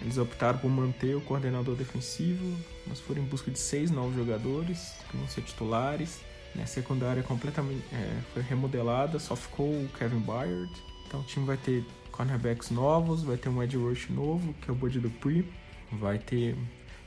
[0.00, 2.56] Eles optaram por manter o coordenador defensivo,
[2.86, 6.20] mas foram em busca de seis novos jogadores que vão ser titulares.
[6.54, 10.72] Né, A secundária completamente é, foi remodelada, só ficou o Kevin Byard.
[11.06, 14.72] Então o time vai ter cornerbacks novos, vai ter um edge rush novo, que é
[14.72, 15.44] o Buddy Dupree.
[15.90, 16.56] Vai ter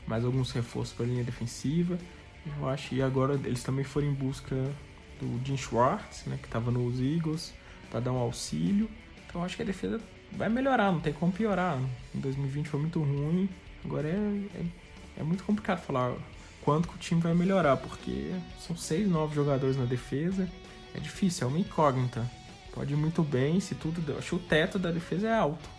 [0.05, 1.97] mais alguns reforços para a linha defensiva.
[2.45, 4.55] Eu acho e agora eles também foram em busca
[5.19, 7.53] do Jim Schwartz, né, que estava nos Eagles,
[7.89, 8.87] para dar um auxílio.
[9.25, 9.99] Então acho que a defesa
[10.37, 11.79] vai melhorar, não tem como piorar.
[12.13, 13.49] Em 2020 foi muito ruim,
[13.83, 14.65] agora é, é,
[15.19, 16.13] é muito complicado falar
[16.61, 20.49] quanto que o time vai melhorar, porque são seis novos jogadores na defesa,
[20.93, 22.29] é difícil, é uma incógnita.
[22.73, 24.13] Pode ir muito bem se tudo der.
[24.13, 25.69] Eu acho que o teto da defesa é alto.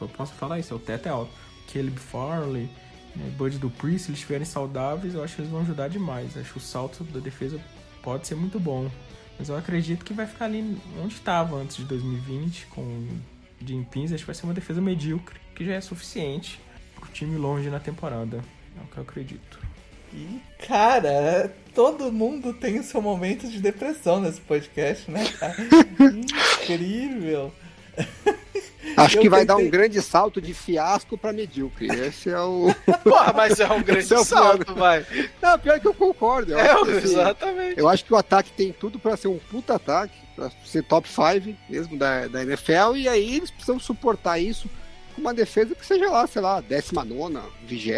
[0.00, 1.32] Eu posso falar isso, o teto é alto.
[1.72, 2.68] Caleb Farley,
[3.16, 6.36] né, Bud Dupree, se eles estiverem saudáveis, eu acho que eles vão ajudar demais.
[6.36, 7.58] Acho que o salto da defesa
[8.02, 8.90] pode ser muito bom.
[9.38, 13.08] Mas eu acredito que vai ficar ali onde estava antes de 2020, com
[13.62, 14.12] o Jim Pins.
[14.12, 16.60] Acho que vai ser uma defesa medíocre, que já é suficiente
[16.98, 18.38] para o time longe na temporada.
[18.78, 19.58] É o que eu acredito.
[20.14, 25.56] E, cara, todo mundo tem o seu momento de depressão nesse podcast, né, cara?
[26.62, 27.52] Incrível.
[28.96, 31.86] Acho Eu que vai dar um tentei- grande salto de fiasco pra medíocre.
[31.86, 32.74] Esse é o.
[33.04, 35.06] Porra, mas é um grande é o salto, vai.
[35.40, 36.52] Não, pior que eu concordo.
[36.52, 37.78] Eu, É, acho que, assim, exatamente.
[37.80, 41.08] eu acho que o ataque tem tudo pra ser um puta ataque, pra ser top
[41.08, 44.68] 5 mesmo da, da NFL, e aí eles precisam suportar isso
[45.14, 47.92] com uma defesa que seja lá, sei lá, 19, 20,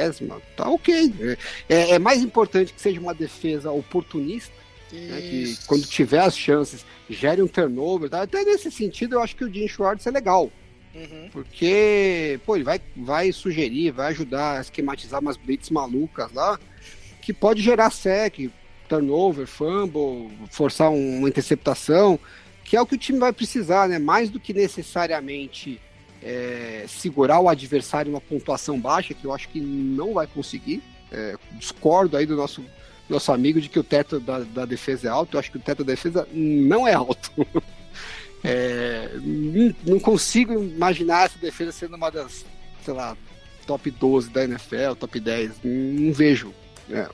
[0.57, 1.39] tá ok.
[1.69, 4.53] É, é mais importante que seja uma defesa oportunista,
[4.93, 8.11] né, que quando tiver as chances gere um turnover.
[8.11, 8.23] Tá?
[8.23, 10.51] Até nesse sentido, eu acho que o Jim Schwartz é legal.
[10.95, 11.29] Uhum.
[11.33, 16.59] Porque, pô, ele vai, vai sugerir, vai ajudar a esquematizar umas blitz malucas lá,
[17.21, 18.51] que pode gerar sec,
[18.89, 22.19] turnover, fumble, forçar um, uma interceptação,
[22.65, 23.99] que é o que o time vai precisar, né?
[23.99, 25.81] Mais do que necessariamente
[26.23, 30.83] é, segurar o adversário uma pontuação baixa, que eu acho que não vai conseguir.
[31.13, 32.65] É, discordo aí do nosso,
[33.09, 35.37] nosso amigo de que o teto da, da defesa é alto.
[35.37, 37.31] Eu acho que o teto da defesa não é alto.
[38.43, 39.11] é,
[39.87, 42.45] não consigo imaginar essa defesa sendo uma das,
[42.83, 43.15] sei lá,
[43.67, 45.53] top 12 da NFL, top 10.
[45.63, 46.55] Não vejo
[46.89, 47.09] né,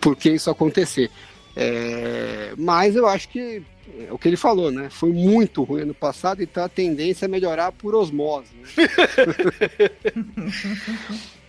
[0.00, 1.10] por que isso acontecer.
[1.54, 3.62] É, mas eu acho que
[3.98, 4.90] é o que ele falou, né?
[4.90, 8.48] Foi muito ruim ano passado, então a tendência é melhorar por osmose.
[8.54, 8.66] Né?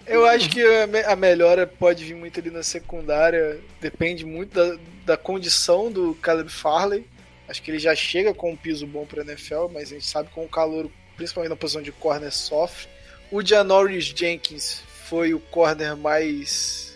[0.07, 0.63] eu acho que
[1.05, 6.49] a melhora pode vir muito ali na secundária, depende muito da, da condição do Caleb
[6.49, 7.05] Farley.
[7.49, 10.29] Acho que ele já chega com um piso bom para NFL, mas a gente sabe
[10.29, 12.87] com o calor, principalmente na posição de corner, sofre.
[13.31, 16.86] O Janoris Jenkins foi o corner mais.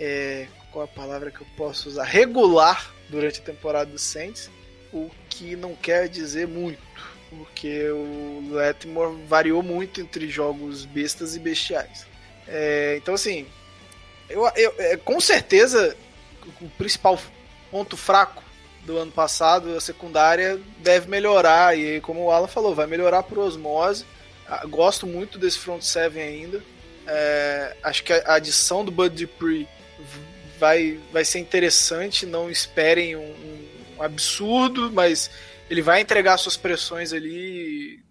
[0.00, 2.04] É, qual a palavra que eu posso usar?
[2.04, 4.50] Regular durante a temporada do Saints,
[4.92, 6.80] o que não quer dizer muito,
[7.28, 12.06] porque o Letmore variou muito entre jogos bestas e bestiais.
[12.48, 13.46] É, então, assim,
[14.28, 15.96] eu, eu, é, com certeza
[16.60, 17.18] o principal
[17.70, 18.42] ponto fraco
[18.86, 23.38] do ano passado, a secundária, deve melhorar, e como o Alan falou, vai melhorar por
[23.38, 24.06] osmose
[24.50, 26.60] ah, gosto muito desse front seven ainda.
[27.06, 29.68] É, acho que a adição do Bud Dupree
[30.58, 32.26] vai, vai ser interessante.
[32.26, 33.20] Não esperem um,
[33.98, 35.30] um, absurdo, mas
[35.68, 38.02] ele vai entregar suas pressões ali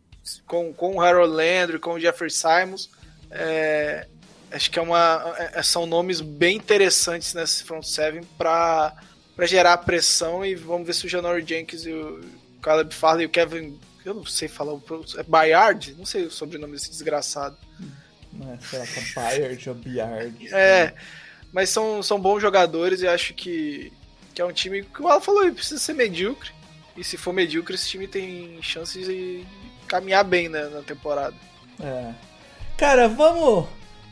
[0.46, 2.90] com, com o Harold Landry, com o Jeffrey Simons.
[3.32, 4.08] É,
[4.52, 8.96] acho que é uma, é, são nomes bem interessantes nesse front seven para
[9.42, 12.22] gerar pressão e vamos ver se o Janor Jenkins e o
[12.62, 14.84] Caleb Farley e o Kevin eu não sei falar o.
[15.18, 15.94] É Bayard?
[15.98, 17.58] Não sei o sobrenome desse desgraçado.
[18.32, 20.54] Não é, será que é Bayard ou Biard?
[20.54, 20.94] É,
[21.52, 23.92] mas são, são bons jogadores e acho que,
[24.34, 26.52] que é um time que o Alan falou, precisa ser medíocre.
[26.96, 29.46] E se for medíocre, esse time tem chances de
[29.88, 31.36] caminhar bem né, na temporada.
[31.80, 32.14] É.
[32.78, 33.68] Cara, vamos,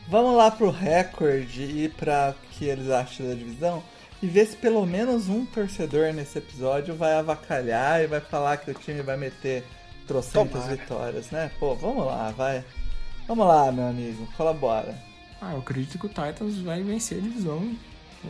[0.08, 3.82] vamos lá pro recorde e pra o que eles acham da divisão
[4.22, 8.70] e ver se pelo menos um torcedor nesse episódio vai avacalhar e vai falar que
[8.70, 9.64] o time vai meter
[10.06, 11.50] trocentas vitórias, né?
[11.60, 12.64] Pô, vamos lá, vai.
[13.26, 15.07] Vamos lá, meu amigo, colabora.
[15.40, 17.74] Ah, eu acredito que o Titans vai vencer a divisão.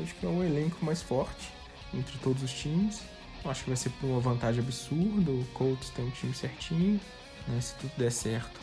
[0.02, 1.50] Acho que é um elenco mais forte
[1.94, 3.00] entre todos os times.
[3.44, 5.30] Acho que vai ser por uma vantagem absurda.
[5.30, 7.00] O Colts tem um time certinho.
[7.46, 7.60] Né?
[7.60, 8.60] Se tudo der certo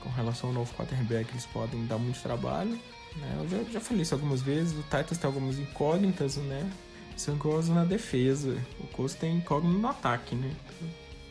[0.00, 2.78] com relação ao novo quarterback, eles podem dar muito trabalho.
[3.16, 3.36] Né?
[3.40, 4.78] Eu já, já falei isso algumas vezes.
[4.78, 6.70] O Titans tem algumas incógnitas, né?
[7.16, 8.56] São incógnitas na defesa.
[8.78, 10.54] O Colts tem incógnito no ataque, né?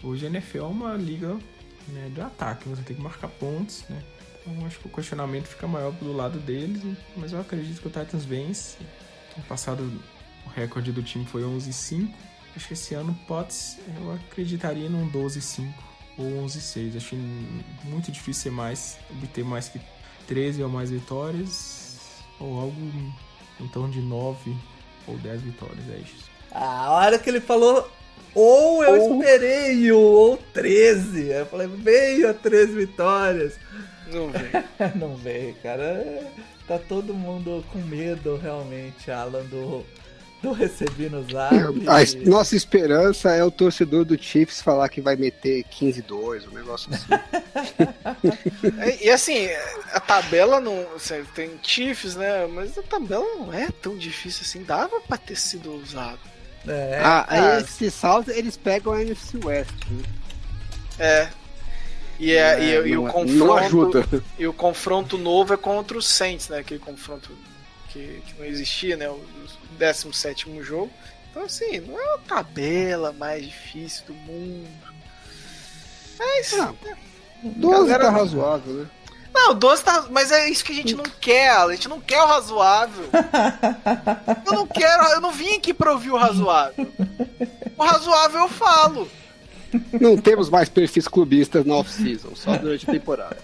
[0.04, 1.38] Hoje a NFL é uma liga
[1.88, 4.04] né, de ataque, você tem que marcar pontos, né?
[4.48, 6.82] Então acho que o questionamento fica maior do lado deles,
[7.16, 8.78] mas eu acredito que o Titans vence.
[9.36, 9.84] No passado
[10.46, 12.10] o recorde do time foi 11-5.
[12.56, 13.56] Acho que esse ano pode,
[14.00, 15.68] eu acreditaria num 12-5
[16.18, 16.96] ou 11-6.
[16.96, 17.16] Acho
[17.84, 19.80] muito difícil ser mais, obter mais que
[20.28, 22.00] 13 ou mais vitórias,
[22.40, 22.82] ou algo
[23.60, 24.56] em torno de 9
[25.08, 25.90] ou 10 vitórias.
[25.90, 26.30] É isso.
[26.52, 27.92] A hora que ele falou
[28.34, 29.22] ou eu ou...
[29.22, 31.28] esperei o ou 13.
[31.28, 33.60] Eu falei, veio a 13 vitórias.
[34.12, 34.64] Não veio.
[34.96, 36.32] Não veio, cara.
[36.68, 39.86] Tá todo mundo com medo, realmente, Alan, do,
[40.42, 41.56] do recebi no zap.
[41.56, 46.94] A nossa esperança é o torcedor do Chiefs falar que vai meter 15-2, um negócio
[46.94, 47.08] assim.
[49.02, 49.48] e, e, assim,
[49.94, 50.86] a tabela não.
[50.96, 52.46] Assim, tem Chiefs, né?
[52.48, 54.64] Mas a tabela não é tão difícil assim.
[54.64, 56.20] Dava pra ter sido usado.
[56.68, 59.72] É, ah, a NFC South eles pegam a NFC West.
[59.90, 60.04] Né?
[61.00, 61.30] É.
[62.20, 64.24] E, é, é, e, e o confronto.
[64.38, 66.60] E o confronto novo é contra o Saints, né?
[66.60, 67.32] Aquele confronto
[67.90, 69.10] que, que não existia, né?
[69.10, 70.92] O, o 17 jogo.
[71.30, 74.68] Então, assim, não é a tabela mais difícil do mundo.
[76.18, 76.54] Mas.
[76.54, 76.74] Ah,
[77.44, 78.88] 12 tá razoável, né?
[79.34, 80.08] Não, 12 tá.
[80.10, 83.06] Mas é isso que a gente não quer, a gente não quer o razoável.
[84.46, 85.04] eu não quero.
[85.12, 86.92] Eu não vim aqui pra ouvir o razoável.
[87.78, 89.10] O razoável eu falo.
[90.00, 93.38] Não temos mais perfis clubistas na off-season, só durante a temporada.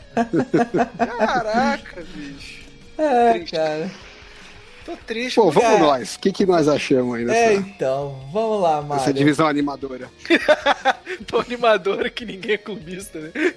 [0.98, 2.64] Caraca, bicho.
[2.98, 3.56] É, triste.
[3.56, 3.91] cara.
[4.86, 5.36] Tô triste.
[5.36, 6.16] Pô, vamos nós.
[6.16, 7.40] O que, que nós achamos aí nessa...
[7.40, 8.20] É, então.
[8.32, 9.02] Vamos lá, Mário.
[9.02, 10.12] Essa divisão animadora.
[11.26, 13.54] Tô animadora que ninguém é clubista, né?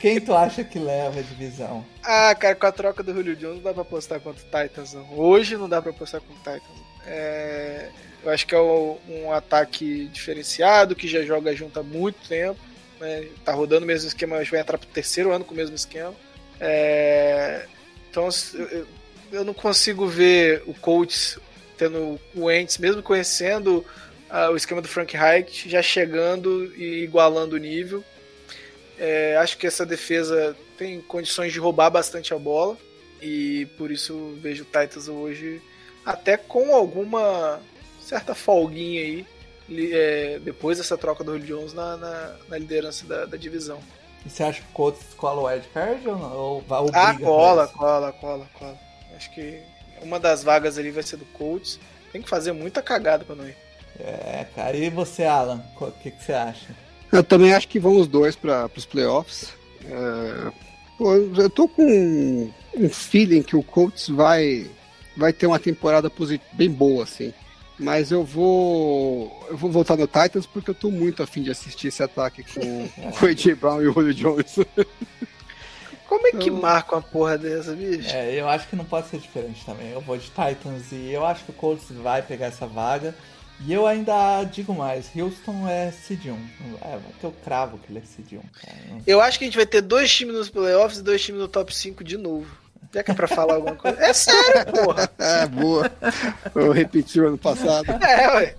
[0.00, 1.84] Quem tu acha que leva a divisão?
[2.04, 4.92] Ah, cara, com a troca do Julio Jones não dá pra apostar contra o Titans.
[4.92, 5.18] Não.
[5.18, 6.78] Hoje não dá pra apostar contra o Titans.
[7.06, 7.88] É...
[8.28, 12.60] Eu acho que é um ataque diferenciado, que já joga junto há muito tempo.
[13.00, 13.26] Né?
[13.42, 16.14] Tá rodando o mesmo esquema, gente vai entrar pro terceiro ano com o mesmo esquema.
[16.60, 17.64] É...
[18.10, 18.28] Então
[19.32, 21.38] eu não consigo ver o Colts
[21.78, 23.78] tendo o Ents, mesmo conhecendo
[24.28, 28.04] uh, o esquema do Frank Reich, já chegando e igualando o nível.
[28.98, 32.76] É, acho que essa defesa tem condições de roubar bastante a bola
[33.22, 35.62] e por isso vejo o Titans hoje
[36.04, 37.60] até com alguma
[38.08, 39.26] certa folguinha aí
[39.92, 43.78] é, depois dessa troca do Julio Jones na, na, na liderança da, da, divisão.
[44.24, 46.36] E você acha que o Colts cola o wildcard ou não?
[46.36, 48.78] Ou vai ah, cola, cola, cola, cola.
[49.14, 49.60] Acho que
[50.00, 51.78] uma das vagas ali vai ser do Colts.
[52.10, 53.56] Tem que fazer muita cagada pra não ir.
[54.00, 54.76] É, cara.
[54.76, 55.62] E você, Alan?
[55.78, 56.74] O que, que você acha?
[57.12, 59.52] Eu também acho que vão os dois para os playoffs.
[59.84, 60.52] É,
[60.96, 64.70] pô, eu tô com um feeling que o Colts vai,
[65.16, 66.10] vai ter uma temporada
[66.52, 67.32] bem boa, assim.
[67.78, 69.46] Mas eu vou.
[69.48, 72.88] Eu vou voltar no Titans porque eu tô muito afim de assistir esse ataque com,
[72.88, 74.56] com o AJ Brown e o Julio Jones.
[76.08, 78.08] Como é que marca uma porra dessa, bicho?
[78.10, 79.92] É, eu acho que não pode ser diferente também.
[79.92, 83.14] Eu vou de Titans e eu acho que o Colts vai pegar essa vaga.
[83.60, 86.30] E eu ainda digo mais, Houston é Seed 1.
[86.80, 88.38] É, vai ter o cravo que ele é Seed 1.
[88.38, 89.02] Cara.
[89.06, 91.48] Eu acho que a gente vai ter dois times nos playoffs e dois times no
[91.48, 92.46] top 5 de novo.
[92.92, 94.00] Já que é pra falar alguma coisa.
[94.00, 95.10] É sério, porra.
[95.18, 95.90] É, boa.
[96.54, 97.90] Eu repeti o ano passado.
[98.02, 98.54] É, ué.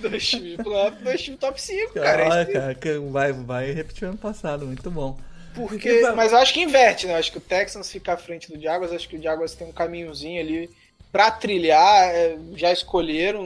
[0.00, 2.28] Dois times playoffs, dois times top 5, cara.
[2.28, 5.18] Olha, cara, vai, vai repetir o ano passado, muito bom.
[5.54, 7.14] Porque, mas eu acho que inverte, né?
[7.14, 9.66] Eu acho que o Texans fica à frente do Jaguars, acho que o Jaguars tem
[9.66, 10.70] um caminhozinho ali
[11.10, 13.42] pra trilhar, é, já escolheram,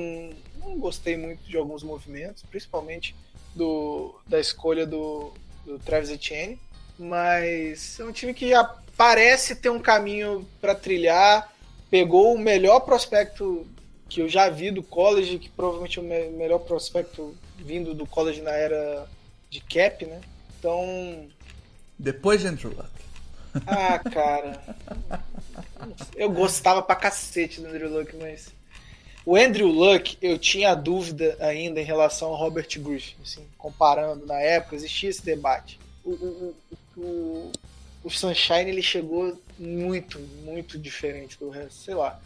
[0.59, 3.15] não gostei muito de alguns movimentos, principalmente
[3.55, 5.33] do, da escolha do,
[5.65, 6.59] do Travis Etienne,
[6.99, 8.65] mas é um time que já
[9.01, 11.51] parece ter um caminho para trilhar,
[11.91, 13.67] pegou o melhor prospecto
[14.11, 18.07] que eu já vi do college, que provavelmente é o me melhor prospecto vindo do
[18.07, 19.09] college na era
[19.49, 20.21] de cap, né?
[20.59, 21.27] Então,
[21.99, 22.91] depois de Andrew Luck.
[23.67, 24.63] Ah, cara.
[26.15, 28.53] Eu gostava pra cacete do Andrew Luck, mas.
[29.25, 34.39] O Andrew Luck, eu tinha dúvida ainda em relação ao Robert Griffin, assim, comparando na
[34.39, 35.81] época, existia esse debate.
[36.05, 36.55] O, o,
[36.97, 37.53] o, o
[38.09, 42.19] Sunshine ele chegou muito, muito diferente do resto, sei lá.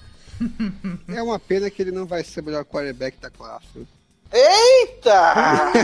[1.08, 3.86] É uma pena que ele não vai ser o melhor quarterback da classe.
[4.32, 5.34] Eita!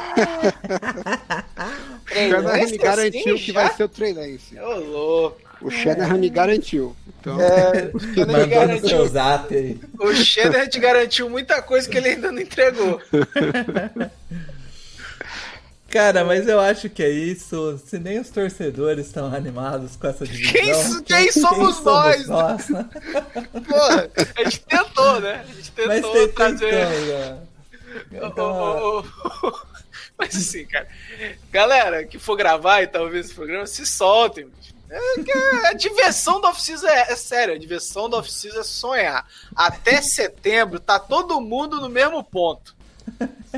[2.04, 4.58] o Shanahan me garantiu assim, que vai ser o Trey Lance.
[4.58, 5.40] Ô, louco.
[5.62, 6.96] O Shanahan me garantiu.
[7.20, 7.40] Então...
[7.40, 9.02] É, o Shanahan garantiu.
[10.00, 13.00] O Shanahan te garantiu muita coisa que ele ainda não entregou.
[15.90, 17.76] Cara, mas eu acho que é isso.
[17.84, 20.52] Se nem os torcedores estão animados com essa divisão.
[20.52, 22.28] Quem, quem, quem somos quem nós?
[22.28, 22.88] nós né?
[23.68, 25.44] Porra, a gente tentou, né?
[25.48, 26.70] A gente tentou mas trazer.
[26.70, 27.42] Tentou, né?
[28.12, 29.04] Então...
[30.16, 30.86] Mas assim, cara,
[31.50, 34.50] galera que for gravar e talvez esse programa, se soltem.
[34.90, 39.26] É, a diversão da oficina é, é sério, a diversão da oficina é sonhar.
[39.56, 42.76] Até setembro tá todo mundo no mesmo ponto.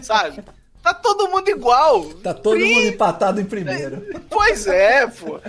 [0.00, 0.44] Sabe?
[0.82, 2.04] Tá todo mundo igual.
[2.14, 2.74] Tá todo e...
[2.74, 4.04] mundo empatado em primeiro.
[4.28, 5.40] Pois é, pô.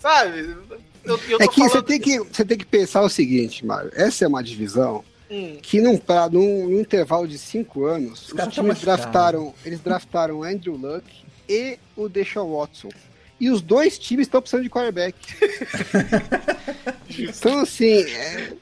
[0.00, 0.56] Sabe?
[1.04, 1.72] Eu, eu é que, falando...
[1.72, 3.90] você tem que você tem que pensar o seguinte, Mário.
[3.94, 5.58] Essa é uma divisão Hum.
[5.60, 10.42] Que num, pra, num, num, intervalo de cinco anos, os, os times draftaram, eles draftaram
[10.42, 11.04] Andrew Luck
[11.48, 12.88] e o Deshaun Watson.
[13.38, 15.16] E os dois times estão precisando de quarterback.
[17.16, 18.52] então, assim, é,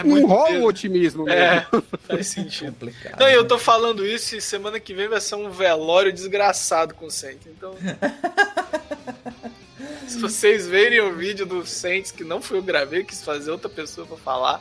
[0.00, 1.78] é não rola o otimismo é, mesmo.
[1.78, 2.72] É, faz sentido.
[2.72, 6.94] Complicado, não, eu tô falando isso e semana que vem vai ser um velório desgraçado
[6.94, 7.46] com o Saints.
[7.46, 7.74] Então.
[10.06, 13.68] se vocês verem o vídeo do Saints, que não fui eu gravei, quis fazer outra
[13.68, 14.60] pessoa pra falar.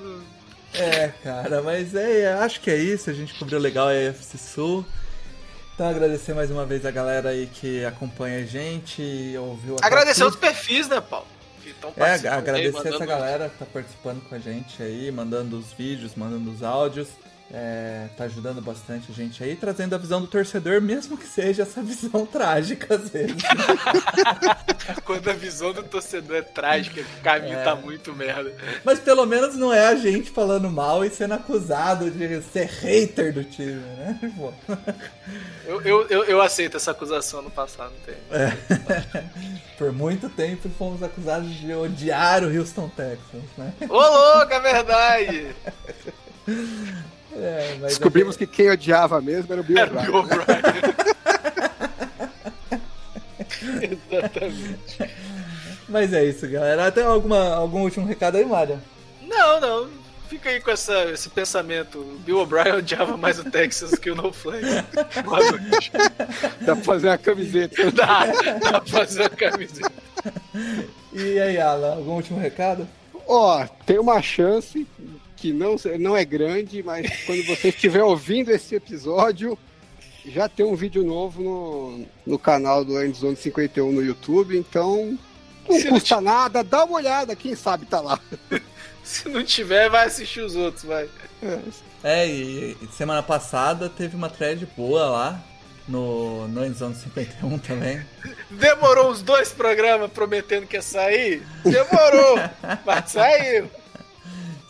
[0.00, 0.20] Hum,
[0.74, 3.08] é, cara, mas é, acho que é isso.
[3.08, 4.84] A gente cobriu legal a EFC Sul.
[5.74, 10.24] Então agradecer mais uma vez a galera aí que acompanha a gente e ouviu Agradecer
[10.24, 11.26] os perfis, né, Paulo?
[11.96, 16.14] É, agradecer aí, essa galera que tá participando com a gente aí, mandando os vídeos,
[16.14, 17.08] mandando os áudios.
[17.48, 21.62] É, tá ajudando bastante a gente aí, trazendo a visão do torcedor, mesmo que seja
[21.62, 23.36] essa visão trágica às vezes.
[25.04, 27.62] Quando a visão do torcedor é trágica, o caminho é.
[27.62, 28.52] tá muito merda.
[28.84, 33.32] Mas pelo menos não é a gente falando mal e sendo acusado de ser hater
[33.32, 34.18] do time, né?
[35.66, 38.14] Eu, eu, eu, eu, aceito essa acusação no passado, não tem.
[38.30, 38.52] É.
[39.76, 43.74] Por muito tempo fomos acusados de odiar o Houston Texans, né?
[43.88, 45.56] Ô louco, é verdade!
[47.38, 50.46] É, Descobrimos que quem odiava mesmo era o Bill O'Brien.
[54.10, 55.10] Exatamente.
[55.88, 56.86] Mas é isso, galera.
[56.86, 58.80] Até alguma, algum último recado aí, Mário?
[59.22, 59.88] Não, não.
[60.28, 61.98] Fica aí com essa, esse pensamento.
[61.98, 64.64] O Bill O'Brien odiava mais o Texas que o No Flag.
[66.62, 67.90] dá pra fazer uma camiseta.
[67.92, 68.26] Dá,
[68.60, 69.92] dá pra fazer uma camiseta.
[71.12, 72.88] E aí, Alan, algum último recado?
[73.28, 74.86] Ó, tem uma chance
[75.36, 79.58] que não, não é grande, mas quando você estiver ouvindo esse episódio,
[80.24, 85.18] já tem um vídeo novo no, no canal do Endzone 51 no YouTube, então
[85.68, 88.18] não Se custa nada, dá uma olhada, quem sabe tá lá.
[89.02, 91.08] Se não tiver, vai assistir os outros, vai.
[92.02, 95.44] É, e, e semana passada teve uma thread boa lá
[95.86, 98.04] no, no Endzone 51 também.
[98.50, 101.46] Demorou uns dois programas prometendo que ia sair?
[101.64, 102.38] Demorou,
[102.84, 103.70] mas saiu.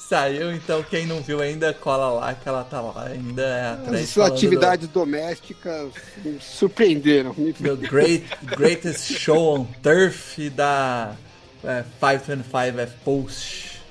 [0.08, 3.42] Saiu, então quem não viu ainda, cola lá que ela tá lá ainda.
[3.42, 5.92] É a thread As suas falando atividades domésticas
[6.24, 7.34] me surpreenderam.
[7.36, 7.52] Me...
[7.52, 11.16] do, do great, Greatest Show on Turf da
[11.64, 13.82] é, 525F Post.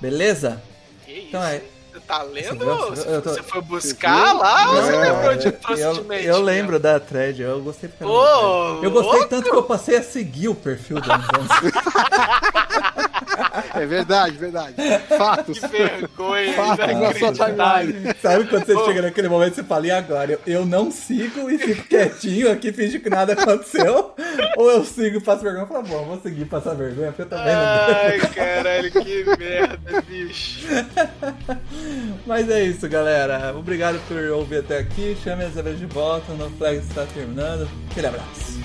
[0.00, 0.60] Beleza?
[1.04, 1.26] Que isso?
[1.28, 1.62] Então é.
[1.92, 2.64] Você tá lendo?
[2.64, 6.26] Você tô- você foi buscar lá ou você lembrou de trouxe de Eu, mente?
[6.26, 8.10] eu lembro da thread, eu gostei thread.
[8.10, 9.28] Eu gostei louco!
[9.28, 11.72] tanto que eu passei a seguir o perfil do Endzone
[13.74, 14.74] É verdade, verdade.
[15.16, 15.58] Fatos.
[15.58, 17.86] Que vergonha, Fatos na sua inacreditável.
[17.86, 18.14] timeline.
[18.20, 18.84] Sabe quando você Ô.
[18.86, 20.32] chega naquele momento e você fala, e agora?
[20.32, 24.14] Eu, eu não sigo e fico quietinho aqui, finge que nada aconteceu.
[24.56, 27.08] ou eu sigo e faço vergonha e falo, bom, eu vou seguir e passar vergonha,
[27.08, 30.66] porque eu também não Ai, caralho, que merda, bicho.
[32.26, 33.54] Mas é isso, galera.
[33.56, 35.16] Obrigado por ouvir até aqui.
[35.22, 36.32] Chame as abelhas de volta.
[36.32, 37.68] O No Flag está terminando.
[37.90, 38.60] Aquele abraço.